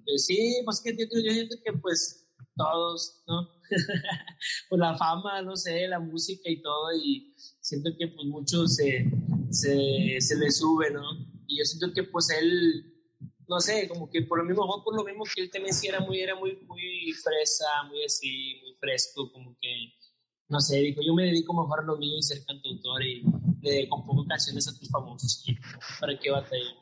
pues 0.05 0.27
sí, 0.27 0.63
pues 0.65 0.81
que 0.81 0.93
yo, 0.97 1.07
yo 1.07 1.33
siento 1.33 1.57
que 1.65 1.73
pues 1.73 2.21
todos, 2.57 3.23
¿no? 3.27 3.49
pues 4.69 4.79
la 4.79 4.97
fama, 4.97 5.43
no 5.43 5.57
sé, 5.57 5.87
la 5.89 6.01
música 6.01 6.51
y 6.51 6.61
todo, 6.61 6.93
y 6.93 7.35
siento 7.37 7.91
que 7.99 8.09
pues 8.09 8.27
mucho 8.27 8.67
se, 8.67 9.11
se, 9.51 10.21
se 10.21 10.37
le 10.37 10.51
sube, 10.51 10.91
¿no? 10.91 11.03
Y 11.47 11.59
yo 11.59 11.65
siento 11.65 11.93
que 11.95 12.05
pues 12.05 12.29
él, 12.31 12.95
no 13.49 13.61
sé, 13.61 13.89
como 13.89 14.11
que 14.11 14.23
por 14.23 14.39
lo 14.39 14.45
mismo, 14.45 14.83
por 14.85 14.97
lo 14.97 15.05
mismo 15.05 15.25
que 15.35 15.43
él 15.43 15.51
también 15.51 15.75
sí 15.75 15.89
era 15.89 16.01
muy, 16.01 16.21
era 16.21 16.35
muy, 16.35 16.57
muy 16.67 17.13
fresa, 17.13 17.67
muy 17.89 18.05
así, 18.05 18.61
muy 18.63 18.75
fresco, 18.79 19.31
como 19.33 19.57
que, 19.61 19.95
no 20.51 20.61
sé, 20.61 20.79
dijo, 20.79 21.01
yo 21.07 21.15
me 21.15 21.25
dedico 21.25 21.55
mejor 21.55 21.81
a 21.81 21.85
lo 21.85 21.97
mío 21.97 22.19
y 22.19 22.23
ser 22.23 22.45
cantautor 22.45 23.03
y 23.05 23.23
le 23.63 23.89
compongo 23.89 24.27
canciones 24.27 24.67
a 24.69 24.77
tus 24.77 24.91
famosos, 24.91 25.45
¿para 26.01 26.19
qué 26.19 26.31
batalla? 26.31 26.75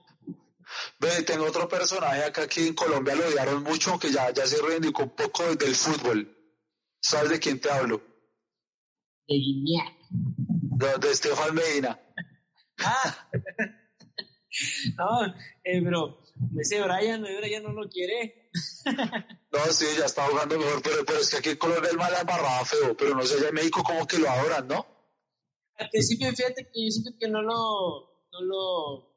Ve, 0.99 1.23
tengo 1.23 1.47
otro 1.47 1.69
personaje 1.69 2.25
acá 2.25 2.47
que 2.47 2.67
en 2.67 2.75
Colombia 2.75 3.15
lo 3.15 3.27
odiaron 3.27 3.63
mucho, 3.63 3.99
que 3.99 4.11
ya, 4.11 4.33
ya 4.33 4.47
se 4.47 4.61
reivindicó 4.61 5.03
un 5.05 5.15
poco 5.15 5.55
del 5.55 5.75
fútbol. 5.75 6.35
¿Sabes 7.01 7.31
de 7.31 7.39
quién 7.39 7.61
te 7.61 7.71
hablo? 7.71 8.03
De 9.27 9.35
Guinea. 9.35 9.85
De, 10.11 10.99
de 10.99 11.11
Estefan 11.11 11.55
Medina. 11.55 12.01
Ah. 12.79 13.29
no, 14.99 15.27
eh, 15.65 15.83
pero 15.83 16.19
ese 16.59 16.83
Brian, 16.83 17.23
Brian 17.23 17.63
no 17.63 17.73
lo 17.73 17.89
quiere. 17.89 18.48
No, 19.51 19.73
sí, 19.73 19.87
ya 19.99 20.07
está 20.07 20.27
jugando 20.29 20.59
mejor, 20.59 20.83
pero, 20.83 21.05
pero 21.07 21.19
es 21.21 21.31
que 21.31 21.39
aquí 21.39 21.49
en 21.51 21.57
Colombia 21.57 21.91
el 21.91 21.97
mal 21.97 22.13
la 22.13 22.21
embarraba 22.21 22.65
feo, 22.65 22.97
pero 22.97 23.15
no 23.15 23.23
sé, 23.23 23.37
allá 23.37 23.49
en 23.49 23.55
México 23.55 23.83
como 23.83 24.07
que 24.07 24.19
lo 24.19 24.29
adoran, 24.31 24.69
¿no? 24.69 24.87
Al 25.77 25.89
principio, 25.91 26.31
fíjate 26.33 26.69
que 26.71 26.85
yo 26.85 26.91
siento 26.91 27.13
que 27.19 27.29
no 27.29 27.41
lo, 27.41 28.27
no 28.33 28.41
lo, 28.43 29.17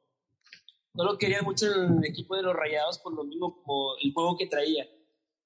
no 0.94 1.04
lo 1.04 1.18
quería 1.18 1.42
mucho 1.42 1.66
el 1.66 2.06
equipo 2.06 2.36
de 2.36 2.44
los 2.44 2.56
Rayados 2.56 3.00
por 3.00 3.14
lo 3.14 3.24
mismo 3.24 3.62
como 3.64 3.96
el 4.02 4.14
juego 4.14 4.38
que 4.38 4.48
traía. 4.48 4.86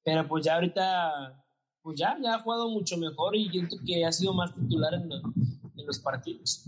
Pero 0.03 0.27
pues 0.27 0.45
ya 0.45 0.55
ahorita, 0.55 1.43
pues 1.81 1.97
ya, 1.97 2.17
ya 2.21 2.35
ha 2.35 2.41
jugado 2.41 2.69
mucho 2.69 2.97
mejor 2.97 3.35
y 3.35 3.49
siento 3.49 3.77
que 3.85 4.05
ha 4.05 4.11
sido 4.11 4.33
más 4.33 4.53
titular 4.53 4.93
en, 4.93 5.11
en 5.11 5.85
los 5.85 5.99
partidos. 5.99 6.65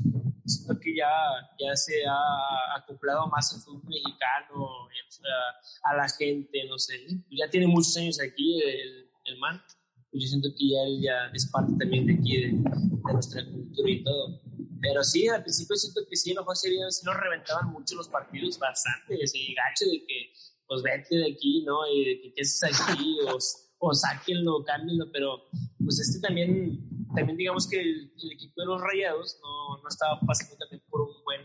Siento 0.47 0.79
que 0.79 0.95
ya, 0.95 1.11
ya 1.59 1.75
se 1.75 2.05
ha 2.07 2.77
acoplado 2.79 3.27
más 3.27 3.53
al 3.53 3.61
fútbol 3.61 3.83
mexicano, 3.89 4.63
o 4.63 4.89
sea, 5.09 5.91
a 5.91 5.95
la 5.95 6.07
gente, 6.09 6.65
no 6.67 6.79
sé. 6.79 7.05
Ya 7.31 7.49
tiene 7.49 7.67
muchos 7.67 7.95
años 7.97 8.19
aquí 8.21 8.61
el, 8.61 9.09
el 9.25 9.37
man. 9.39 9.61
Pues 10.09 10.23
yo 10.23 10.29
siento 10.29 10.49
que 10.57 10.69
ya 10.69 10.81
él 10.83 11.01
ya 11.01 11.31
es 11.33 11.51
parte 11.51 11.73
también 11.77 12.05
de 12.05 12.13
aquí, 12.13 12.37
de, 12.37 12.47
de 12.47 13.13
nuestra 13.13 13.43
cultura 13.45 13.89
y 13.91 14.03
todo. 14.03 14.41
Pero 14.81 15.03
sí, 15.03 15.27
al 15.27 15.41
principio 15.41 15.75
siento 15.75 16.01
que 16.09 16.15
sí, 16.15 16.31
a 16.31 16.35
lo 16.35 16.41
mejor 16.41 16.55
sería, 16.55 16.89
sí 16.91 17.05
nos 17.05 17.17
reventaban 17.17 17.71
mucho 17.71 17.95
los 17.95 18.07
partidos, 18.07 18.57
bastante, 18.57 19.21
ese 19.21 19.39
gacho 19.53 19.89
de 19.91 20.05
que, 20.05 20.31
pues 20.67 20.81
vete 20.81 21.17
de 21.17 21.31
aquí, 21.33 21.63
¿no? 21.65 21.85
Y 21.87 22.05
de 22.05 22.21
que 22.21 22.33
qué 22.33 22.41
haces 22.41 22.63
aquí, 22.63 23.17
o, 23.27 23.37
o 23.79 23.93
sáquenlo, 23.93 24.63
cámbienlo, 24.63 25.11
pero 25.11 25.49
pues 25.83 25.99
este 25.99 26.19
también, 26.19 26.79
también 27.15 27.37
digamos 27.37 27.67
que 27.69 27.79
el, 27.79 28.11
el 28.21 28.31
equipo 28.31 28.61
de 28.61 28.67
los 28.67 28.81
Rayados 28.81 29.39
no, 29.41 29.81
no 29.81 29.87
estaba 29.89 30.19
pasando 30.25 30.55
también 30.57 30.81
por 30.89 31.01
un 31.01 31.23
buen, 31.23 31.41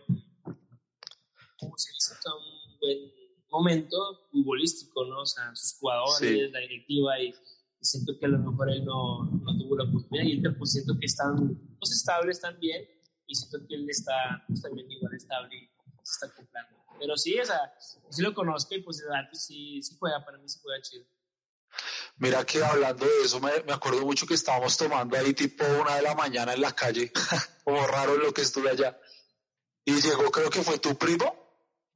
¿cómo 1.59 1.77
se 1.77 1.91
dice? 1.93 2.15
Un 2.25 2.79
buen 2.81 3.13
momento 3.51 3.97
futbolístico, 4.31 5.05
¿no? 5.05 5.21
O 5.23 5.27
sea, 5.27 5.55
sus 5.55 5.79
jugadores, 5.79 6.19
Sí. 6.19 6.51
la 6.51 6.61
directiva 6.61 7.21
y, 7.21 7.29
y 7.29 7.85
siento 7.85 8.19
que 8.19 8.27
a 8.27 8.29
lo 8.31 8.39
mejor 8.39 8.71
él 8.71 8.85
no, 8.85 9.25
no 9.25 9.59
tuvo 9.59 9.77
la 9.77 9.85
oportunidad 9.85 10.25
y 10.25 10.37
ahorita 10.37 10.59
pues 10.59 10.73
siento 10.73 10.95
que 10.99 11.07
están 11.07 11.59
pues 11.79 11.93
estables 11.93 12.41
también 12.41 12.85
y 13.27 13.35
siento 13.35 13.67
que 13.69 13.75
él 13.75 13.89
está 13.89 14.43
pues 14.47 14.63
también 14.63 14.91
igual 14.91 15.15
estable 15.15 15.55
y 15.57 15.69
se 16.03 16.13
está 16.13 16.27
acoplando. 16.27 16.79
Pero 16.99 17.17
sí, 17.17 17.39
o 17.39 17.45
sea, 17.45 17.73
sí 18.11 18.23
lo 18.23 18.33
conozco 18.35 18.75
y 18.75 18.83
pues 18.83 19.01
el 19.01 19.09
dato 19.09 19.35
sí, 19.35 19.83
sí 19.83 19.97
juega, 19.99 20.25
para 20.25 20.39
mí 20.39 20.49
sí 20.49 20.59
juega 20.63 20.81
chido. 20.83 21.05
Mira 22.17 22.45
que 22.45 22.63
hablando 22.63 23.05
de 23.05 23.23
eso, 23.25 23.41
me, 23.41 23.63
me 23.65 23.73
acuerdo 23.73 24.03
mucho 24.03 24.27
que 24.27 24.35
estábamos 24.35 24.77
tomando 24.77 25.17
ahí 25.17 25.35
tipo 25.35 25.65
una 25.65 25.97
de 25.97 26.03
la 26.03 26.15
mañana 26.15 26.53
en 26.53 26.61
la 26.61 26.73
calle, 26.73 27.13
como 27.65 27.87
raro 27.87 28.17
lo 28.17 28.33
que 28.33 28.43
estuve 28.43 28.71
allá. 28.71 28.99
Y 29.85 30.01
llegó, 30.01 30.31
creo 30.31 30.51
que 30.51 30.63
fue 30.63 30.79
tu 30.79 30.97
primo 30.97 31.43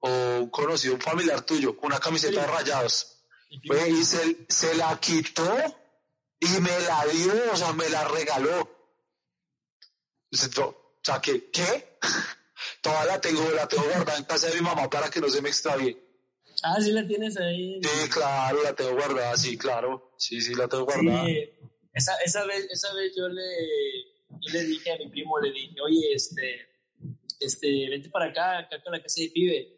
o 0.00 0.08
un 0.40 0.50
conocido, 0.50 0.94
un 0.94 1.00
familiar 1.00 1.42
tuyo, 1.42 1.76
con 1.76 1.86
una 1.86 2.00
camiseta 2.00 2.40
de 2.40 2.46
rayados. 2.46 3.22
Y 3.48 4.04
se, 4.04 4.46
se 4.48 4.74
la 4.74 4.98
quitó 4.98 5.56
y 6.40 6.48
me 6.60 6.78
la 6.80 7.06
dio, 7.06 7.52
o 7.52 7.56
sea, 7.56 7.72
me 7.72 7.88
la 7.88 8.04
regaló. 8.08 8.60
O 10.32 11.00
sea, 11.02 11.20
que, 11.20 11.50
¿qué? 11.50 11.98
Toda 12.82 13.04
la 13.04 13.20
tengo, 13.20 13.48
la 13.52 13.66
tengo 13.68 13.84
guardada 13.84 14.18
en 14.18 14.24
casa 14.24 14.48
de 14.48 14.56
mi 14.56 14.60
mamá 14.62 14.90
para 14.90 15.08
que 15.08 15.20
no 15.20 15.28
se 15.28 15.40
me 15.40 15.48
extravíe. 15.48 16.05
Ah, 16.62 16.80
sí 16.80 16.92
la 16.92 17.06
tienes 17.06 17.36
ahí. 17.36 17.80
Sí, 17.82 18.08
claro, 18.10 18.62
la 18.62 18.74
tengo 18.74 18.92
guardada, 18.92 19.36
sí, 19.36 19.56
claro. 19.56 20.12
Sí, 20.16 20.40
sí, 20.40 20.54
la 20.54 20.68
tengo 20.68 20.84
guardada. 20.84 21.24
Sí, 21.24 21.38
esa, 21.92 22.12
esa, 22.24 22.44
vez, 22.46 22.66
esa 22.70 22.92
vez 22.94 23.12
yo 23.16 23.28
le, 23.28 23.42
yo 24.28 24.52
le 24.52 24.64
dije 24.64 24.92
a 24.92 24.98
mi 24.98 25.08
primo, 25.08 25.38
le 25.40 25.52
dije, 25.52 25.74
oye, 25.80 26.12
este, 26.14 26.68
este, 27.40 27.88
vente 27.88 28.10
para 28.10 28.26
acá, 28.26 28.58
acá 28.58 28.82
con 28.82 28.92
la 28.92 29.02
casa 29.02 29.20
de 29.20 29.30
pibe, 29.30 29.68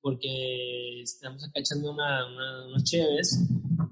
porque 0.00 1.02
estamos 1.02 1.44
acá 1.44 1.60
echando 1.60 1.92
una, 1.92 2.26
una, 2.26 2.66
unos 2.66 2.84
chéves, 2.84 3.38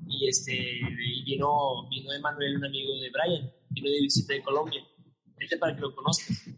y 0.08 0.28
este, 0.28 0.52
y 0.52 1.24
vino, 1.24 1.88
vino 1.88 2.12
Emanuel, 2.12 2.56
un 2.56 2.64
amigo 2.64 2.92
de 3.00 3.10
Brian, 3.10 3.52
vino 3.70 3.90
de 3.90 4.00
visita 4.00 4.34
de 4.34 4.42
Colombia, 4.42 4.82
vente 5.36 5.56
para 5.56 5.74
que 5.74 5.80
lo 5.80 5.94
conozcas. 5.94 6.48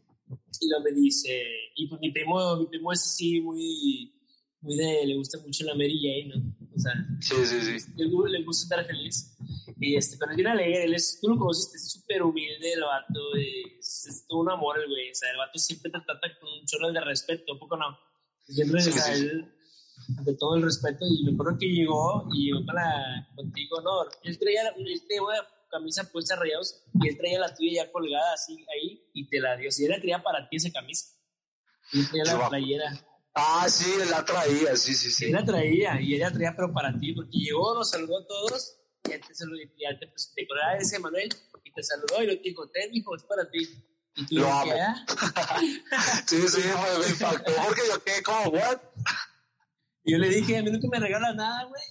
Y 0.60 0.68
luego 0.68 0.84
me 0.84 0.92
dice, 0.92 1.42
y 1.74 1.88
pues 1.88 2.00
mi 2.00 2.10
primo, 2.10 2.56
mi 2.56 2.66
primo 2.66 2.92
es 2.92 3.00
así 3.00 3.40
muy, 3.40 4.14
muy 4.62 4.76
de, 4.76 5.06
le 5.06 5.16
gusta 5.16 5.38
mucho 5.40 5.64
la 5.64 5.74
Mary 5.74 5.98
Jane, 6.00 6.34
¿no? 6.34 6.56
O 6.74 6.78
sea, 6.78 6.92
Sí, 7.20 7.34
sí, 7.44 7.80
sí. 7.80 7.92
le, 7.96 8.06
le 8.30 8.44
gusta 8.44 8.64
estar 8.76 8.86
feliz. 8.86 9.36
Y 9.78 9.96
este, 9.96 10.16
pero 10.18 10.30
es 10.30 10.36
bien 10.36 10.48
alegre, 10.48 10.84
él 10.84 10.94
es, 10.94 11.18
tú 11.20 11.28
lo 11.28 11.38
conociste, 11.38 11.76
es 11.76 11.90
súper 11.90 12.22
humilde 12.22 12.72
el 12.72 12.80
vato, 12.82 13.20
es, 13.36 14.06
es 14.08 14.26
todo 14.28 14.40
un 14.40 14.50
amor 14.50 14.78
el 14.78 14.88
güey, 14.88 15.10
o 15.10 15.14
sea, 15.14 15.30
el 15.30 15.38
vato 15.38 15.58
siempre 15.58 15.90
te 15.90 16.00
trata 16.00 16.28
con 16.40 16.48
un 16.48 16.64
chorro 16.66 16.92
de 16.92 17.00
respeto, 17.00 17.52
¿un 17.52 17.58
poco 17.58 17.76
no? 17.76 17.98
Siempre, 18.46 18.80
Sí, 18.80 18.92
sí. 18.92 19.00
él, 19.12 19.52
de 20.24 20.34
todo 20.36 20.56
el 20.56 20.62
respeto, 20.62 21.04
y 21.10 21.24
me 21.24 21.32
acuerdo 21.32 21.58
que 21.58 21.66
llegó, 21.66 22.28
y 22.32 22.46
llegó 22.46 22.60
la, 22.72 23.28
contigo, 23.34 23.80
no, 23.80 24.04
él 24.22 24.38
traía, 24.38 24.68
él 24.76 25.02
traía 25.06 25.22
una 25.22 25.48
camisa 25.70 26.10
puesta 26.12 26.36
rayados, 26.36 26.84
y 27.02 27.08
él 27.08 27.18
traía 27.18 27.40
la 27.40 27.54
tuya 27.54 27.84
ya 27.84 27.92
colgada 27.92 28.34
así 28.34 28.64
ahí, 28.74 29.02
y 29.14 29.26
te 29.28 29.40
la 29.40 29.56
dio, 29.56 29.70
si 29.72 29.84
él 29.84 29.90
la 29.90 29.98
traía 29.98 30.22
para 30.22 30.48
ti 30.48 30.56
esa 30.56 30.70
camisa, 30.70 31.06
y 31.92 32.00
él 32.00 32.08
traía 32.08 32.24
la 32.38 32.48
playera. 32.48 33.06
Ah, 33.34 33.66
sí, 33.68 33.90
él 34.00 34.10
la 34.10 34.24
traía, 34.24 34.76
sí, 34.76 34.94
sí, 34.94 35.10
Sí, 35.10 35.26
sí. 35.26 35.30
la 35.32 35.44
traía 35.44 35.98
y 36.00 36.14
ella 36.14 36.30
traía, 36.30 36.54
pero 36.54 36.72
para 36.72 36.96
ti, 36.98 37.14
porque 37.14 37.38
llegó, 37.38 37.74
nos 37.74 37.90
saludó 37.90 38.18
a 38.18 38.26
todos 38.26 38.78
y 39.08 39.12
él 39.12 39.20
te 39.26 39.34
saludó 39.34 39.56
y 39.56 39.68
ya 39.80 39.98
te 39.98 40.06
presenté 40.06 40.46
con 40.46 40.58
ah, 40.58 40.76
ese 40.76 40.98
Manuel 40.98 41.28
y 41.64 41.72
te 41.72 41.82
saludó 41.82 42.22
y 42.22 42.26
lo 42.26 42.36
dijo, 42.36 42.68
ten, 42.70 42.94
hijo, 42.94 43.16
es 43.16 43.22
para 43.24 43.50
ti. 43.50 43.66
Y 44.14 44.26
tú 44.26 44.36
Lo 44.36 44.52
amo. 44.52 44.72
ah. 44.78 45.04
Sí, 46.26 46.46
sí, 46.46 46.60
me, 46.60 47.08
impactó 47.08 47.52
porque 47.64 47.80
yo 47.88 48.04
quedé 48.04 48.22
como, 48.22 48.50
¿what? 48.50 48.78
Y 50.04 50.12
yo 50.12 50.18
le 50.18 50.28
dije, 50.28 50.58
a 50.58 50.62
mí 50.62 50.70
nunca 50.70 50.88
me 50.90 51.00
regalas 51.00 51.34
nada, 51.34 51.64
güey. 51.64 51.82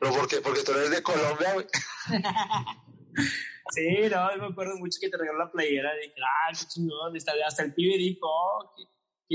¿Pero 0.00 0.14
por 0.14 0.28
qué? 0.28 0.40
Porque 0.40 0.62
tú 0.62 0.72
eres 0.72 0.90
de 0.90 1.02
Colombia, 1.02 1.54
güey. 1.54 1.66
sí, 3.74 4.08
no, 4.10 4.36
me 4.36 4.52
acuerdo 4.52 4.76
mucho 4.76 4.98
que 5.00 5.08
te 5.08 5.16
regaló 5.16 5.38
la 5.38 5.50
playera. 5.50 5.90
Dije, 5.94 6.14
ah, 6.20 6.52
qué 6.56 6.66
chingón. 6.66 7.16
Hasta 7.46 7.62
el 7.62 7.74
pibe 7.74 7.96
dijo, 7.96 8.26
oh, 8.26 8.72
qué, 8.76 8.84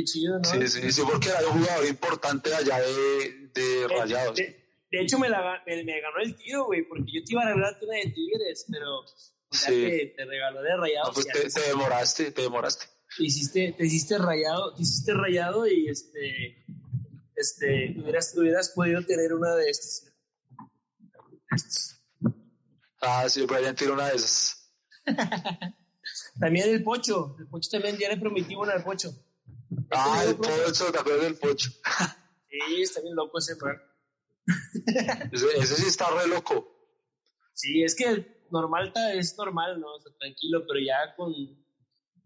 chido, 0.03 0.39
¿no? 0.39 0.43
Sí, 0.43 0.67
sí, 0.67 0.91
sí, 0.91 1.01
porque 1.09 1.29
era 1.29 1.47
un 1.47 1.61
jugador 1.61 1.85
importante 1.87 2.53
allá 2.53 2.79
de, 2.79 3.49
de 3.53 3.87
Rayados. 3.87 4.35
De, 4.35 5.01
hecho, 5.01 5.19
me, 5.19 5.29
la, 5.29 5.61
me, 5.65 6.01
ganó 6.01 6.19
el 6.23 6.35
tío, 6.35 6.65
güey, 6.65 6.83
porque 6.83 7.11
yo 7.13 7.23
te 7.23 7.33
iba 7.33 7.41
a 7.41 7.53
regalar 7.53 7.77
una 7.81 7.97
de 7.97 8.11
Tigres, 8.11 8.65
pero 8.71 9.05
ya 9.51 9.67
te, 9.67 10.13
te, 10.15 10.25
regaló 10.25 10.61
de 10.61 10.77
Rayados. 10.77 11.09
No, 11.09 11.13
pues 11.13 11.27
te, 11.27 11.61
te 11.61 11.67
demoraste, 11.67 12.31
te 12.31 12.41
demoraste. 12.41 12.85
Te 13.17 13.23
hiciste, 13.23 13.73
te 13.77 13.85
hiciste 13.85 14.17
rayado, 14.17 14.75
te 14.75 14.83
hiciste 14.83 15.13
rayado 15.13 15.65
y 15.65 15.89
este 15.89 16.65
este, 17.37 17.95
hubieras, 17.99 18.35
hubieras 18.35 18.69
podido 18.69 19.05
tener 19.05 19.33
una 19.33 19.55
de 19.55 19.69
estas. 19.69 20.11
Ah, 22.99 23.29
sí, 23.29 23.45
Brian 23.45 23.75
tiene 23.75 23.93
una 23.93 24.07
de 24.07 24.15
esas. 24.15 24.73
también 26.39 26.69
el 26.69 26.83
Pocho, 26.83 27.35
el 27.39 27.47
Pocho 27.47 27.69
también 27.69 27.97
ya 27.97 28.09
le 28.09 28.17
prometí 28.17 28.55
una 28.55 28.73
al 28.73 28.83
Pocho. 28.83 29.11
Ah, 29.91 30.23
el 30.25 30.35
Pocho, 30.35 30.91
¿te 30.91 30.99
acuerdas 30.99 31.23
del 31.25 31.35
Pocho? 31.35 31.69
sí, 32.49 32.81
está 32.81 33.01
bien 33.01 33.15
loco 33.15 33.37
ese 33.39 33.55
man. 33.55 33.77
ese, 35.31 35.75
sí 35.75 35.87
está 35.87 36.09
re 36.09 36.27
loco. 36.27 36.73
Sí, 37.53 37.83
es 37.83 37.95
que 37.95 38.45
normal 38.51 38.93
es 39.13 39.37
normal, 39.37 39.79
¿no? 39.79 39.87
tranquilo, 40.19 40.63
pero 40.67 40.79
ya 40.79 41.15
con... 41.15 41.33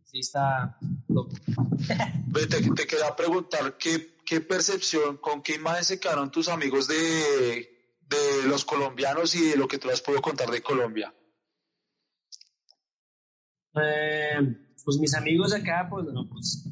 Sí 0.03 0.19
está 0.19 0.77
loco. 1.07 1.31
te, 2.33 2.45
te 2.47 2.87
quería 2.87 3.15
preguntar, 3.15 3.77
¿qué 3.77 4.11
¿qué 4.31 4.39
percepción, 4.39 5.17
con 5.17 5.41
qué 5.41 5.55
imagen 5.55 5.83
se 5.83 5.99
quedaron 5.99 6.31
tus 6.31 6.47
amigos 6.47 6.87
de, 6.87 6.95
de 6.95 8.47
los 8.47 8.63
colombianos 8.63 9.35
y 9.35 9.49
de 9.49 9.57
lo 9.57 9.67
que 9.67 9.77
tú 9.77 9.89
has 9.89 10.01
podido 10.01 10.21
contar 10.21 10.49
de 10.49 10.61
Colombia? 10.61 11.13
Eh, 13.75 14.39
pues 14.85 14.97
mis 14.99 15.13
amigos 15.15 15.53
acá, 15.53 15.85
pues, 15.89 16.05
bueno, 16.05 16.29
pues 16.29 16.65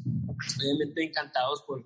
obviamente 0.58 1.04
encantados 1.04 1.62
por, 1.62 1.84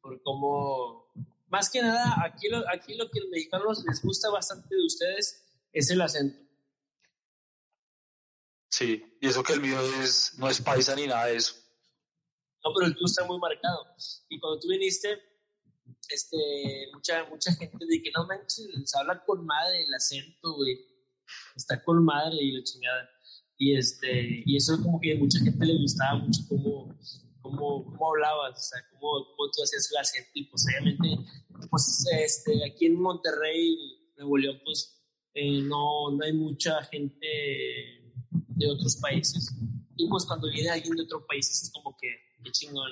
por 0.00 0.22
cómo, 0.22 1.12
más 1.48 1.70
que 1.70 1.82
nada, 1.82 2.16
aquí 2.24 2.48
lo, 2.48 2.58
aquí 2.70 2.94
lo 2.94 3.10
que 3.10 3.20
los 3.20 3.30
mexicanos 3.30 3.84
les 3.86 4.02
gusta 4.02 4.30
bastante 4.30 4.74
de 4.74 4.84
ustedes 4.84 5.44
es 5.72 5.90
el 5.90 6.00
acento. 6.00 6.38
Sí, 8.70 9.02
y 9.20 9.26
eso 9.26 9.42
que 9.42 9.54
el 9.54 9.60
mío 9.60 9.78
es, 10.02 10.34
no 10.38 10.48
es 10.48 10.60
paisa 10.60 10.94
ni 10.94 11.06
nada 11.06 11.26
de 11.26 11.36
eso. 11.36 11.54
No, 12.64 12.72
pero 12.74 12.86
el 12.86 12.94
tuyo 12.94 13.06
está 13.06 13.24
muy 13.24 13.38
marcado. 13.38 13.86
Y 14.28 14.38
cuando 14.38 14.60
tú 14.60 14.68
viniste, 14.68 15.18
este, 16.08 16.88
mucha, 16.92 17.24
mucha 17.24 17.52
gente 17.52 17.84
de 17.84 18.02
que 18.02 18.10
no 18.14 18.26
manches, 18.26 18.94
habla 18.94 19.22
con 19.24 19.44
madre 19.44 19.82
el 19.82 19.94
acento, 19.94 20.54
güey. 20.54 20.78
Está 21.56 21.82
con 21.82 22.04
madre 22.04 22.36
y 22.40 22.52
la 22.52 22.62
chingada. 22.62 23.10
Y, 23.56 23.76
este, 23.76 24.42
y 24.46 24.56
eso 24.56 24.80
como 24.82 25.00
que 25.00 25.12
a 25.12 25.18
mucha 25.18 25.38
gente 25.40 25.66
le 25.66 25.78
gustaba 25.78 26.18
mucho 26.18 26.40
cómo, 26.48 26.94
cómo, 27.50 27.84
cómo 27.84 28.10
hablabas, 28.10 28.58
o 28.58 28.62
sea, 28.62 28.80
cómo, 28.90 29.24
cómo, 29.36 29.50
tú 29.50 29.62
hacías 29.62 29.90
el 29.90 29.98
acento. 29.98 30.30
Pues 30.50 30.64
obviamente, 30.66 31.08
pues 31.70 32.06
este, 32.12 32.64
aquí 32.64 32.86
en 32.86 33.00
Monterrey, 33.00 33.76
Nuevo 34.16 34.36
León, 34.36 34.60
pues 34.64 35.00
eh, 35.34 35.62
no, 35.62 36.10
no 36.10 36.24
hay 36.24 36.32
mucha 36.32 36.82
gente 36.84 37.26
de 38.30 38.70
otros 38.70 38.96
países. 38.96 39.54
Y 39.96 40.08
pues 40.08 40.24
cuando 40.24 40.48
viene 40.50 40.70
alguien 40.70 40.96
de 40.96 41.02
otro 41.02 41.26
país 41.26 41.48
es 41.50 41.70
como 41.72 41.96
que 42.00 42.08
qué 42.42 42.50
chingón. 42.50 42.90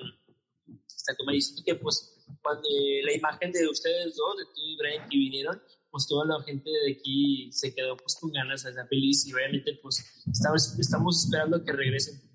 Hasta 0.86 1.14
que 1.14 1.24
me 1.26 1.34
dices 1.34 1.62
que 1.64 1.74
pues 1.74 2.18
cuando 2.42 2.68
la 3.04 3.12
imagen 3.14 3.52
de 3.52 3.66
ustedes 3.68 4.16
dos, 4.16 4.36
de 4.36 4.44
tú 4.44 4.60
y 4.60 4.76
Brian, 4.76 5.08
que 5.08 5.16
vinieron, 5.16 5.62
pues 5.90 6.06
toda 6.06 6.26
la 6.26 6.42
gente 6.44 6.70
de 6.70 6.92
aquí 6.92 7.50
se 7.52 7.74
quedó 7.74 7.96
pues 7.96 8.16
con 8.20 8.30
ganas, 8.30 8.62
de 8.62 8.70
estar 8.70 8.86
feliz 8.88 9.26
y 9.26 9.32
obviamente 9.32 9.78
pues 9.82 10.24
estamos, 10.30 10.78
estamos 10.78 11.24
esperando 11.24 11.64
que 11.64 11.72
regresen. 11.72 12.27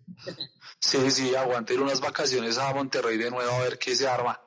Sí, 0.79 1.11
sí, 1.11 1.35
aguanten 1.35 1.81
unas 1.81 2.01
vacaciones 2.01 2.57
a 2.57 2.73
Monterrey 2.73 3.17
de 3.17 3.31
nuevo 3.31 3.51
a 3.51 3.63
ver 3.63 3.79
qué 3.79 3.95
se 3.95 4.07
arma. 4.07 4.39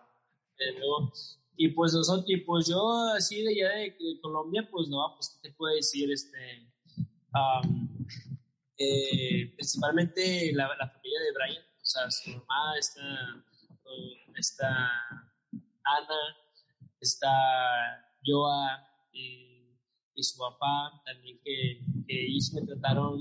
y 1.56 1.68
pues 1.68 1.94
y 2.26 2.36
pues 2.38 2.68
yo 2.68 3.08
así 3.16 3.42
de 3.42 3.50
allá 3.50 3.76
de, 3.78 3.96
Colombia, 4.20 4.68
pues 4.70 4.88
no, 4.88 4.98
pues 5.14 5.30
qué 5.30 5.48
te 5.48 5.54
puedo 5.54 5.74
decir, 5.74 6.10
este, 6.12 6.68
eh, 8.78 9.52
principalmente 9.54 10.52
la, 10.52 10.68
familia 10.68 11.20
de 11.20 11.32
Brian, 11.34 11.62
o 11.62 11.84
sea, 11.84 12.10
su 12.10 12.30
mamá 12.30 12.78
está, 12.78 13.00
está 14.36 14.68
Ana, 15.84 16.36
está 17.00 17.28
Joa 18.24 18.86
y, 19.12 19.54
su 20.18 20.38
papá 20.38 21.02
también 21.04 21.38
que, 21.44 21.80
ellos 22.08 22.52
me 22.54 22.62
trataron, 22.62 23.18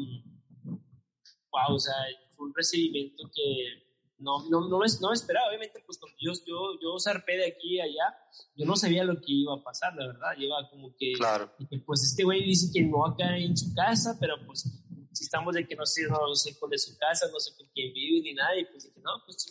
wow, 1.56 1.76
o 1.76 1.80
sea, 1.80 1.94
fue 2.36 2.48
un 2.48 2.54
recibimiento 2.54 3.24
que 3.34 3.86
no, 4.18 4.50
no, 4.50 4.68
no, 4.70 4.80
no 4.80 5.14
esperaba, 5.14 5.48
obviamente, 5.48 5.84
pues 5.86 5.98
cuando 5.98 6.18
yo, 6.20 6.32
yo, 6.46 6.80
yo 6.82 7.00
zarpé 7.00 7.38
de 7.38 7.48
aquí 7.48 7.80
a 7.80 7.84
allá, 7.84 8.18
yo 8.56 8.66
no 8.66 8.76
sabía 8.76 9.04
lo 9.04 9.16
que 9.16 9.32
iba 9.32 9.56
a 9.56 9.64
pasar, 9.64 9.94
la 9.96 10.08
verdad, 10.08 10.36
lleva 10.38 10.70
como 10.70 10.96
que, 10.98 11.14
claro. 11.14 11.52
pues 11.86 12.04
este 12.04 12.24
güey 12.24 12.44
dice 12.44 12.72
que 12.74 12.82
no 12.82 13.06
acá 13.06 13.38
en 13.38 13.56
su 13.56 13.74
casa, 13.74 14.18
pero 14.20 14.36
pues 14.46 14.64
si 15.12 15.24
estamos 15.24 15.56
de 15.56 15.68
que 15.68 15.76
no 15.76 15.86
sé, 15.86 16.04
no 16.08 16.36
sé 16.36 16.58
con 16.60 16.70
de 16.70 16.78
su 16.78 16.98
casa, 16.98 17.28
no 17.32 17.40
sé 17.40 17.56
con 17.58 17.68
quién 17.74 17.94
vive 17.94 18.22
ni 18.22 18.34
nada, 18.34 18.58
y 18.58 18.66
pues 18.66 18.84
dije, 18.84 19.00
no, 19.02 19.12
pues 19.26 19.48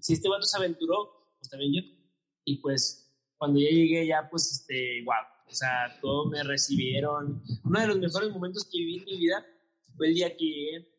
si 0.00 0.12
este 0.12 0.28
vato 0.28 0.42
se 0.42 0.56
aventuró, 0.56 1.34
pues 1.38 1.50
también 1.50 1.72
yo. 1.74 1.80
Y 2.44 2.56
pues 2.58 3.06
cuando 3.36 3.60
ya 3.60 3.68
llegué 3.68 4.06
ya, 4.06 4.28
pues, 4.30 4.50
este, 4.52 5.02
wow, 5.04 5.14
o 5.46 5.54
sea, 5.54 5.98
todos 6.00 6.28
me 6.30 6.42
recibieron. 6.42 7.42
Uno 7.64 7.80
de 7.80 7.86
los 7.86 7.98
mejores 7.98 8.30
momentos 8.30 8.64
que 8.64 8.78
viví 8.78 8.98
en 8.98 9.04
mi 9.04 9.18
vida 9.18 9.46
fue 9.96 10.08
el 10.08 10.14
día 10.14 10.36
que 10.36 10.44
llegué, 10.44 10.95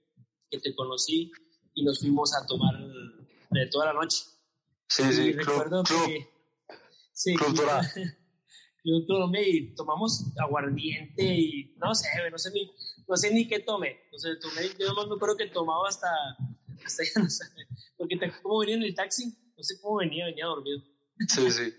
que 0.49 0.59
te 0.59 0.75
conocí 0.75 1.31
y 1.73 1.83
nos 1.83 1.99
fuimos 1.99 2.33
a 2.35 2.45
tomar 2.45 2.75
de 3.51 3.67
toda 3.67 3.87
la 3.87 3.93
noche. 3.93 4.17
Sí, 4.87 5.03
sí, 5.11 5.21
y 5.21 5.33
recuerdo 5.33 5.83
que... 5.83 6.29
Sí, 7.13 7.35
yo 8.83 9.05
tomé 9.07 9.49
y 9.49 9.75
tomamos 9.75 10.25
aguardiente 10.37 11.23
y 11.23 11.75
no 11.77 11.93
sé, 11.93 12.07
no 12.31 12.37
sé 12.37 12.51
ni, 12.51 12.71
no 13.07 13.17
sé 13.17 13.33
ni 13.33 13.47
qué 13.47 13.59
tomé. 13.59 14.01
No 14.11 14.19
sé, 14.19 14.35
tomé, 14.37 14.69
yo 14.79 14.93
no 14.93 15.07
me 15.07 15.15
acuerdo 15.15 15.35
que 15.35 15.47
tomaba 15.47 15.89
hasta, 15.89 16.07
hasta 16.85 17.03
ya 17.03 17.21
no 17.21 17.29
sé, 17.29 17.45
porque 17.97 18.17
te, 18.17 18.31
cómo 18.41 18.59
venía 18.59 18.75
en 18.75 18.83
el 18.83 18.95
taxi, 18.95 19.35
no 19.57 19.63
sé 19.63 19.79
cómo 19.81 19.97
venía, 19.97 20.25
venía 20.25 20.45
dormido. 20.45 20.81
Sí, 21.27 21.51
sí. 21.51 21.73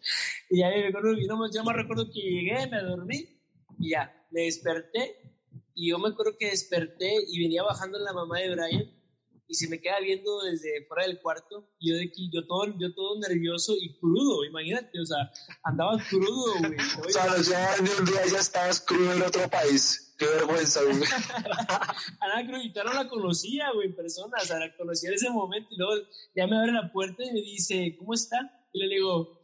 y 0.50 0.60
ya 0.60 0.68
me 0.68 0.88
acuerdo, 0.88 1.12
no, 1.12 1.52
yo 1.52 1.64
me 1.64 1.72
recuerdo 1.72 2.06
que 2.06 2.20
llegué, 2.20 2.66
me 2.68 2.82
dormí 2.82 3.40
y 3.78 3.90
ya, 3.90 4.26
me 4.30 4.42
desperté 4.42 5.33
y 5.74 5.90
yo 5.90 5.98
me 5.98 6.08
acuerdo 6.08 6.36
que 6.38 6.50
desperté 6.50 7.12
y 7.28 7.40
venía 7.40 7.62
bajando 7.62 7.98
la 7.98 8.12
mamá 8.12 8.38
de 8.38 8.54
Brian 8.54 9.04
y 9.46 9.54
se 9.54 9.68
me 9.68 9.80
queda 9.80 10.00
viendo 10.00 10.42
desde 10.42 10.86
fuera 10.86 11.06
del 11.06 11.20
cuarto. 11.20 11.68
Y 11.78 11.90
yo 11.90 11.96
de 11.96 12.04
aquí, 12.04 12.30
yo 12.32 12.46
todo, 12.46 12.66
yo 12.78 12.94
todo 12.94 13.18
nervioso 13.20 13.74
y 13.78 13.98
crudo, 13.98 14.44
imagínate, 14.44 15.00
o 15.00 15.04
sea, 15.04 15.30
andaba 15.62 15.98
crudo, 16.08 16.54
güey. 16.60 16.76
o 17.06 17.10
sea, 17.10 17.26
ya 17.42 17.76
en 17.76 17.88
un 18.00 18.04
día 18.06 18.26
ya 18.30 18.38
estabas 18.38 18.80
crudo 18.80 19.12
en 19.12 19.22
otro 19.22 19.48
país. 19.50 20.14
Qué 20.16 20.26
vergüenza, 20.26 20.80
güey. 20.82 20.96
Ana 22.20 22.46
Cruz, 22.46 22.72
yo 22.74 22.84
no 22.84 22.94
la 22.94 23.08
conocía, 23.08 23.72
güey, 23.74 23.88
en 23.88 23.96
persona, 23.96 24.36
o 24.40 24.44
sea, 24.44 24.60
la 24.60 24.76
conocía 24.76 25.08
en 25.08 25.16
ese 25.16 25.30
momento 25.30 25.68
y 25.72 25.76
luego 25.76 25.94
ya 26.36 26.46
me 26.46 26.56
abre 26.56 26.72
la 26.72 26.92
puerta 26.92 27.24
y 27.24 27.32
me 27.32 27.40
dice, 27.40 27.96
¿cómo 27.98 28.14
está? 28.14 28.38
Y 28.72 28.78
le 28.78 28.94
digo, 28.94 29.42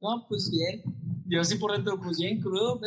no, 0.00 0.26
pues 0.28 0.50
bien. 0.50 0.82
Yo 1.26 1.40
así 1.40 1.56
por 1.56 1.72
dentro, 1.72 2.00
pues 2.00 2.18
bien, 2.18 2.40
crudo. 2.40 2.80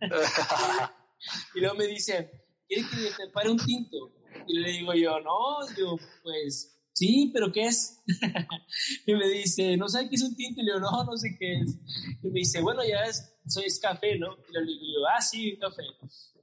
y 1.54 1.60
luego 1.60 1.76
me 1.76 1.86
dice, 1.86 2.30
¿quieres 2.66 2.86
que 2.88 3.24
te 3.24 3.30
pare 3.30 3.50
un 3.50 3.58
tinto? 3.58 4.12
Y 4.46 4.58
le 4.58 4.70
digo 4.70 4.94
yo, 4.94 5.20
no, 5.20 5.66
digo, 5.76 5.98
pues 6.22 6.78
sí, 6.98 7.30
pero 7.32 7.52
¿qué 7.52 7.66
es? 7.66 8.02
y 9.06 9.14
me 9.14 9.28
dice, 9.28 9.76
no 9.76 9.88
sé 9.88 10.08
qué 10.08 10.16
es 10.16 10.22
un 10.22 10.36
tinto. 10.36 10.60
Y 10.60 10.64
le 10.64 10.72
digo, 10.72 10.80
no, 10.80 11.04
no 11.04 11.16
sé 11.16 11.36
qué 11.38 11.60
es. 11.60 11.78
Y 12.22 12.28
me 12.28 12.40
dice, 12.40 12.60
bueno, 12.60 12.82
ya 12.84 13.04
es, 13.04 13.32
soy 13.46 13.64
es 13.64 13.78
café, 13.78 14.18
¿no? 14.18 14.36
Y 14.48 14.52
le 14.52 14.64
digo 14.64 14.84
yo, 14.84 15.06
ah, 15.16 15.20
sí, 15.20 15.52
un 15.52 15.60
café. 15.60 15.82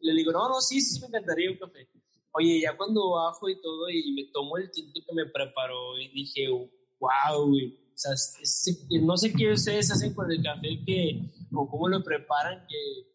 Y 0.02 0.08
le 0.08 0.14
digo, 0.14 0.32
no, 0.32 0.48
no, 0.50 0.62
sí, 0.62 0.82
sí, 0.82 1.00
me 1.02 1.08
encantaría 1.08 1.52
un 1.52 1.58
café. 1.58 1.90
Oye, 2.32 2.62
ya 2.62 2.76
cuando 2.76 3.12
bajo 3.12 3.50
y 3.50 3.62
todo, 3.62 3.90
y 3.90 4.14
me 4.14 4.26
tomo 4.32 4.58
el 4.58 4.70
tinto 4.72 5.00
que 5.06 5.14
me 5.14 5.26
preparó, 5.26 5.98
y 5.98 6.10
dije, 6.10 6.50
wow, 6.50 7.48
güey. 7.48 7.68
O 7.68 7.98
sea, 7.98 8.12
no 9.02 9.16
sé 9.16 9.32
qué 9.32 9.54
ustedes 9.54 9.90
hacen 9.90 10.14
con 10.14 10.30
el 10.30 10.44
café 10.44 10.68
que, 10.86 11.32
o 11.54 11.70
cómo 11.70 11.88
lo 11.88 12.04
preparan, 12.04 12.68
que 12.68 13.15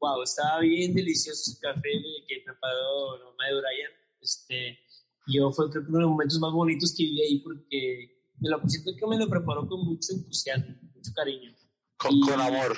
wow, 0.00 0.22
estaba 0.22 0.60
bien 0.60 0.94
delicioso 0.94 1.50
ese 1.50 1.60
café 1.60 1.90
que 2.26 2.42
preparó 2.44 3.18
la 3.18 3.24
mamá 3.26 3.46
de 3.46 3.54
Brian. 3.54 3.92
Este, 4.20 4.78
yo 5.26 5.52
fue 5.52 5.70
creo 5.70 5.84
que 5.84 5.88
uno 5.90 5.98
de 5.98 6.02
los 6.02 6.10
momentos 6.10 6.38
más 6.40 6.52
bonitos 6.52 6.94
que 6.96 7.04
viví 7.04 7.22
ahí 7.22 7.38
porque 7.40 8.20
me 8.40 8.48
lo 8.48 8.60
siento 8.66 8.92
que 8.96 9.06
me 9.06 9.18
lo 9.18 9.28
preparó 9.28 9.66
con 9.68 9.84
mucho 9.84 10.12
entusiasmo, 10.12 10.74
mucho 10.94 11.12
cariño. 11.14 11.54
Con, 11.96 12.40
amor. 12.40 12.76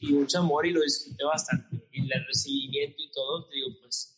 Y 0.00 0.12
mucho 0.12 0.38
amor 0.38 0.66
y 0.66 0.72
lo 0.72 0.80
disfruté 0.80 1.24
bastante. 1.24 1.86
Y 1.92 2.00
el 2.00 2.26
recibimiento 2.26 2.96
y 2.98 3.10
todo, 3.12 3.46
te 3.46 3.56
digo, 3.56 3.68
pues 3.80 4.16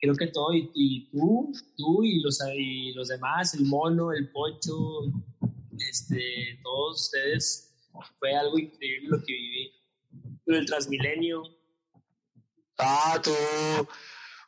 creo 0.00 0.14
que 0.14 0.26
todo, 0.28 0.52
y, 0.52 1.08
tú, 1.10 1.52
tú 1.76 2.02
y 2.02 2.20
los, 2.20 2.38
y 2.56 2.92
los 2.92 3.08
demás, 3.08 3.54
el 3.54 3.66
mono, 3.66 4.12
el 4.12 4.30
pocho, 4.32 5.04
este, 5.78 6.58
todos 6.62 7.02
ustedes 7.02 7.70
fue 8.18 8.34
algo 8.34 8.58
increíble 8.58 9.08
lo 9.08 9.18
que 9.18 9.32
viví. 9.32 9.72
Pero 10.44 10.58
el 10.58 10.66
Transmilenio. 10.66 11.42
Ah, 12.82 13.20
tú, 13.22 13.30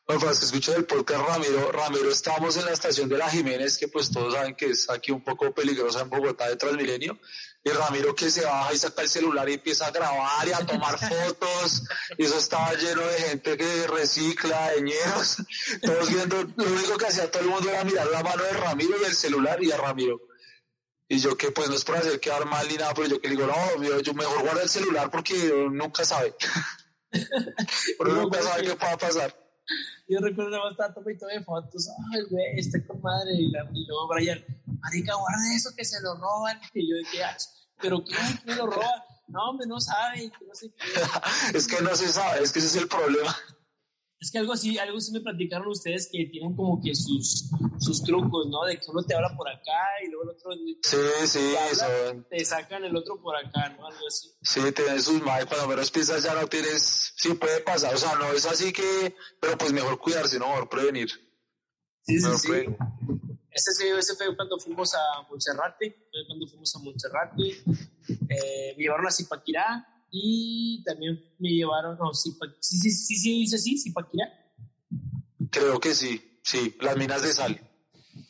bueno, 0.07 0.21
pues 0.21 0.39
que 0.41 0.47
escucho 0.47 0.75
el 0.75 0.85
podcast 0.85 1.29
Ramiro, 1.29 1.71
Ramiro, 1.71 2.11
estábamos 2.11 2.57
en 2.57 2.65
la 2.65 2.73
estación 2.73 3.09
de 3.09 3.19
la 3.19 3.29
Jiménez, 3.29 3.77
que 3.77 3.89
pues 3.89 4.11
todos 4.11 4.35
saben 4.35 4.55
que 4.55 4.67
es 4.67 4.91
aquí 4.91 5.13
un 5.13 5.23
poco 5.23 5.55
peligrosa 5.55 6.01
en 6.01 6.11
Bogotá 6.11 6.49
de 6.49 6.57
Transmilenio, 6.57 7.21
y 7.63 7.71
Ramiro 7.71 8.15
que 8.15 8.31
se 8.31 8.45
baja 8.45 8.73
y 8.73 8.79
saca 8.79 9.03
el 9.03 9.09
celular 9.09 9.49
y 9.49 9.55
empieza 9.55 9.87
a 9.87 9.91
grabar 9.91 10.49
y 10.49 10.53
a 10.53 10.67
tomar 10.67 10.99
fotos, 11.09 11.83
y 12.17 12.25
eso 12.25 12.39
estaba 12.39 12.73
lleno 12.75 13.03
de 13.03 13.19
gente 13.21 13.57
que 13.57 13.87
recicla, 13.87 14.71
de 14.71 14.83
ñeros, 14.83 15.37
todos 15.83 16.09
viendo, 16.09 16.43
lo 16.43 16.73
único 16.73 16.97
que 16.97 17.07
hacía 17.07 17.31
todo 17.31 17.43
el 17.43 17.51
mundo 17.51 17.69
era 17.69 17.85
mirar 17.85 18.07
la 18.09 18.23
mano 18.23 18.43
de 18.43 18.53
Ramiro 18.55 18.95
y 19.01 19.05
el 19.05 19.15
celular 19.15 19.63
y 19.63 19.71
a 19.73 19.77
Ramiro. 19.77 20.21
Y 21.07 21.19
yo 21.19 21.37
que 21.37 21.51
pues 21.51 21.69
no 21.69 21.75
es 21.75 21.85
por 21.85 21.97
hacer 21.97 22.19
quedar 22.19 22.47
mal 22.47 22.67
ni 22.67 22.77
nada, 22.77 22.95
pero 22.95 23.07
yo 23.07 23.21
que 23.21 23.29
digo, 23.29 23.47
no, 23.47 24.01
yo 24.01 24.15
mejor 24.15 24.43
guardo 24.43 24.63
el 24.63 24.69
celular 24.69 25.11
porque 25.11 25.35
nunca 25.71 26.05
sabe. 26.07 26.35
Pero 27.99 28.13
nunca 28.15 28.43
sabe 28.43 28.63
qué 28.65 28.75
pueda 28.75 28.97
pasar. 28.97 29.35
Yo 30.09 30.19
recuerdo 30.21 30.51
que 30.51 30.71
estaba 30.71 30.95
tomando 30.95 31.27
de 31.27 31.45
fotos, 31.45 31.89
ay, 32.13 32.23
güey, 32.29 32.59
está 32.59 32.85
con 32.87 33.01
madre. 33.01 33.33
Y, 33.35 33.51
luego 33.51 34.09
Brian, 34.09 34.45
marica, 34.67 35.15
guarda 35.15 35.55
eso 35.57 35.71
que 35.77 35.85
se 35.85 36.01
lo 36.01 36.15
roban. 36.17 36.61
Y 36.75 36.91
yo 36.91 36.97
dije, 36.97 37.25
ah, 37.25 37.37
pero 37.81 38.05
¿qué? 38.05 38.17
¿Quién 38.45 38.59
lo 38.59 38.67
roba? 38.67 39.05
No, 39.29 39.51
hombre, 39.51 39.67
no 39.67 39.81
sabe, 39.81 40.31
no 40.47 40.55
sé 40.55 40.71
qué. 40.71 41.57
es 41.57 41.67
que 41.67 41.81
no 41.83 41.95
se 41.97 42.09
sabe, 42.09 42.43
es 42.43 42.53
que 42.53 42.59
ese 42.59 42.69
es 42.69 42.77
el 42.77 42.89
problema. 42.89 43.35
Es 44.23 44.31
que 44.31 44.39
algo 44.39 44.53
así, 44.53 44.79
algo 44.79 45.01
sí 45.01 45.11
me 45.11 45.21
platicaron 45.21 45.67
ustedes 45.67 46.09
que 46.11 46.27
tienen 46.27 46.55
como 46.55 46.81
que 46.81 46.95
sus, 46.95 47.51
sus 47.81 48.05
trucos, 48.05 48.47
¿no? 48.47 48.65
De 48.65 48.79
que 48.79 48.89
uno 48.89 49.03
te 49.03 49.17
habla 49.17 49.37
por 49.37 49.49
acá 49.49 49.81
y 50.07 50.11
luego 50.11 50.23
el 50.23 50.29
otro 50.31 50.53
sí, 50.53 50.97
sí, 51.27 51.55
te, 52.31 52.37
te 52.37 52.45
sacan 52.45 52.85
el 52.85 52.95
otro 52.95 53.21
por 53.21 53.35
acá, 53.35 53.71
¿no? 53.71 53.85
Algo 53.85 54.07
así. 54.07 54.31
Sí, 54.41 54.61
tienes 54.71 55.07
sus 55.07 55.21
madres, 55.25 55.47
cuando 55.47 55.67
menos 55.67 55.91
piensas 55.91 56.23
ya 56.23 56.41
no 56.41 56.47
tienes, 56.47 57.13
sí 57.17 57.35
puede 57.35 57.63
pasar, 57.63 57.95
o 57.95 57.99
sea, 57.99 58.15
no 58.15 58.31
es 58.33 58.47
así 58.47 58.73
que, 58.73 59.17
pero 59.41 59.59
pues 59.59 59.73
mejor 59.73 59.99
cuidarse, 59.99 60.39
¿no? 60.39 60.47
Mejor 60.47 60.69
prevenir. 60.69 61.09
Sí, 62.03 62.21
sí, 62.21 62.39
sí. 62.39 62.49
Ese, 63.51 63.99
ese 63.99 64.15
fue 64.15 64.37
cuando 64.37 64.57
fuimos 64.61 64.95
a 64.95 65.23
Monserrate, 65.29 66.09
fue 66.13 66.27
cuando 66.29 66.47
fuimos 66.47 66.77
a 66.77 66.79
Monserrate, 66.79 67.49
eh, 68.29 68.75
me 68.77 68.85
llevaron 68.85 69.09
a 69.09 69.11
Zipaquirá, 69.11 69.92
y 70.15 70.85
también 70.85 71.19
me 71.39 71.49
llevaron, 71.49 71.97
no, 71.99 72.13
sí, 72.13 72.37
sí, 72.61 72.79
sí, 72.79 72.91
sí, 72.93 73.17
sí, 73.17 73.41
dice 73.41 73.57
así, 73.57 73.79
Zipaquirá. 73.79 74.27
Creo 75.51 75.81
que 75.81 75.95
sí, 75.95 76.39
sí, 76.45 76.77
las 76.81 76.97
minas 76.99 77.23
de 77.23 77.33
sal. 77.33 77.61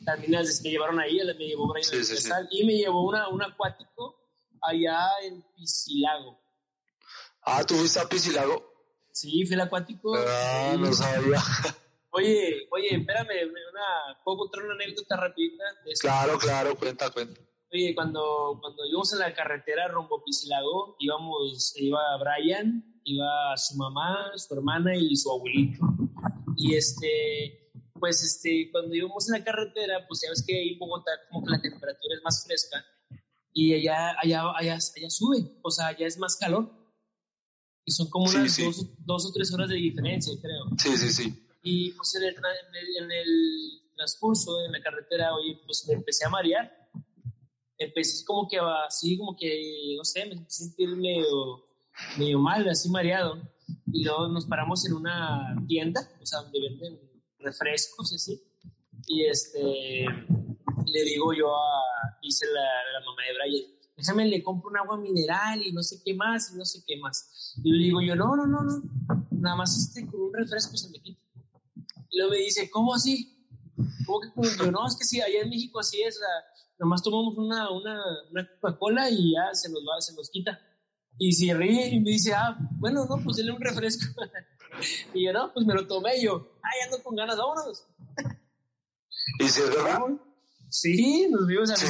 Las 0.01 0.21
minas 0.21 0.63
de, 0.63 0.63
me 0.63 0.71
llevaron 0.71 1.01
ahí, 1.01 1.19
me 1.37 1.45
llevó 1.45 1.67
por 1.67 1.77
ahí 1.77 1.83
de 1.85 2.05
sal 2.05 2.49
y 2.53 2.65
me 2.65 2.75
llevó 2.75 3.09
una, 3.09 3.29
un 3.29 3.43
acuático 3.43 4.17
allá 4.63 5.09
en 5.25 5.45
Piscilago. 5.57 6.41
Ah, 7.43 7.65
¿tú 7.65 7.75
fuiste 7.75 7.99
a 7.99 8.09
Piscilago? 8.09 8.65
Sí, 9.11 9.45
fui 9.45 9.55
al 9.55 9.63
acuático. 9.63 10.15
Ah, 10.17 10.77
no 10.79 10.93
sabía. 10.93 11.43
Oye, 12.11 12.69
oye, 12.71 12.95
espérame, 12.95 13.51
una, 13.51 14.23
¿puedo 14.23 14.39
contar 14.39 14.63
una 14.63 14.75
anécdota 14.75 15.17
rapidita? 15.17 15.65
Claro, 16.01 16.39
claro, 16.39 16.77
cuenta, 16.77 17.11
cuenta. 17.11 17.41
Oye, 17.73 17.95
cuando, 17.95 18.59
cuando 18.61 18.85
íbamos 18.87 19.13
en 19.15 19.21
la 19.21 19.33
carretera 19.33 19.89
rumbo 19.89 20.23
Piscilago, 20.25 20.97
íbamos, 20.99 21.73
iba 21.77 22.01
Brian, 22.19 23.01
iba 23.05 23.57
su 23.57 23.77
mamá, 23.77 24.31
su 24.37 24.55
hermana 24.55 24.95
y 24.95 25.17
su 25.17 25.31
abuelito. 25.31 25.83
Y 26.57 26.75
este, 26.75 27.73
pues 27.99 28.23
este, 28.23 28.71
cuando 28.71 28.95
íbamos 28.95 29.27
en 29.29 29.39
la 29.39 29.45
carretera, 29.45 30.07
pues 30.07 30.21
ya 30.23 30.29
ves 30.29 30.45
que 30.47 30.59
ahí 30.59 30.73
en 30.75 30.79
Bogotá 30.79 31.13
como 31.31 31.47
que 31.47 31.53
la 31.53 31.63
temperatura 31.63 32.15
es 32.15 32.23
más 32.23 32.45
fresca 32.47 32.85
y 33.55 33.75
allá, 33.75 34.17
allá, 34.23 34.43
allá, 34.57 34.75
allá 34.75 35.11
sube, 35.11 35.59
o 35.63 35.71
sea, 35.71 35.89
allá 35.89 36.07
es 36.07 36.19
más 36.19 36.37
calor. 36.37 36.71
Y 37.85 37.93
son 37.93 38.09
como 38.11 38.27
unas 38.27 38.57
Dos, 38.99 39.27
o 39.27 39.33
tres 39.33 39.53
horas 39.53 39.69
de 39.69 39.77
diferencia, 39.77 40.33
creo. 40.41 40.65
Sí, 40.79 40.97
sí, 40.97 41.11
sí. 41.11 41.49
Y 41.63 41.91
pues 41.93 42.15
en 42.15 42.25
el, 42.25 42.35
en 42.35 42.75
el, 42.75 43.05
en 43.05 43.13
el 43.13 43.95
transcurso, 43.97 44.65
en 44.65 44.73
la 44.73 44.81
carretera, 44.81 45.35
oye, 45.35 45.61
pues 45.65 45.85
me 45.89 45.95
empecé 45.95 46.25
a 46.25 46.29
marear 46.29 46.82
empecé 47.85 48.25
como 48.25 48.49
que 48.49 48.59
así, 48.87 49.17
como 49.17 49.37
que, 49.37 49.95
no 49.97 50.05
sé, 50.05 50.27
me 50.27 50.33
empecé 50.33 50.65
a 50.65 50.67
sentir 50.67 50.89
medio, 50.97 51.65
medio 52.19 52.39
mal, 52.39 52.69
así 52.69 52.89
mareado. 52.89 53.43
Y 53.93 54.05
luego 54.05 54.29
nos 54.29 54.47
paramos 54.47 54.85
en 54.87 54.95
una 54.95 55.57
tienda, 55.67 56.01
o 56.21 56.27
sea, 56.27 56.41
donde 56.41 56.61
venden 56.61 57.01
refrescos 57.39 58.13
y 58.13 58.17
así. 58.17 58.43
Y 59.07 59.25
este, 59.25 60.07
le 60.87 61.03
digo 61.05 61.33
yo 61.33 61.55
a, 61.55 61.83
la, 62.23 63.01
la 63.01 63.05
mamá 63.05 63.23
de 63.27 63.35
Brian, 63.35 63.73
déjame, 63.97 64.27
le 64.27 64.43
compro 64.43 64.71
un 64.71 64.77
agua 64.77 64.97
mineral 64.97 65.65
y 65.65 65.73
no 65.73 65.83
sé 65.83 66.03
qué 66.05 66.15
más, 66.15 66.53
y 66.53 66.57
no 66.57 66.65
sé 66.65 66.83
qué 66.87 66.97
más. 66.99 67.55
Y 67.63 67.73
le 67.73 67.85
digo 67.85 68.01
yo, 68.01 68.15
no, 68.15 68.37
no, 68.37 68.47
no, 68.47 68.63
no, 68.63 68.83
nada 69.31 69.57
más 69.57 69.77
este, 69.77 70.07
con 70.07 70.21
un 70.21 70.35
refresco 70.35 70.77
se 70.77 70.91
me 70.91 71.01
quita. 71.01 71.21
Y 72.11 72.19
luego 72.19 72.33
me 72.33 72.39
dice, 72.39 72.71
¿cómo 72.71 72.95
así? 72.95 73.39
¿Cómo 74.07 74.21
que 74.21 74.29
yo, 74.59 74.71
no, 74.71 74.87
es 74.87 74.97
que 74.97 75.05
sí, 75.05 75.21
allá 75.21 75.41
en 75.43 75.51
México 75.51 75.81
así 75.81 76.03
es, 76.03 76.19
la, 76.21 76.27
nomás 76.83 77.01
tomamos 77.01 77.39
una, 77.39 77.71
una, 77.71 78.03
una 78.31 78.49
Coca-Cola 78.61 79.09
y 79.09 79.35
ya 79.35 79.55
se 79.55 79.71
nos 79.71 79.83
va, 79.83 80.01
se 80.01 80.15
nos 80.15 80.29
quita. 80.31 80.61
Y 81.17 81.33
se 81.33 81.55
ríe 81.55 81.89
y 81.89 82.01
me 82.01 82.11
dice, 82.11 82.35
ah, 82.35 82.57
bueno, 82.73 83.07
no, 83.09 83.23
pues 83.23 83.37
dale 83.37 83.53
un 83.53 83.61
refresco. 83.61 84.21
y 85.15 85.25
yo, 85.25 85.33
no, 85.33 85.53
pues 85.53 85.65
me 85.65 85.75
lo 85.75 85.87
tomé 85.87 86.17
y 86.17 86.25
yo, 86.25 86.59
ay, 86.61 86.81
ando 86.87 87.01
con 87.05 87.15
ganas, 87.15 87.37
vámonos. 87.37 87.87
¿Y 89.39 89.49
si 89.49 89.61
es 89.61 89.71
verdad? 89.71 90.01
Sí, 90.69 91.29
nos 91.31 91.47
vimos 91.47 91.71
así. 91.71 91.87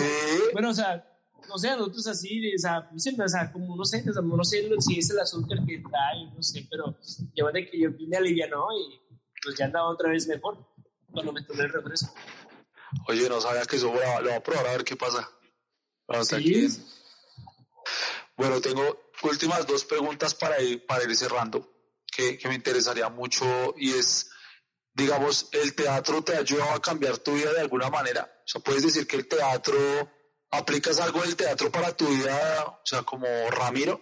Bueno, 0.53 0.71
o 0.71 0.75
sea, 0.75 1.09
no 1.49 1.57
sé, 1.57 1.71
nosotros 1.71 2.07
así, 2.09 2.55
o 2.55 2.59
sea, 2.59 2.91
siempre, 2.97 3.25
o 3.25 3.29
sea, 3.29 3.51
como 3.51 3.75
no 3.75 3.85
sé, 3.85 4.05
no 4.05 4.13
sé 4.13 4.21
si 4.81 4.99
es 4.99 5.11
el 5.11 5.21
azúcar 5.21 5.65
que 5.67 5.79
trae, 5.79 6.27
no 6.35 6.43
sé, 6.43 6.67
pero 6.71 6.99
lleva 7.33 7.51
de 7.51 7.71
que 7.71 7.81
yo 7.81 7.91
vine 7.93 8.19
alivianó 8.19 8.67
y 8.73 9.01
pues 9.43 9.57
ya 9.57 9.65
andaba 9.65 9.89
otra 9.89 10.11
vez 10.11 10.29
mejor 10.29 10.59
cuando 11.11 11.33
me 11.33 11.43
tomé 11.45 11.63
el 11.63 11.73
refresco. 11.73 12.15
Oye, 13.09 13.29
no 13.29 13.41
sabía 13.41 13.65
que 13.65 13.77
eso 13.77 13.93
lo, 13.93 14.01
va 14.01 14.37
a 14.37 14.43
probar 14.43 14.67
a 14.67 14.73
ver 14.73 14.85
qué 14.85 14.97
pasa. 14.97 15.29
Bueno, 18.37 18.61
tengo 18.61 19.11
últimas 19.23 19.67
dos 19.67 19.85
preguntas 19.85 20.35
para 20.35 20.61
ir, 20.61 20.85
para 20.87 21.05
ir 21.05 21.17
cerrando, 21.17 21.73
que, 22.07 22.37
que 22.37 22.49
me 22.49 22.55
interesaría 22.55 23.09
mucho 23.09 23.75
y 23.77 23.93
es, 23.93 24.31
digamos, 24.93 25.49
¿el 25.53 25.75
teatro 25.75 26.23
te 26.23 26.35
ha 26.35 26.41
ayudado 26.41 26.73
a 26.73 26.83
cambiar 26.83 27.19
tu 27.19 27.35
vida 27.35 27.53
de 27.53 27.61
alguna 27.61 27.89
manera? 27.89 28.31
O 28.45 28.49
sea, 28.49 28.61
¿puedes 28.61 28.83
decir 28.83 29.07
que 29.07 29.17
el 29.17 29.29
teatro, 29.29 29.79
aplicas 30.53 31.01
algo 31.01 31.23
del 31.23 31.35
teatro 31.35 31.71
para 31.71 31.97
tu 31.97 32.07
vida, 32.07 32.65
o 32.67 32.81
sea, 32.85 33.03
como 33.03 33.27
Ramiro? 33.51 34.01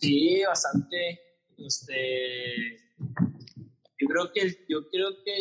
Sí, 0.00 0.42
bastante. 0.44 1.20
Este, 1.56 2.92
yo 4.06 4.12
creo 4.12 4.32
que, 4.32 4.66
yo 4.68 4.88
creo 4.88 5.22
que 5.24 5.32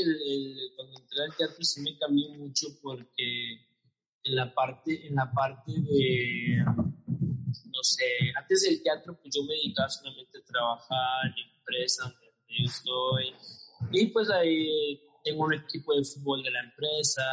cuando 0.76 1.00
entré 1.00 1.24
al 1.24 1.36
teatro 1.36 1.64
sí 1.64 1.82
me 1.82 1.98
cambió 1.98 2.30
mucho 2.32 2.68
porque 2.82 3.54
en 4.24 4.36
la 4.36 4.54
parte, 4.54 5.08
en 5.08 5.16
la 5.16 5.32
parte 5.32 5.72
de, 5.72 6.64
no 6.66 7.84
sé, 7.84 8.06
antes 8.36 8.62
del 8.62 8.82
teatro 8.82 9.18
pues 9.22 9.36
yo 9.36 9.44
me 9.44 9.54
dedicaba 9.54 9.90
solamente 9.90 10.40
a 10.40 10.46
trabajar 10.46 11.26
en 11.26 11.58
empresa 11.58 12.04
donde 12.04 12.26
yo 12.48 12.66
estoy 12.66 13.34
y 13.92 14.08
pues 14.08 14.30
ahí 14.30 15.00
tengo 15.24 15.46
un 15.46 15.54
equipo 15.54 15.96
de 15.96 16.04
fútbol 16.04 16.44
de 16.44 16.52
la 16.52 16.62
empresa 16.62 17.24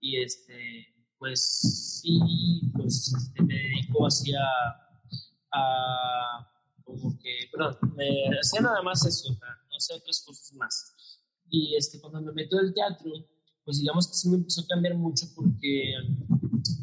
y 0.00 0.22
este, 0.22 0.86
pues 1.18 2.00
sí, 2.02 2.20
pues 2.74 3.12
este, 3.16 3.42
me 3.42 3.54
dedico 3.54 4.04
hacia 4.04 4.38
a, 5.52 6.50
como 6.84 7.18
que, 7.18 7.48
perdón, 7.52 7.76
me 7.96 8.38
hacía 8.38 8.60
nada 8.60 8.82
más 8.82 9.04
eso, 9.06 9.36
hacer 9.78 9.96
otras 9.96 10.22
cosas 10.24 10.52
más. 10.54 10.94
Y 11.50 11.74
este, 11.76 12.00
cuando 12.00 12.20
me 12.20 12.32
meto 12.32 12.60
el 12.60 12.74
teatro, 12.74 13.10
pues 13.64 13.80
digamos 13.80 14.08
que 14.08 14.14
sí 14.14 14.28
me 14.28 14.36
empezó 14.36 14.62
a 14.62 14.66
cambiar 14.66 14.94
mucho 14.94 15.26
porque 15.34 15.94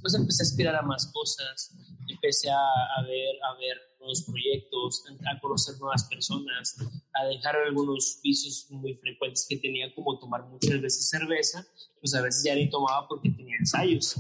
pues 0.01 0.13
empecé 0.13 0.43
a 0.43 0.45
aspirar 0.45 0.75
a 0.75 0.81
más 0.81 1.07
cosas, 1.11 1.75
empecé 2.07 2.49
a, 2.49 2.57
a, 2.97 3.01
ver, 3.03 3.35
a 3.43 3.57
ver 3.57 3.77
nuevos 3.99 4.23
proyectos, 4.23 5.03
a 5.25 5.39
conocer 5.39 5.79
nuevas 5.79 6.03
personas, 6.03 6.77
a 7.13 7.25
dejar 7.25 7.55
algunos 7.55 8.19
vicios 8.23 8.67
muy 8.69 8.93
frecuentes 8.95 9.47
que 9.49 9.57
tenía, 9.57 9.93
como 9.95 10.19
tomar 10.19 10.45
muchas 10.45 10.79
veces 10.79 11.09
cerveza, 11.09 11.65
pues 11.99 12.13
a 12.13 12.21
veces 12.21 12.43
ya 12.43 12.53
ni 12.53 12.69
tomaba 12.69 13.07
porque 13.07 13.31
tenía 13.31 13.57
ensayos, 13.57 14.15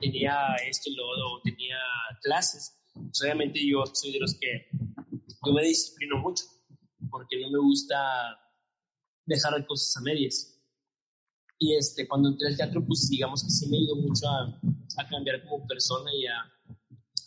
tenía 0.00 0.54
esto 0.68 0.90
y 0.90 0.94
lo 0.96 1.08
otro, 1.08 1.40
tenía 1.44 1.78
clases. 2.22 2.78
Pues 2.92 3.22
obviamente 3.22 3.58
yo 3.66 3.84
soy 3.86 4.12
de 4.12 4.20
los 4.20 4.34
que 4.34 4.68
yo 5.46 5.52
me 5.52 5.62
disciplino 5.62 6.18
mucho 6.18 6.44
porque 7.12 7.40
no 7.40 7.50
me 7.50 7.58
gusta 7.58 7.96
dejar 9.26 9.64
cosas 9.66 9.96
a 9.98 10.00
medias. 10.00 10.58
Y 11.58 11.76
este, 11.76 12.08
cuando 12.08 12.30
entré 12.30 12.48
al 12.48 12.56
teatro, 12.56 12.84
pues 12.84 13.08
digamos 13.08 13.44
que 13.44 13.50
sí 13.50 13.68
me 13.68 13.76
ido 13.76 13.94
mucho 13.94 14.26
a, 14.26 14.60
a 14.98 15.08
cambiar 15.08 15.44
como 15.44 15.64
persona 15.68 16.10
y 16.12 16.26
a, 16.26 16.38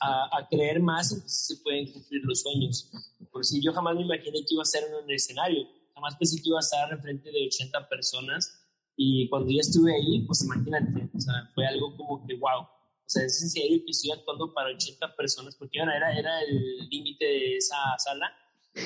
a, 0.02 0.40
a, 0.40 0.48
creer 0.50 0.82
más 0.82 1.14
en 1.14 1.22
que 1.22 1.30
se 1.30 1.56
pueden 1.64 1.90
cumplir 1.94 2.22
los 2.26 2.42
sueños. 2.42 2.92
Por 3.32 3.46
si 3.46 3.64
yo 3.64 3.72
jamás 3.72 3.96
me 3.96 4.02
imaginé 4.02 4.40
que 4.44 4.56
iba 4.56 4.62
a 4.62 4.64
estar 4.64 4.84
en 4.84 5.06
un 5.06 5.10
escenario, 5.10 5.66
jamás 5.94 6.18
pensé 6.18 6.42
que 6.42 6.50
iba 6.50 6.58
a 6.58 6.60
estar 6.60 6.92
enfrente 6.92 7.32
de 7.32 7.46
80 7.48 7.88
personas 7.88 8.66
y 8.98 9.30
cuando 9.30 9.52
ya 9.52 9.62
estuve 9.62 9.94
ahí, 9.94 10.22
pues 10.26 10.44
imagínate, 10.44 11.10
o 11.14 11.20
sea, 11.20 11.50
fue 11.54 11.66
algo 11.66 11.96
como 11.96 12.26
que 12.26 12.36
wow. 12.36 12.62
O 12.62 13.08
sea, 13.08 13.24
es 13.24 13.42
en 13.42 13.50
serio 13.50 13.82
que 13.86 13.92
estoy 13.92 14.12
actuando 14.12 14.54
para 14.54 14.74
80 14.74 15.16
personas, 15.16 15.56
porque 15.56 15.80
bueno, 15.80 15.94
era, 15.94 16.18
era 16.18 16.42
el 16.42 16.90
límite 16.90 17.26
de 17.26 17.58
esa 17.58 17.76
sala, 17.98 18.32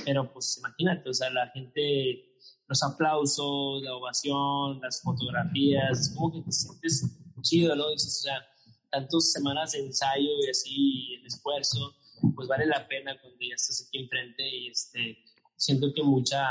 pero 0.06 0.32
pues 0.32 0.58
imagínate, 0.58 1.10
o 1.10 1.14
sea, 1.14 1.30
la 1.30 1.48
gente, 1.50 2.36
los 2.68 2.84
aplausos, 2.84 3.82
la 3.84 3.96
ovación, 3.96 4.80
las 4.82 5.02
fotografías, 5.02 6.00
es 6.00 6.14
como 6.16 6.32
que 6.32 6.42
te 6.42 6.52
sientes 6.52 7.06
chido, 7.42 7.76
¿no? 7.76 7.90
Dices, 7.92 8.20
o 8.20 8.24
sea, 8.24 8.46
tantas 8.92 9.32
semanas 9.32 9.72
de 9.72 9.80
ensayo 9.80 10.30
y 10.46 10.50
así, 10.50 11.14
el 11.16 11.26
esfuerzo, 11.26 11.96
pues 12.36 12.48
vale 12.48 12.66
la 12.66 12.88
pena 12.88 13.18
cuando 13.22 13.40
ya 13.40 13.56
estás 13.56 13.86
aquí 13.88 14.00
enfrente 14.00 14.44
y 14.48 14.68
este, 14.70 15.18
siento 15.56 15.94
que 15.94 16.04
mucha, 16.04 16.44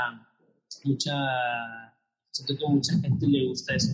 mucha, 0.83 1.13
siento 2.31 2.57
que 2.57 2.67
mucha 2.67 2.93
gente 2.99 3.27
le 3.27 3.47
gusta 3.47 3.75
eso. 3.75 3.93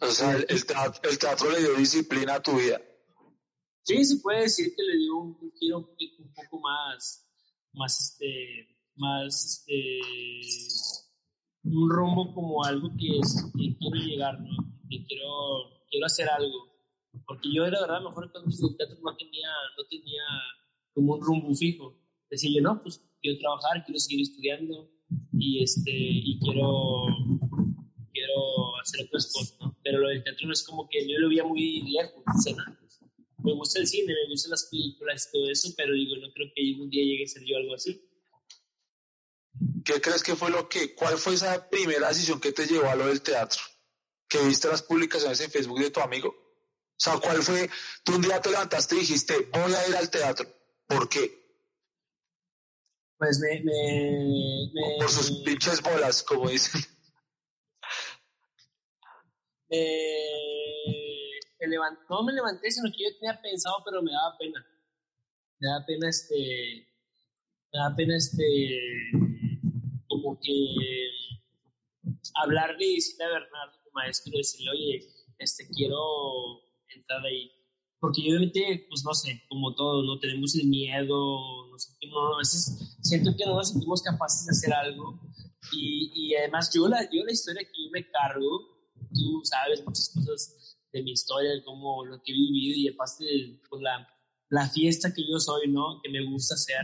O 0.00 0.10
sea, 0.10 0.36
el, 0.36 0.66
teatro, 0.66 1.50
le 1.50 1.60
dio 1.60 1.74
disciplina 1.76 2.34
a 2.34 2.42
tu 2.42 2.56
vida. 2.56 2.80
Sí, 3.82 4.04
se 4.04 4.16
puede 4.18 4.42
decir 4.42 4.74
que 4.74 4.82
le 4.82 4.96
dio 4.98 5.16
un, 5.16 5.52
giro 5.58 5.78
un, 5.78 6.34
poco 6.34 6.60
más, 6.60 7.23
más, 7.74 8.00
este, 8.00 8.68
más, 8.96 9.64
este, 9.66 10.00
un 11.64 11.90
rumbo 11.90 12.34
como 12.34 12.64
algo 12.64 12.90
que, 12.98 13.18
es, 13.18 13.50
que 13.56 13.76
quiero 13.78 13.96
llegar, 13.96 14.40
¿no? 14.40 14.56
Que 14.88 15.04
quiero, 15.06 15.84
quiero 15.90 16.06
hacer 16.06 16.28
algo. 16.28 16.74
Porque 17.26 17.48
yo, 17.54 17.66
la 17.66 17.80
verdad, 17.80 18.02
mejor 18.02 18.30
cuando 18.32 18.50
el 18.50 18.76
teatro 18.76 18.96
no 19.02 19.16
tenía, 19.16 19.48
no 19.76 19.84
tenía 19.88 20.22
como 20.92 21.14
un 21.14 21.22
rumbo 21.22 21.54
fijo. 21.54 22.00
Decía 22.30 22.50
yo, 22.54 22.62
no, 22.62 22.82
pues 22.82 23.00
quiero 23.20 23.38
trabajar, 23.38 23.84
quiero 23.84 23.98
seguir 23.98 24.22
estudiando 24.22 24.90
y, 25.32 25.62
este, 25.62 25.92
y 25.92 26.38
quiero, 26.40 27.06
quiero 28.12 28.76
hacer 28.82 29.06
otras 29.06 29.32
cosas, 29.32 29.56
¿no? 29.60 29.76
Pero 29.82 29.98
lo 29.98 30.08
del 30.08 30.22
teatro 30.22 30.46
no 30.46 30.52
es 30.52 30.62
como 30.64 30.88
que 30.88 31.08
yo 31.08 31.18
lo 31.18 31.28
veía 31.28 31.44
muy 31.44 31.82
lejos, 31.82 32.22
Me 33.44 33.52
gusta 33.52 33.78
el 33.78 33.86
cine, 33.86 34.14
me 34.14 34.30
gustan 34.30 34.52
las 34.52 34.64
películas 34.70 35.28
y 35.28 35.32
todo 35.32 35.50
eso, 35.50 35.68
pero 35.76 35.92
digo, 35.92 36.16
no 36.16 36.32
creo 36.32 36.50
que 36.54 36.62
algún 36.62 36.88
día 36.88 37.04
llegue 37.04 37.24
a 37.24 37.28
ser 37.28 37.44
yo 37.44 37.58
algo 37.58 37.74
así. 37.74 38.02
¿Qué 39.84 40.00
crees 40.00 40.22
que 40.22 40.34
fue 40.34 40.50
lo 40.50 40.66
que, 40.66 40.94
cuál 40.94 41.18
fue 41.18 41.34
esa 41.34 41.68
primera 41.68 42.08
decisión 42.08 42.40
que 42.40 42.52
te 42.52 42.66
llevó 42.66 42.88
a 42.88 42.94
lo 42.94 43.06
del 43.06 43.20
teatro? 43.20 43.60
¿Que 44.26 44.42
viste 44.46 44.68
las 44.68 44.82
publicaciones 44.82 45.38
en 45.42 45.50
Facebook 45.50 45.78
de 45.78 45.90
tu 45.90 46.00
amigo? 46.00 46.28
O 46.28 46.96
sea, 46.96 47.18
¿cuál 47.18 47.42
fue? 47.42 47.68
Tú 48.02 48.14
un 48.14 48.22
día 48.22 48.40
te 48.40 48.50
levantaste 48.50 48.96
y 48.96 49.00
dijiste, 49.00 49.50
voy 49.52 49.74
a 49.74 49.88
ir 49.88 49.96
al 49.96 50.10
teatro. 50.10 50.48
¿Por 50.86 51.06
qué? 51.10 51.44
Pues 53.18 53.38
me... 53.40 53.60
me, 53.60 54.70
me 54.72 54.96
Por 55.00 55.10
sus 55.10 55.42
pinches 55.42 55.82
bolas, 55.82 56.22
como 56.22 56.48
dicen. 56.48 56.80
no 59.68 60.53
me 61.66 62.32
levanté, 62.32 62.70
sino 62.70 62.90
que 62.90 63.04
yo 63.04 63.18
tenía 63.18 63.40
pensado, 63.40 63.76
pero 63.84 64.02
me 64.02 64.12
daba 64.12 64.36
pena. 64.38 64.66
Me 65.58 65.68
daba 65.68 65.86
pena 65.86 66.08
este... 66.08 66.88
Me 67.72 67.78
daba 67.78 67.96
pena 67.96 68.16
este... 68.16 68.80
Como 70.08 70.38
que 70.40 71.08
hablarle 72.34 72.86
y 72.86 72.94
decirle 72.96 73.24
a 73.24 73.28
Bernardo, 73.28 73.78
como 73.82 73.94
maestro, 73.94 74.32
decirle, 74.36 74.70
oye, 74.70 75.08
este, 75.38 75.66
quiero 75.68 75.98
entrar 76.88 77.24
ahí 77.24 77.50
porque 78.04 78.20
obviamente, 78.20 78.84
pues 78.90 79.02
no 79.02 79.14
sé, 79.14 79.42
como 79.48 79.74
todos, 79.74 80.04
¿no? 80.04 80.18
Tenemos 80.18 80.54
el 80.56 80.68
miedo, 80.68 81.66
no 81.70 81.78
sé, 81.78 81.90
no, 82.06 82.34
a 82.34 82.36
veces 82.36 82.98
siento 83.00 83.34
que 83.34 83.46
no 83.46 83.54
nos 83.54 83.70
sentimos 83.70 84.02
capaces 84.02 84.44
de 84.44 84.50
hacer 84.50 84.74
algo. 84.74 85.18
Y, 85.72 86.12
y 86.14 86.34
además 86.34 86.70
yo 86.74 86.86
la, 86.86 87.02
yo 87.04 87.24
la 87.24 87.32
historia 87.32 87.62
que 87.62 87.82
yo 87.82 87.90
me 87.90 88.06
cargo, 88.10 88.60
tú 89.10 89.40
sabes 89.44 89.82
muchas 89.86 90.12
cosas 90.14 90.73
de 90.94 91.02
mi 91.02 91.12
historia, 91.12 91.50
de 91.50 91.64
cómo 91.64 92.04
lo 92.04 92.22
que 92.22 92.32
he 92.32 92.34
vivido 92.34 92.78
y 92.78 92.88
aparte 92.88 93.24
de 93.24 93.60
pues, 93.68 93.82
la, 93.82 94.08
la 94.48 94.68
fiesta 94.68 95.12
que 95.12 95.22
yo 95.28 95.38
soy, 95.38 95.68
¿no? 95.68 96.00
Que 96.02 96.10
me 96.10 96.24
gusta 96.24 96.54
hacer. 96.54 96.82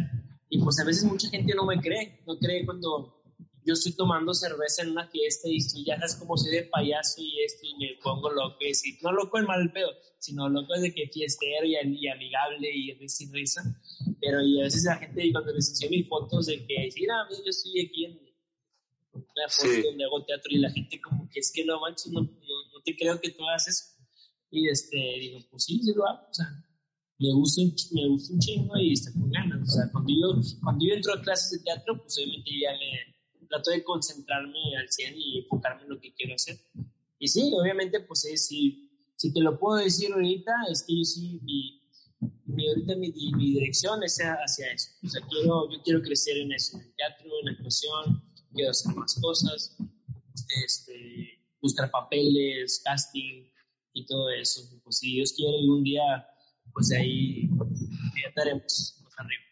Y 0.49 0.59
pues 0.59 0.79
a 0.81 0.85
veces 0.85 1.05
mucha 1.05 1.29
gente 1.29 1.55
no 1.55 1.65
me 1.65 1.81
cree, 1.81 2.21
no 2.27 2.37
cree 2.39 2.67
cuando 2.67 3.21
yo 3.65 3.75
estoy 3.75 3.93
tomando 3.93 4.35
cerveza 4.35 4.83
en 4.83 4.91
una 4.91 5.07
fiesta 5.07 5.49
y 5.49 5.59
estoy, 5.59 5.85
ya 5.85 5.97
sabes 5.97 6.17
como 6.17 6.37
soy 6.37 6.51
de 6.51 6.63
payaso 6.65 7.21
y 7.21 7.43
esto 7.45 7.67
y 7.67 7.77
me 7.77 7.99
pongo 8.03 8.31
loco 8.31 8.57
y 8.61 8.73
no 9.03 9.13
loco 9.13 9.39
en 9.39 9.45
mal 9.45 9.71
pedo, 9.73 9.91
sino 10.19 10.49
loco 10.49 10.75
de 10.81 10.93
que 10.93 11.09
fiestero 11.09 11.67
y, 11.67 11.77
amigable 11.77 12.69
y 12.75 12.95
risa 12.95 13.25
y 13.25 13.27
risa, 13.33 13.83
pero 14.21 14.43
y 14.43 14.61
a 14.61 14.65
veces 14.65 14.85
la 14.85 14.97
gente 14.97 15.31
cuando 15.33 15.53
les 15.53 15.69
enseño 15.69 15.91
mis 15.91 16.09
fotos 16.09 16.47
de 16.47 16.67
que, 16.67 16.89
mira, 16.97 17.15
yo 17.31 17.51
estoy 17.51 17.87
aquí 17.87 18.05
en 18.07 18.31
una 19.13 19.49
foto 19.49 19.89
donde 19.89 20.05
hago 20.05 20.25
teatro 20.25 20.51
y 20.51 20.59
la 20.59 20.71
gente 20.71 21.01
como 21.01 21.29
que 21.31 21.41
es 21.41 21.53
que 21.53 21.65
no 21.65 21.81
manches, 21.81 22.11
no, 22.13 22.23
no, 22.23 22.83
te 22.85 22.97
creo 22.97 23.21
que 23.21 23.31
tú 23.31 23.47
haces 23.49 23.99
y 24.51 24.69
este, 24.69 24.97
digo, 24.97 25.39
pues 25.51 25.65
sí, 25.65 25.81
sí 25.83 25.93
lo 25.95 26.07
hago, 26.07 26.27
o 26.29 26.35
sea, 26.35 26.47
me 27.19 27.33
gusta 27.33 27.61
un, 27.61 27.75
me 27.93 28.09
gusta 28.09 28.35
un 28.35 28.41
chingo 28.41 28.77
y 28.79 28.93
está 28.93 29.13
con 29.13 29.31
ganas, 29.31 29.69
o 29.69 29.71
sea, 29.71 29.91
cuando 29.93 30.11
yo, 30.11 30.41
cuando 30.63 30.87
yo 30.87 30.95
entro 30.95 31.15
a 31.15 31.21
clases 31.21 31.51
de 31.51 31.65
teatro, 31.65 32.01
pues 32.01 32.17
obviamente 32.19 32.51
ya 32.61 32.73
me 32.73 33.47
trato 33.47 33.71
de 33.71 33.85
concentrarme 33.85 34.59
al 34.81 34.89
100 34.89 35.15
y 35.17 35.39
enfocarme 35.41 35.83
en 35.83 35.91
lo 35.91 36.01
que 36.01 36.15
quiero 36.15 36.35
hacer. 36.35 36.59
Y 37.19 37.29
sí, 37.29 37.53
obviamente, 37.53 38.01
pues 38.01 38.25
es, 38.25 38.47
si, 38.47 38.91
si 39.17 39.33
te 39.33 39.41
lo 39.41 39.59
puedo 39.59 39.77
decir 39.77 40.13
ahorita, 40.13 40.53
es 40.71 40.85
que 40.85 40.97
yo 40.97 41.05
sí, 41.05 41.41
mi, 41.43 41.83
mi 42.47 42.69
ahorita 42.69 42.97
mi, 42.97 43.13
mi, 43.13 43.53
dirección 43.55 44.03
es 44.03 44.19
hacia 44.19 44.73
eso. 44.73 44.91
O 45.05 45.09
sea, 45.09 45.21
quiero, 45.29 45.71
yo 45.71 45.83
quiero 45.83 46.01
crecer 46.01 46.39
en 46.39 46.53
eso, 46.53 46.79
en 46.79 46.85
el 46.85 46.95
teatro, 46.95 47.29
en 47.41 47.47
la 47.47 47.53
actuación, 47.53 48.25
quiero 48.55 48.71
hacer 48.71 48.95
más 48.95 49.19
cosas, 49.21 49.77
este, 50.65 51.39
buscar 51.61 51.91
papeles, 51.91 52.81
casting 52.85 53.50
y 53.93 54.07
todo 54.07 54.31
eso. 54.31 54.63
Pues 54.85 54.99
si 54.99 55.17
Dios 55.17 55.33
quiere 55.37 55.59
algún 55.59 55.83
día, 55.83 56.03
pues 56.73 56.93
ahí 56.93 57.49
estaremos 58.27 58.97
más 59.03 59.13
arriba. 59.19 59.43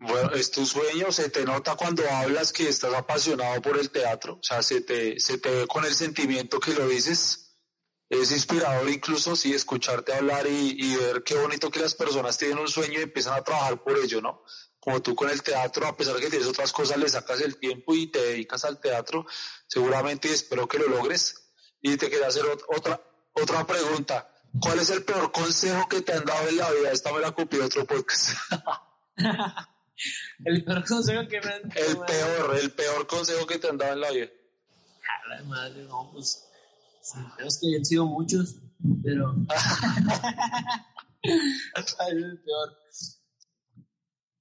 Bueno, 0.00 0.32
es 0.32 0.50
tu 0.50 0.66
sueño, 0.66 1.12
se 1.12 1.30
te 1.30 1.44
nota 1.44 1.76
cuando 1.76 2.02
hablas 2.10 2.52
que 2.52 2.68
estás 2.68 2.92
apasionado 2.92 3.62
por 3.62 3.78
el 3.78 3.90
teatro, 3.90 4.34
o 4.34 4.42
sea, 4.42 4.60
se 4.62 4.80
te, 4.80 5.20
se 5.20 5.38
te 5.38 5.48
ve 5.48 5.66
con 5.68 5.84
el 5.84 5.94
sentimiento 5.94 6.58
que 6.58 6.74
lo 6.74 6.88
dices. 6.88 7.38
Es 8.08 8.30
inspirador 8.30 8.90
incluso, 8.90 9.36
sí, 9.36 9.54
escucharte 9.54 10.12
hablar 10.12 10.46
y, 10.46 10.76
y 10.76 10.96
ver 10.96 11.22
qué 11.22 11.34
bonito 11.34 11.70
que 11.70 11.80
las 11.80 11.94
personas 11.94 12.36
tienen 12.36 12.58
un 12.58 12.68
sueño 12.68 12.98
y 12.98 13.04
empiezan 13.04 13.34
a 13.34 13.42
trabajar 13.42 13.82
por 13.82 13.96
ello, 13.96 14.20
¿no? 14.20 14.42
Como 14.78 15.00
tú 15.00 15.14
con 15.14 15.30
el 15.30 15.42
teatro, 15.42 15.86
a 15.86 15.96
pesar 15.96 16.16
que 16.16 16.28
tienes 16.28 16.48
otras 16.48 16.72
cosas, 16.72 16.98
le 16.98 17.08
sacas 17.08 17.40
el 17.40 17.56
tiempo 17.56 17.94
y 17.94 18.08
te 18.08 18.20
dedicas 18.20 18.64
al 18.64 18.80
teatro, 18.80 19.24
seguramente 19.68 20.30
espero 20.30 20.66
que 20.66 20.78
lo 20.78 20.88
logres. 20.88 21.54
Y 21.80 21.96
te 21.96 22.10
quería 22.10 22.26
hacer 22.26 22.44
otra, 22.68 23.00
otra 23.32 23.66
pregunta. 23.66 24.28
¿Cuál 24.60 24.80
es 24.80 24.90
el 24.90 25.04
peor 25.04 25.32
consejo 25.32 25.88
que 25.88 26.02
te 26.02 26.12
han 26.12 26.24
dado 26.24 26.48
en 26.48 26.56
la 26.58 26.70
vida? 26.70 26.92
Esta 26.92 27.12
me 27.12 27.20
la 27.20 27.32
copié 27.32 27.62
otro 27.62 27.86
podcast. 27.86 28.36
El 30.44 30.64
peor 30.64 30.84
consejo 30.84 31.28
que 31.28 31.40
me 31.40 31.52
han 31.52 31.68
dado. 31.68 31.80
El 31.86 31.98
peor, 31.98 32.58
el 32.60 32.72
peor 32.72 33.06
consejo 33.06 33.46
que 33.46 33.58
te 33.58 33.68
han 33.68 33.78
dado 33.78 33.92
en 33.92 34.00
la 34.00 34.10
vida. 34.10 34.26
A 34.26 35.28
la 35.28 35.42
madre, 35.44 35.84
no, 35.84 36.10
pues. 36.12 36.48
Creo 37.36 37.48
que 37.60 37.76
han 37.76 37.84
sido 37.84 38.06
muchos, 38.06 38.56
pero. 39.02 39.32
el 41.22 42.42
peor. 42.42 42.78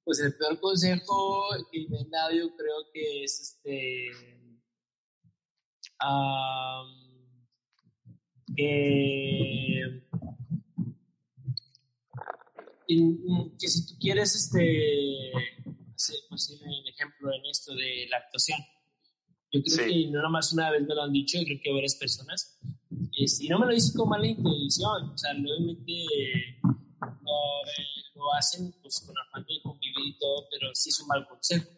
Pues 0.04 0.20
el 0.20 0.36
peor 0.36 0.60
consejo 0.60 1.50
que 1.72 1.86
me 1.90 2.00
han 2.00 2.10
dado, 2.10 2.32
yo 2.32 2.56
creo 2.56 2.92
que 2.92 3.24
es 3.24 3.40
este. 3.40 4.12
Que 8.56 10.02
que 13.60 13.68
si 13.68 13.86
tú 13.86 13.94
quieres 14.00 14.36
este, 14.36 15.32
hacer 15.96 16.18
pues, 16.30 16.50
un 16.50 16.88
ejemplo 16.88 17.32
en 17.34 17.46
esto 17.46 17.74
de 17.74 18.08
la 18.10 18.18
actuación, 18.18 18.60
yo 19.52 19.62
creo 19.64 19.88
que 19.88 20.08
no 20.08 20.22
nomás 20.22 20.52
una 20.54 20.72
vez 20.72 20.82
me 20.82 20.96
lo 20.96 21.04
han 21.04 21.12
dicho, 21.12 21.38
yo 21.38 21.46
creo 21.46 21.60
que 21.64 21.74
varias 21.74 21.96
personas, 21.96 22.60
y 23.12 23.48
no 23.48 23.60
me 23.60 23.68
lo 23.68 23.74
dicen 23.74 23.96
con 23.96 24.10
mala 24.10 24.28
intención, 24.28 25.10
o 25.10 25.18
sea, 25.18 25.32
obviamente 25.32 25.94
lo, 26.64 27.38
eh, 27.68 28.12
lo, 28.16 28.34
hacen 28.34 28.74
pues, 28.82 29.02
con 29.02 29.16
afán 29.18 29.46
de 29.46 29.62
convivir 29.62 30.08
y 30.08 30.18
todo, 30.18 30.48
pero 30.50 30.74
sí 30.74 30.90
es 30.90 31.00
un 31.02 31.08
mal 31.08 31.28
consejo. 31.28 31.70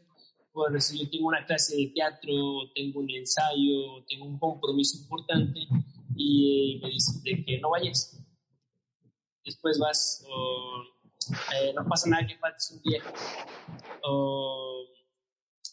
Por 0.51 0.79
si 0.79 0.99
yo 0.99 1.09
tengo 1.09 1.27
una 1.27 1.43
clase 1.45 1.75
de 1.75 1.87
teatro, 1.95 2.71
tengo 2.75 2.99
un 2.99 3.09
ensayo, 3.09 4.03
tengo 4.07 4.25
un 4.25 4.37
compromiso 4.37 4.97
importante 4.99 5.67
y 6.15 6.79
me 6.81 6.89
dicen 6.89 7.21
de 7.23 7.45
que 7.45 7.59
no 7.59 7.71
vayas. 7.71 8.19
Después 9.45 9.77
vas 9.79 10.25
o 10.29 10.83
eh, 11.55 11.73
no 11.73 11.85
pasa 11.87 12.09
nada 12.09 12.27
que 12.27 12.37
faltes 12.37 12.71
un 12.71 12.81
día, 12.81 13.01
o 14.03 14.85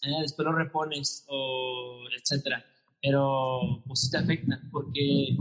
eh, 0.03 0.23
después 0.23 0.47
lo 0.47 0.53
repones, 0.53 1.25
o 1.29 2.05
etcétera. 2.17 2.65
Pero 3.03 3.83
pues 3.87 4.01
sí 4.01 4.11
te 4.11 4.19
afecta, 4.19 4.61
porque 4.71 5.37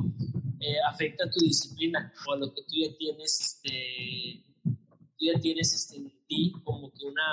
eh, 0.60 0.80
afecta 0.88 1.30
tu 1.30 1.40
disciplina, 1.40 2.14
o 2.28 2.36
lo 2.36 2.54
que 2.54 2.62
tú 2.62 2.76
ya 2.76 2.96
tienes, 2.98 3.40
este, 3.40 4.44
tú 4.64 5.26
ya 5.26 5.40
tienes 5.40 5.74
este, 5.74 5.98
en 5.98 6.26
ti 6.28 6.54
como 6.64 6.92
que 6.92 7.06
una, 7.06 7.28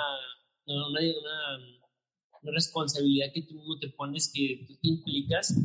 una, 0.65 0.99
una 0.99 1.57
responsabilidad 2.43 3.27
que 3.33 3.43
tú 3.43 3.79
te 3.79 3.89
pones, 3.89 4.31
que 4.33 4.65
tú 4.67 4.75
te 4.75 4.87
implicas, 4.87 5.55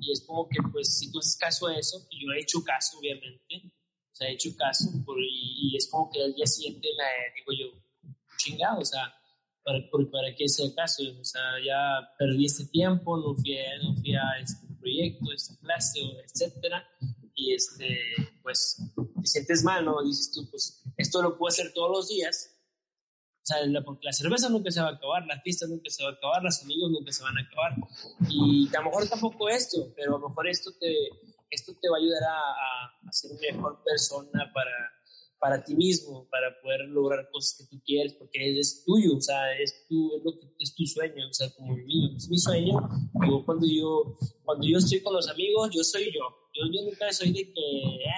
y 0.00 0.12
es 0.12 0.24
como 0.26 0.48
que 0.48 0.58
pues 0.72 0.98
si 0.98 1.10
tú 1.10 1.18
haces 1.18 1.36
caso 1.36 1.66
a 1.66 1.78
eso, 1.78 2.06
y 2.10 2.24
yo 2.24 2.32
he 2.32 2.40
hecho 2.40 2.62
caso 2.62 2.98
obviamente, 2.98 3.72
o 4.12 4.16
sea, 4.16 4.28
he 4.28 4.34
hecho 4.34 4.50
caso 4.56 4.90
por, 5.04 5.16
y, 5.20 5.74
es 5.76 5.88
como 5.90 6.10
que 6.10 6.22
al 6.22 6.34
día 6.34 6.46
siguiente 6.46 6.88
la 6.96 7.04
digo 7.34 7.52
yo, 7.52 8.12
chingado, 8.36 8.80
o 8.80 8.84
sea, 8.84 9.12
¿para, 9.64 9.78
para 10.12 10.34
qué 10.36 10.44
ese 10.44 10.72
caso? 10.74 11.02
O 11.20 11.24
sea, 11.24 11.42
ya 11.64 12.08
perdí 12.18 12.44
este 12.44 12.66
tiempo, 12.66 13.16
no 13.16 13.34
fui, 13.34 13.56
no 13.82 13.96
fui 13.96 14.14
a 14.14 14.38
este 14.40 14.66
proyecto, 14.78 15.32
esta 15.32 15.56
clase, 15.58 16.00
etcétera, 16.24 16.86
y 17.34 17.54
este, 17.54 17.98
pues 18.42 18.76
te 18.94 19.26
sientes 19.26 19.64
mal, 19.64 19.84
¿no? 19.84 20.02
Dices 20.04 20.32
tú, 20.32 20.48
pues 20.50 20.82
esto 20.96 21.22
lo 21.22 21.36
puedo 21.36 21.48
hacer 21.48 21.72
todos 21.72 21.90
los 21.90 22.08
días, 22.08 22.53
o 23.44 23.46
sea, 23.46 23.66
la, 23.66 23.84
porque 23.84 24.06
la 24.06 24.12
cerveza 24.14 24.48
nunca 24.48 24.70
se 24.70 24.80
va 24.80 24.88
a 24.88 24.92
acabar, 24.92 25.26
la 25.26 25.38
fiesta 25.42 25.66
nunca 25.66 25.90
se 25.90 26.02
va 26.02 26.08
a 26.08 26.12
acabar, 26.14 26.42
los 26.42 26.62
amigos 26.62 26.90
nunca 26.90 27.12
se 27.12 27.22
van 27.22 27.36
a 27.36 27.42
acabar. 27.42 27.74
Y 28.30 28.74
a 28.74 28.78
lo 28.78 28.86
mejor 28.86 29.06
tampoco 29.06 29.50
esto, 29.50 29.92
pero 29.94 30.16
a 30.16 30.18
lo 30.18 30.30
mejor 30.30 30.48
esto 30.48 30.70
te, 30.80 31.10
esto 31.50 31.74
te 31.78 31.90
va 31.90 31.98
a 31.98 32.00
ayudar 32.00 32.22
a, 32.22 33.06
a, 33.06 33.12
ser 33.12 33.32
mejor 33.52 33.82
persona 33.84 34.50
para, 34.54 34.72
para 35.38 35.62
ti 35.62 35.74
mismo, 35.74 36.26
para 36.30 36.58
poder 36.62 36.88
lograr 36.88 37.28
cosas 37.30 37.58
que 37.58 37.76
tú 37.76 37.82
quieres, 37.84 38.14
porque 38.14 38.58
es 38.58 38.82
tuyo, 38.82 39.14
o 39.18 39.20
sea, 39.20 39.52
es 39.58 39.86
tu, 39.90 40.16
es 40.16 40.24
lo 40.24 40.32
que, 40.40 40.48
es 40.58 40.74
tu 40.74 40.86
sueño, 40.86 41.28
o 41.28 41.34
sea, 41.34 41.50
como 41.50 41.74
el 41.74 41.84
mío, 41.84 42.16
es 42.16 42.30
mi 42.30 42.38
sueño. 42.38 42.80
Yo, 43.28 43.44
cuando, 43.44 43.66
yo, 43.66 44.16
cuando 44.42 44.66
yo 44.66 44.78
estoy 44.78 45.02
con 45.02 45.12
los 45.12 45.28
amigos, 45.28 45.68
yo 45.70 45.84
soy 45.84 46.06
yo. 46.06 46.48
Yo, 46.54 46.62
yo 46.72 46.82
nunca 46.82 47.12
soy 47.12 47.30
de 47.30 47.52
que, 47.52 47.60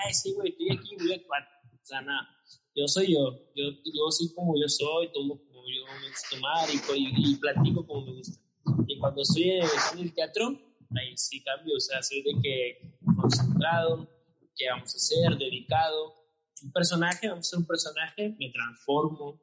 ay, 0.07 0.15
sí, 0.15 0.35
güey, 0.35 0.51
estoy 0.51 0.71
aquí, 0.71 0.95
voy 1.01 1.15
a. 1.15 1.17
O 1.17 1.89
sea, 1.89 2.01
nada 2.01 2.29
yo 2.77 2.87
soy 2.87 3.15
yo, 3.15 3.33
yo, 3.55 3.65
yo 3.85 4.11
soy 4.11 4.33
como 4.35 4.55
yo 4.61 4.69
soy, 4.69 5.11
tomo 5.13 5.39
como 5.39 5.63
yo 5.67 5.87
me 6.01 6.09
gusta 6.11 6.29
tomar 6.31 6.69
y, 6.71 7.31
y, 7.31 7.37
platico 7.37 7.87
como 7.87 8.07
me 8.07 8.13
gusta. 8.19 8.39
Y 8.87 8.99
cuando 8.99 9.23
estoy 9.23 9.51
en, 9.51 9.99
el 9.99 10.15
teatro, 10.15 10.49
ahí 10.91 11.17
sí 11.17 11.43
cambio, 11.43 11.77
o 11.77 11.81
sea, 11.81 12.03
soy 12.03 12.23
de 12.23 12.33
que 12.43 12.99
concentrado, 13.17 14.09
qué 14.55 14.69
vamos 14.71 14.93
a 14.93 14.97
hacer, 14.97 15.39
dedicado. 15.39 16.15
Un 16.63 16.73
personaje, 16.73 17.29
vamos 17.29 17.47
a 17.47 17.51
ser 17.51 17.59
un 17.61 17.67
personaje, 17.67 18.37
me 18.39 18.51
transformo, 18.51 19.41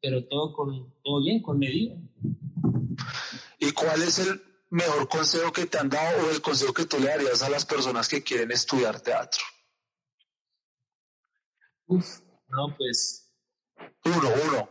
pero 0.00 0.24
todo, 0.26 0.52
con, 0.52 0.94
todo 1.02 1.20
bien, 1.20 1.42
con 1.42 1.58
medida. 1.58 1.96
¿Y 3.58 3.72
cuál 3.72 4.02
es 4.02 4.20
el 4.20 4.40
mejor 4.70 5.08
consejo 5.08 5.52
que 5.52 5.66
te 5.66 5.78
han 5.78 5.88
dado 5.88 6.26
o 6.26 6.30
el 6.30 6.40
consejo 6.40 6.72
que 6.72 6.84
tú 6.84 6.98
le 6.98 7.08
darías 7.08 7.42
a 7.42 7.50
las 7.50 7.66
personas 7.66 8.08
que 8.08 8.22
quieren 8.22 8.52
estudiar 8.52 9.00
teatro? 9.00 9.42
Uf, 11.86 12.20
no, 12.48 12.74
pues. 12.76 13.32
Uno, 14.04 14.28
uno. 14.46 14.68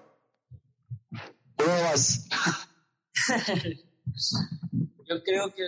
Uno 1.60 1.84
más. 1.84 2.28
yo 5.08 5.24
creo 5.24 5.54
que 5.54 5.64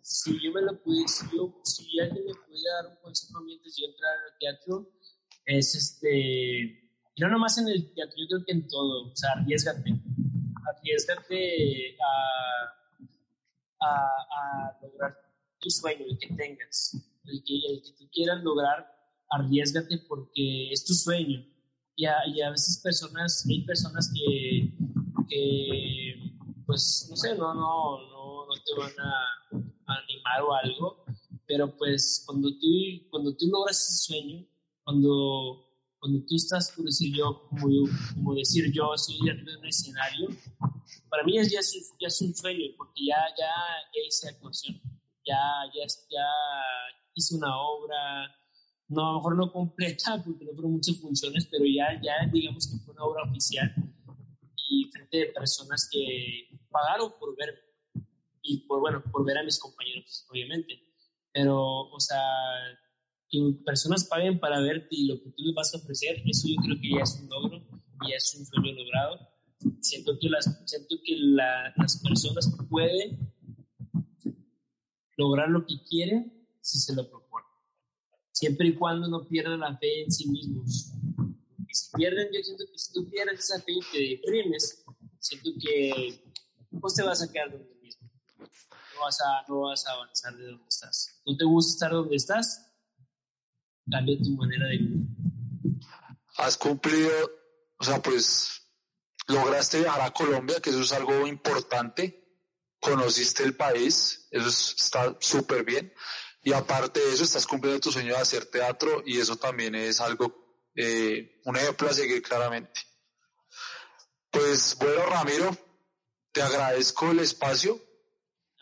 si 0.00 0.38
yo 0.42 0.52
me 0.52 0.62
lo 0.62 0.80
pudiese, 0.82 1.24
si, 1.26 1.36
yo, 1.36 1.60
si 1.64 2.00
alguien 2.00 2.24
me 2.26 2.34
pudiera 2.34 2.82
dar 2.82 2.86
un 2.92 2.96
consejo 3.02 3.40
mientras 3.40 3.76
yo 3.76 3.86
entrara 3.86 4.14
al 4.30 4.38
teatro, 4.38 4.90
es 5.46 5.74
este. 5.74 6.90
no 7.18 7.28
nomás 7.28 7.58
en 7.58 7.68
el 7.68 7.92
teatro, 7.94 8.16
yo 8.18 8.26
creo 8.28 8.44
que 8.46 8.52
en 8.52 8.68
todo. 8.68 9.10
O 9.10 9.16
sea, 9.16 9.30
arriesgate. 9.32 9.94
Arriesgate 10.66 11.96
a, 12.00 12.74
a, 13.80 13.90
a 13.90 14.78
lograr 14.82 15.16
tu 15.58 15.70
sueño, 15.70 16.04
el 16.08 16.18
que 16.18 16.34
tengas, 16.34 16.94
el 17.24 17.42
que, 17.44 17.54
el 17.68 17.82
que 17.82 17.92
tú 17.98 18.08
quieras 18.12 18.42
lograr 18.42 18.93
arriesgate 19.34 19.98
porque 20.08 20.70
es 20.70 20.84
tu 20.84 20.94
sueño. 20.94 21.44
Y 21.96 22.06
a, 22.06 22.14
y 22.26 22.40
a 22.40 22.50
veces 22.50 22.80
personas, 22.82 23.46
hay 23.48 23.64
personas 23.64 24.12
que, 24.12 24.72
que, 25.28 26.36
pues, 26.66 27.06
no 27.08 27.16
sé, 27.16 27.36
no, 27.36 27.54
no, 27.54 27.98
no, 28.08 28.46
no 28.46 28.54
te 28.64 28.80
van 28.80 28.92
a, 28.98 29.64
animar 29.86 30.42
o 30.42 30.54
algo, 30.54 31.04
pero 31.46 31.76
pues 31.76 32.22
cuando 32.26 32.48
tú, 32.58 32.66
cuando 33.10 33.36
tú 33.36 33.46
logras 33.52 33.78
ese 33.78 34.06
sueño, 34.06 34.46
cuando, 34.82 35.68
cuando 35.98 36.24
tú 36.26 36.36
estás, 36.36 36.72
por 36.72 36.86
decir 36.86 37.14
yo, 37.14 37.46
como, 37.48 37.68
como 38.14 38.34
decir 38.34 38.72
yo, 38.72 38.94
estoy 38.94 39.28
arriba 39.28 39.52
de 39.52 39.58
un 39.58 39.66
escenario, 39.66 40.28
para 41.10 41.22
mí 41.22 41.38
es, 41.38 41.52
ya, 41.52 41.60
es, 41.60 41.92
ya 42.00 42.08
es 42.08 42.20
un 42.22 42.34
sueño, 42.34 42.64
porque 42.78 43.06
ya, 43.06 43.16
ya, 43.38 43.52
ya 43.94 44.06
hice 44.08 44.28
actuación, 44.30 44.80
ya, 45.26 45.38
ya, 45.74 45.86
ya 46.10 46.26
hice 47.14 47.36
una 47.36 47.56
obra, 47.56 48.34
no, 48.88 49.02
a 49.02 49.12
lo 49.12 49.18
mejor 49.18 49.36
no 49.36 49.52
completa 49.52 50.22
porque 50.24 50.44
no 50.44 50.52
fueron 50.52 50.72
muchas 50.72 50.96
funciones, 50.98 51.46
pero 51.50 51.64
ya, 51.64 52.00
ya 52.02 52.30
digamos 52.32 52.70
que 52.70 52.78
fue 52.84 52.94
una 52.94 53.04
obra 53.04 53.24
oficial 53.24 53.74
y 54.68 54.90
frente 54.90 55.18
de 55.18 55.26
personas 55.26 55.88
que 55.90 56.48
pagaron 56.70 57.12
por 57.18 57.36
verme 57.36 57.60
y 58.42 58.66
por, 58.66 58.80
bueno, 58.80 59.02
por 59.10 59.24
ver 59.24 59.38
a 59.38 59.42
mis 59.42 59.58
compañeros, 59.58 60.26
obviamente. 60.30 60.78
Pero, 61.32 61.58
o 61.58 61.98
sea, 61.98 62.20
que 63.28 63.40
personas 63.64 64.04
paguen 64.04 64.38
para 64.38 64.60
verte 64.60 64.88
y 64.90 65.06
lo 65.06 65.20
que 65.20 65.30
tú 65.30 65.42
les 65.42 65.54
vas 65.54 65.74
a 65.74 65.78
ofrecer, 65.78 66.22
eso 66.26 66.46
yo 66.48 66.56
creo 66.62 66.76
que 66.80 66.90
ya 66.90 67.02
es 67.02 67.20
un 67.20 67.28
logro 67.28 67.56
y 68.02 68.10
ya 68.10 68.16
es 68.16 68.34
un 68.38 68.44
sueño 68.44 68.72
logrado. 68.72 69.18
Siento 69.80 70.18
que 70.20 70.28
las, 70.28 70.44
siento 70.66 70.96
que 71.02 71.16
las 71.16 72.02
personas 72.02 72.54
pueden 72.68 73.32
lograr 75.16 75.48
lo 75.48 75.64
que 75.64 75.82
quieren 75.88 76.46
si 76.60 76.78
se 76.78 76.94
lo 76.94 77.08
proponen 77.08 77.23
siempre 78.44 78.68
y 78.68 78.74
cuando 78.74 79.08
no 79.08 79.26
pierdan 79.26 79.60
la 79.60 79.74
fe 79.78 80.02
en 80.02 80.12
sí 80.12 80.28
mismos. 80.28 80.92
Y 81.66 81.74
si 81.74 81.90
pierden, 81.96 82.28
yo 82.30 82.42
siento 82.42 82.64
que 82.70 82.78
si 82.78 82.92
tú 82.92 83.08
pierdes 83.10 83.40
esa 83.40 83.62
fe 83.62 83.72
y 83.72 83.80
te 83.90 83.98
deprimes, 83.98 84.84
siento 85.18 85.50
que 85.58 86.22
pues 86.78 86.94
te 86.94 87.02
vas 87.02 87.22
a 87.22 87.32
quedar 87.32 87.50
donde 87.50 87.74
mismo. 87.76 88.10
No 88.38 89.00
vas 89.00 89.18
a, 89.22 89.44
no 89.48 89.60
vas 89.60 89.86
a 89.86 89.92
avanzar 89.92 90.36
de 90.36 90.44
donde 90.44 90.64
estás. 90.68 91.22
¿No 91.24 91.36
te 91.36 91.44
gusta 91.44 91.72
estar 91.72 91.90
donde 91.92 92.16
estás? 92.16 92.70
Cambia 93.90 94.18
tu 94.22 94.36
manera 94.36 94.66
de 94.66 94.76
vivir. 94.76 95.06
Has 96.36 96.58
cumplido, 96.58 97.12
o 97.78 97.84
sea, 97.84 98.02
pues 98.02 98.60
lograste 99.28 99.80
viajar 99.80 100.02
a 100.02 100.10
Colombia, 100.10 100.60
que 100.60 100.68
eso 100.68 100.80
es 100.80 100.92
algo 100.92 101.26
importante. 101.26 102.20
Conociste 102.78 103.42
el 103.42 103.56
país, 103.56 104.28
eso 104.30 104.48
está 104.48 105.16
súper 105.18 105.64
bien. 105.64 105.94
Y 106.46 106.52
aparte 106.52 107.00
de 107.00 107.14
eso, 107.14 107.24
estás 107.24 107.46
cumpliendo 107.46 107.80
tu 107.80 107.90
sueño 107.90 108.14
de 108.14 108.20
hacer 108.20 108.44
teatro 108.44 109.02
y 109.06 109.18
eso 109.18 109.36
también 109.36 109.74
es 109.74 109.98
algo, 109.98 110.60
eh, 110.74 111.40
un 111.46 111.56
ejemplo 111.56 111.88
a 111.88 111.94
seguir 111.94 112.22
claramente. 112.22 112.82
Pues 114.30 114.76
bueno, 114.78 115.06
Ramiro, 115.06 115.56
te 116.32 116.42
agradezco 116.42 117.10
el 117.12 117.20
espacio, 117.20 117.80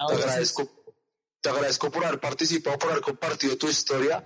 te 0.07 0.14
agradezco, 0.14 0.95
te 1.41 1.49
agradezco 1.49 1.91
por 1.91 2.05
haber 2.05 2.20
participado, 2.20 2.78
por 2.78 2.93
haber 2.93 3.03
compartido 3.03 3.59
tu 3.59 3.68
historia. 3.68 4.24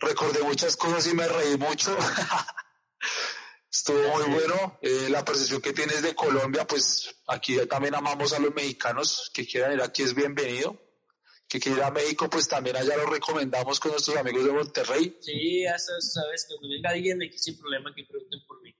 Recordé 0.00 0.42
muchas 0.42 0.76
cosas 0.76 1.06
y 1.06 1.14
me 1.14 1.26
reí 1.26 1.56
mucho. 1.56 1.96
Estuvo 3.72 4.18
muy 4.18 4.34
bueno. 4.34 4.78
Eh, 4.82 5.08
la 5.08 5.24
percepción 5.24 5.62
que 5.62 5.72
tienes 5.72 6.02
de 6.02 6.14
Colombia, 6.14 6.66
pues 6.66 7.22
aquí 7.26 7.56
también 7.68 7.94
amamos 7.94 8.34
a 8.34 8.38
los 8.38 8.54
mexicanos 8.54 9.30
que 9.32 9.46
quieran 9.46 9.72
ir 9.72 9.80
aquí 9.80 10.02
es 10.02 10.14
bienvenido 10.14 10.87
que 11.48 11.58
quiera 11.58 11.86
a 11.86 11.90
México, 11.90 12.28
pues 12.28 12.46
también 12.46 12.76
allá 12.76 12.94
lo 12.96 13.06
recomendamos 13.06 13.80
con 13.80 13.92
nuestros 13.92 14.18
amigos 14.18 14.44
de 14.44 14.52
Monterrey. 14.52 15.16
Sí, 15.20 15.62
ya 15.62 15.78
sabes, 15.78 16.46
cuando 16.46 16.68
venga 16.68 16.90
alguien 16.90 17.22
aquí 17.22 17.38
sin 17.38 17.58
problema 17.58 17.90
que 17.94 18.04
pregunten 18.04 18.40
por 18.46 18.60
mí. 18.62 18.76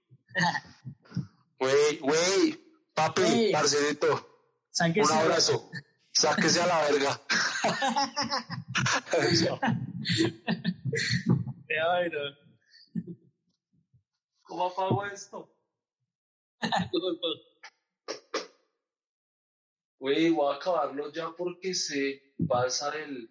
Güey, 1.57 1.97
güey, 1.97 2.59
papi, 2.93 3.49
Marcelito, 3.51 4.45
un 4.79 5.11
abrazo. 5.11 5.71
Sáquese 6.11 6.61
a 6.61 6.67
la 6.67 6.81
verga. 6.81 7.19
¿Cómo 14.43 14.65
apago 14.65 15.05
esto? 15.05 15.55
Güey, 19.99 20.29
voy 20.29 20.53
a 20.53 20.55
acabarlo 20.55 21.11
ya 21.11 21.29
porque 21.37 21.73
se 21.73 22.21
va 22.39 22.63
a 22.63 22.67
el 22.95 23.29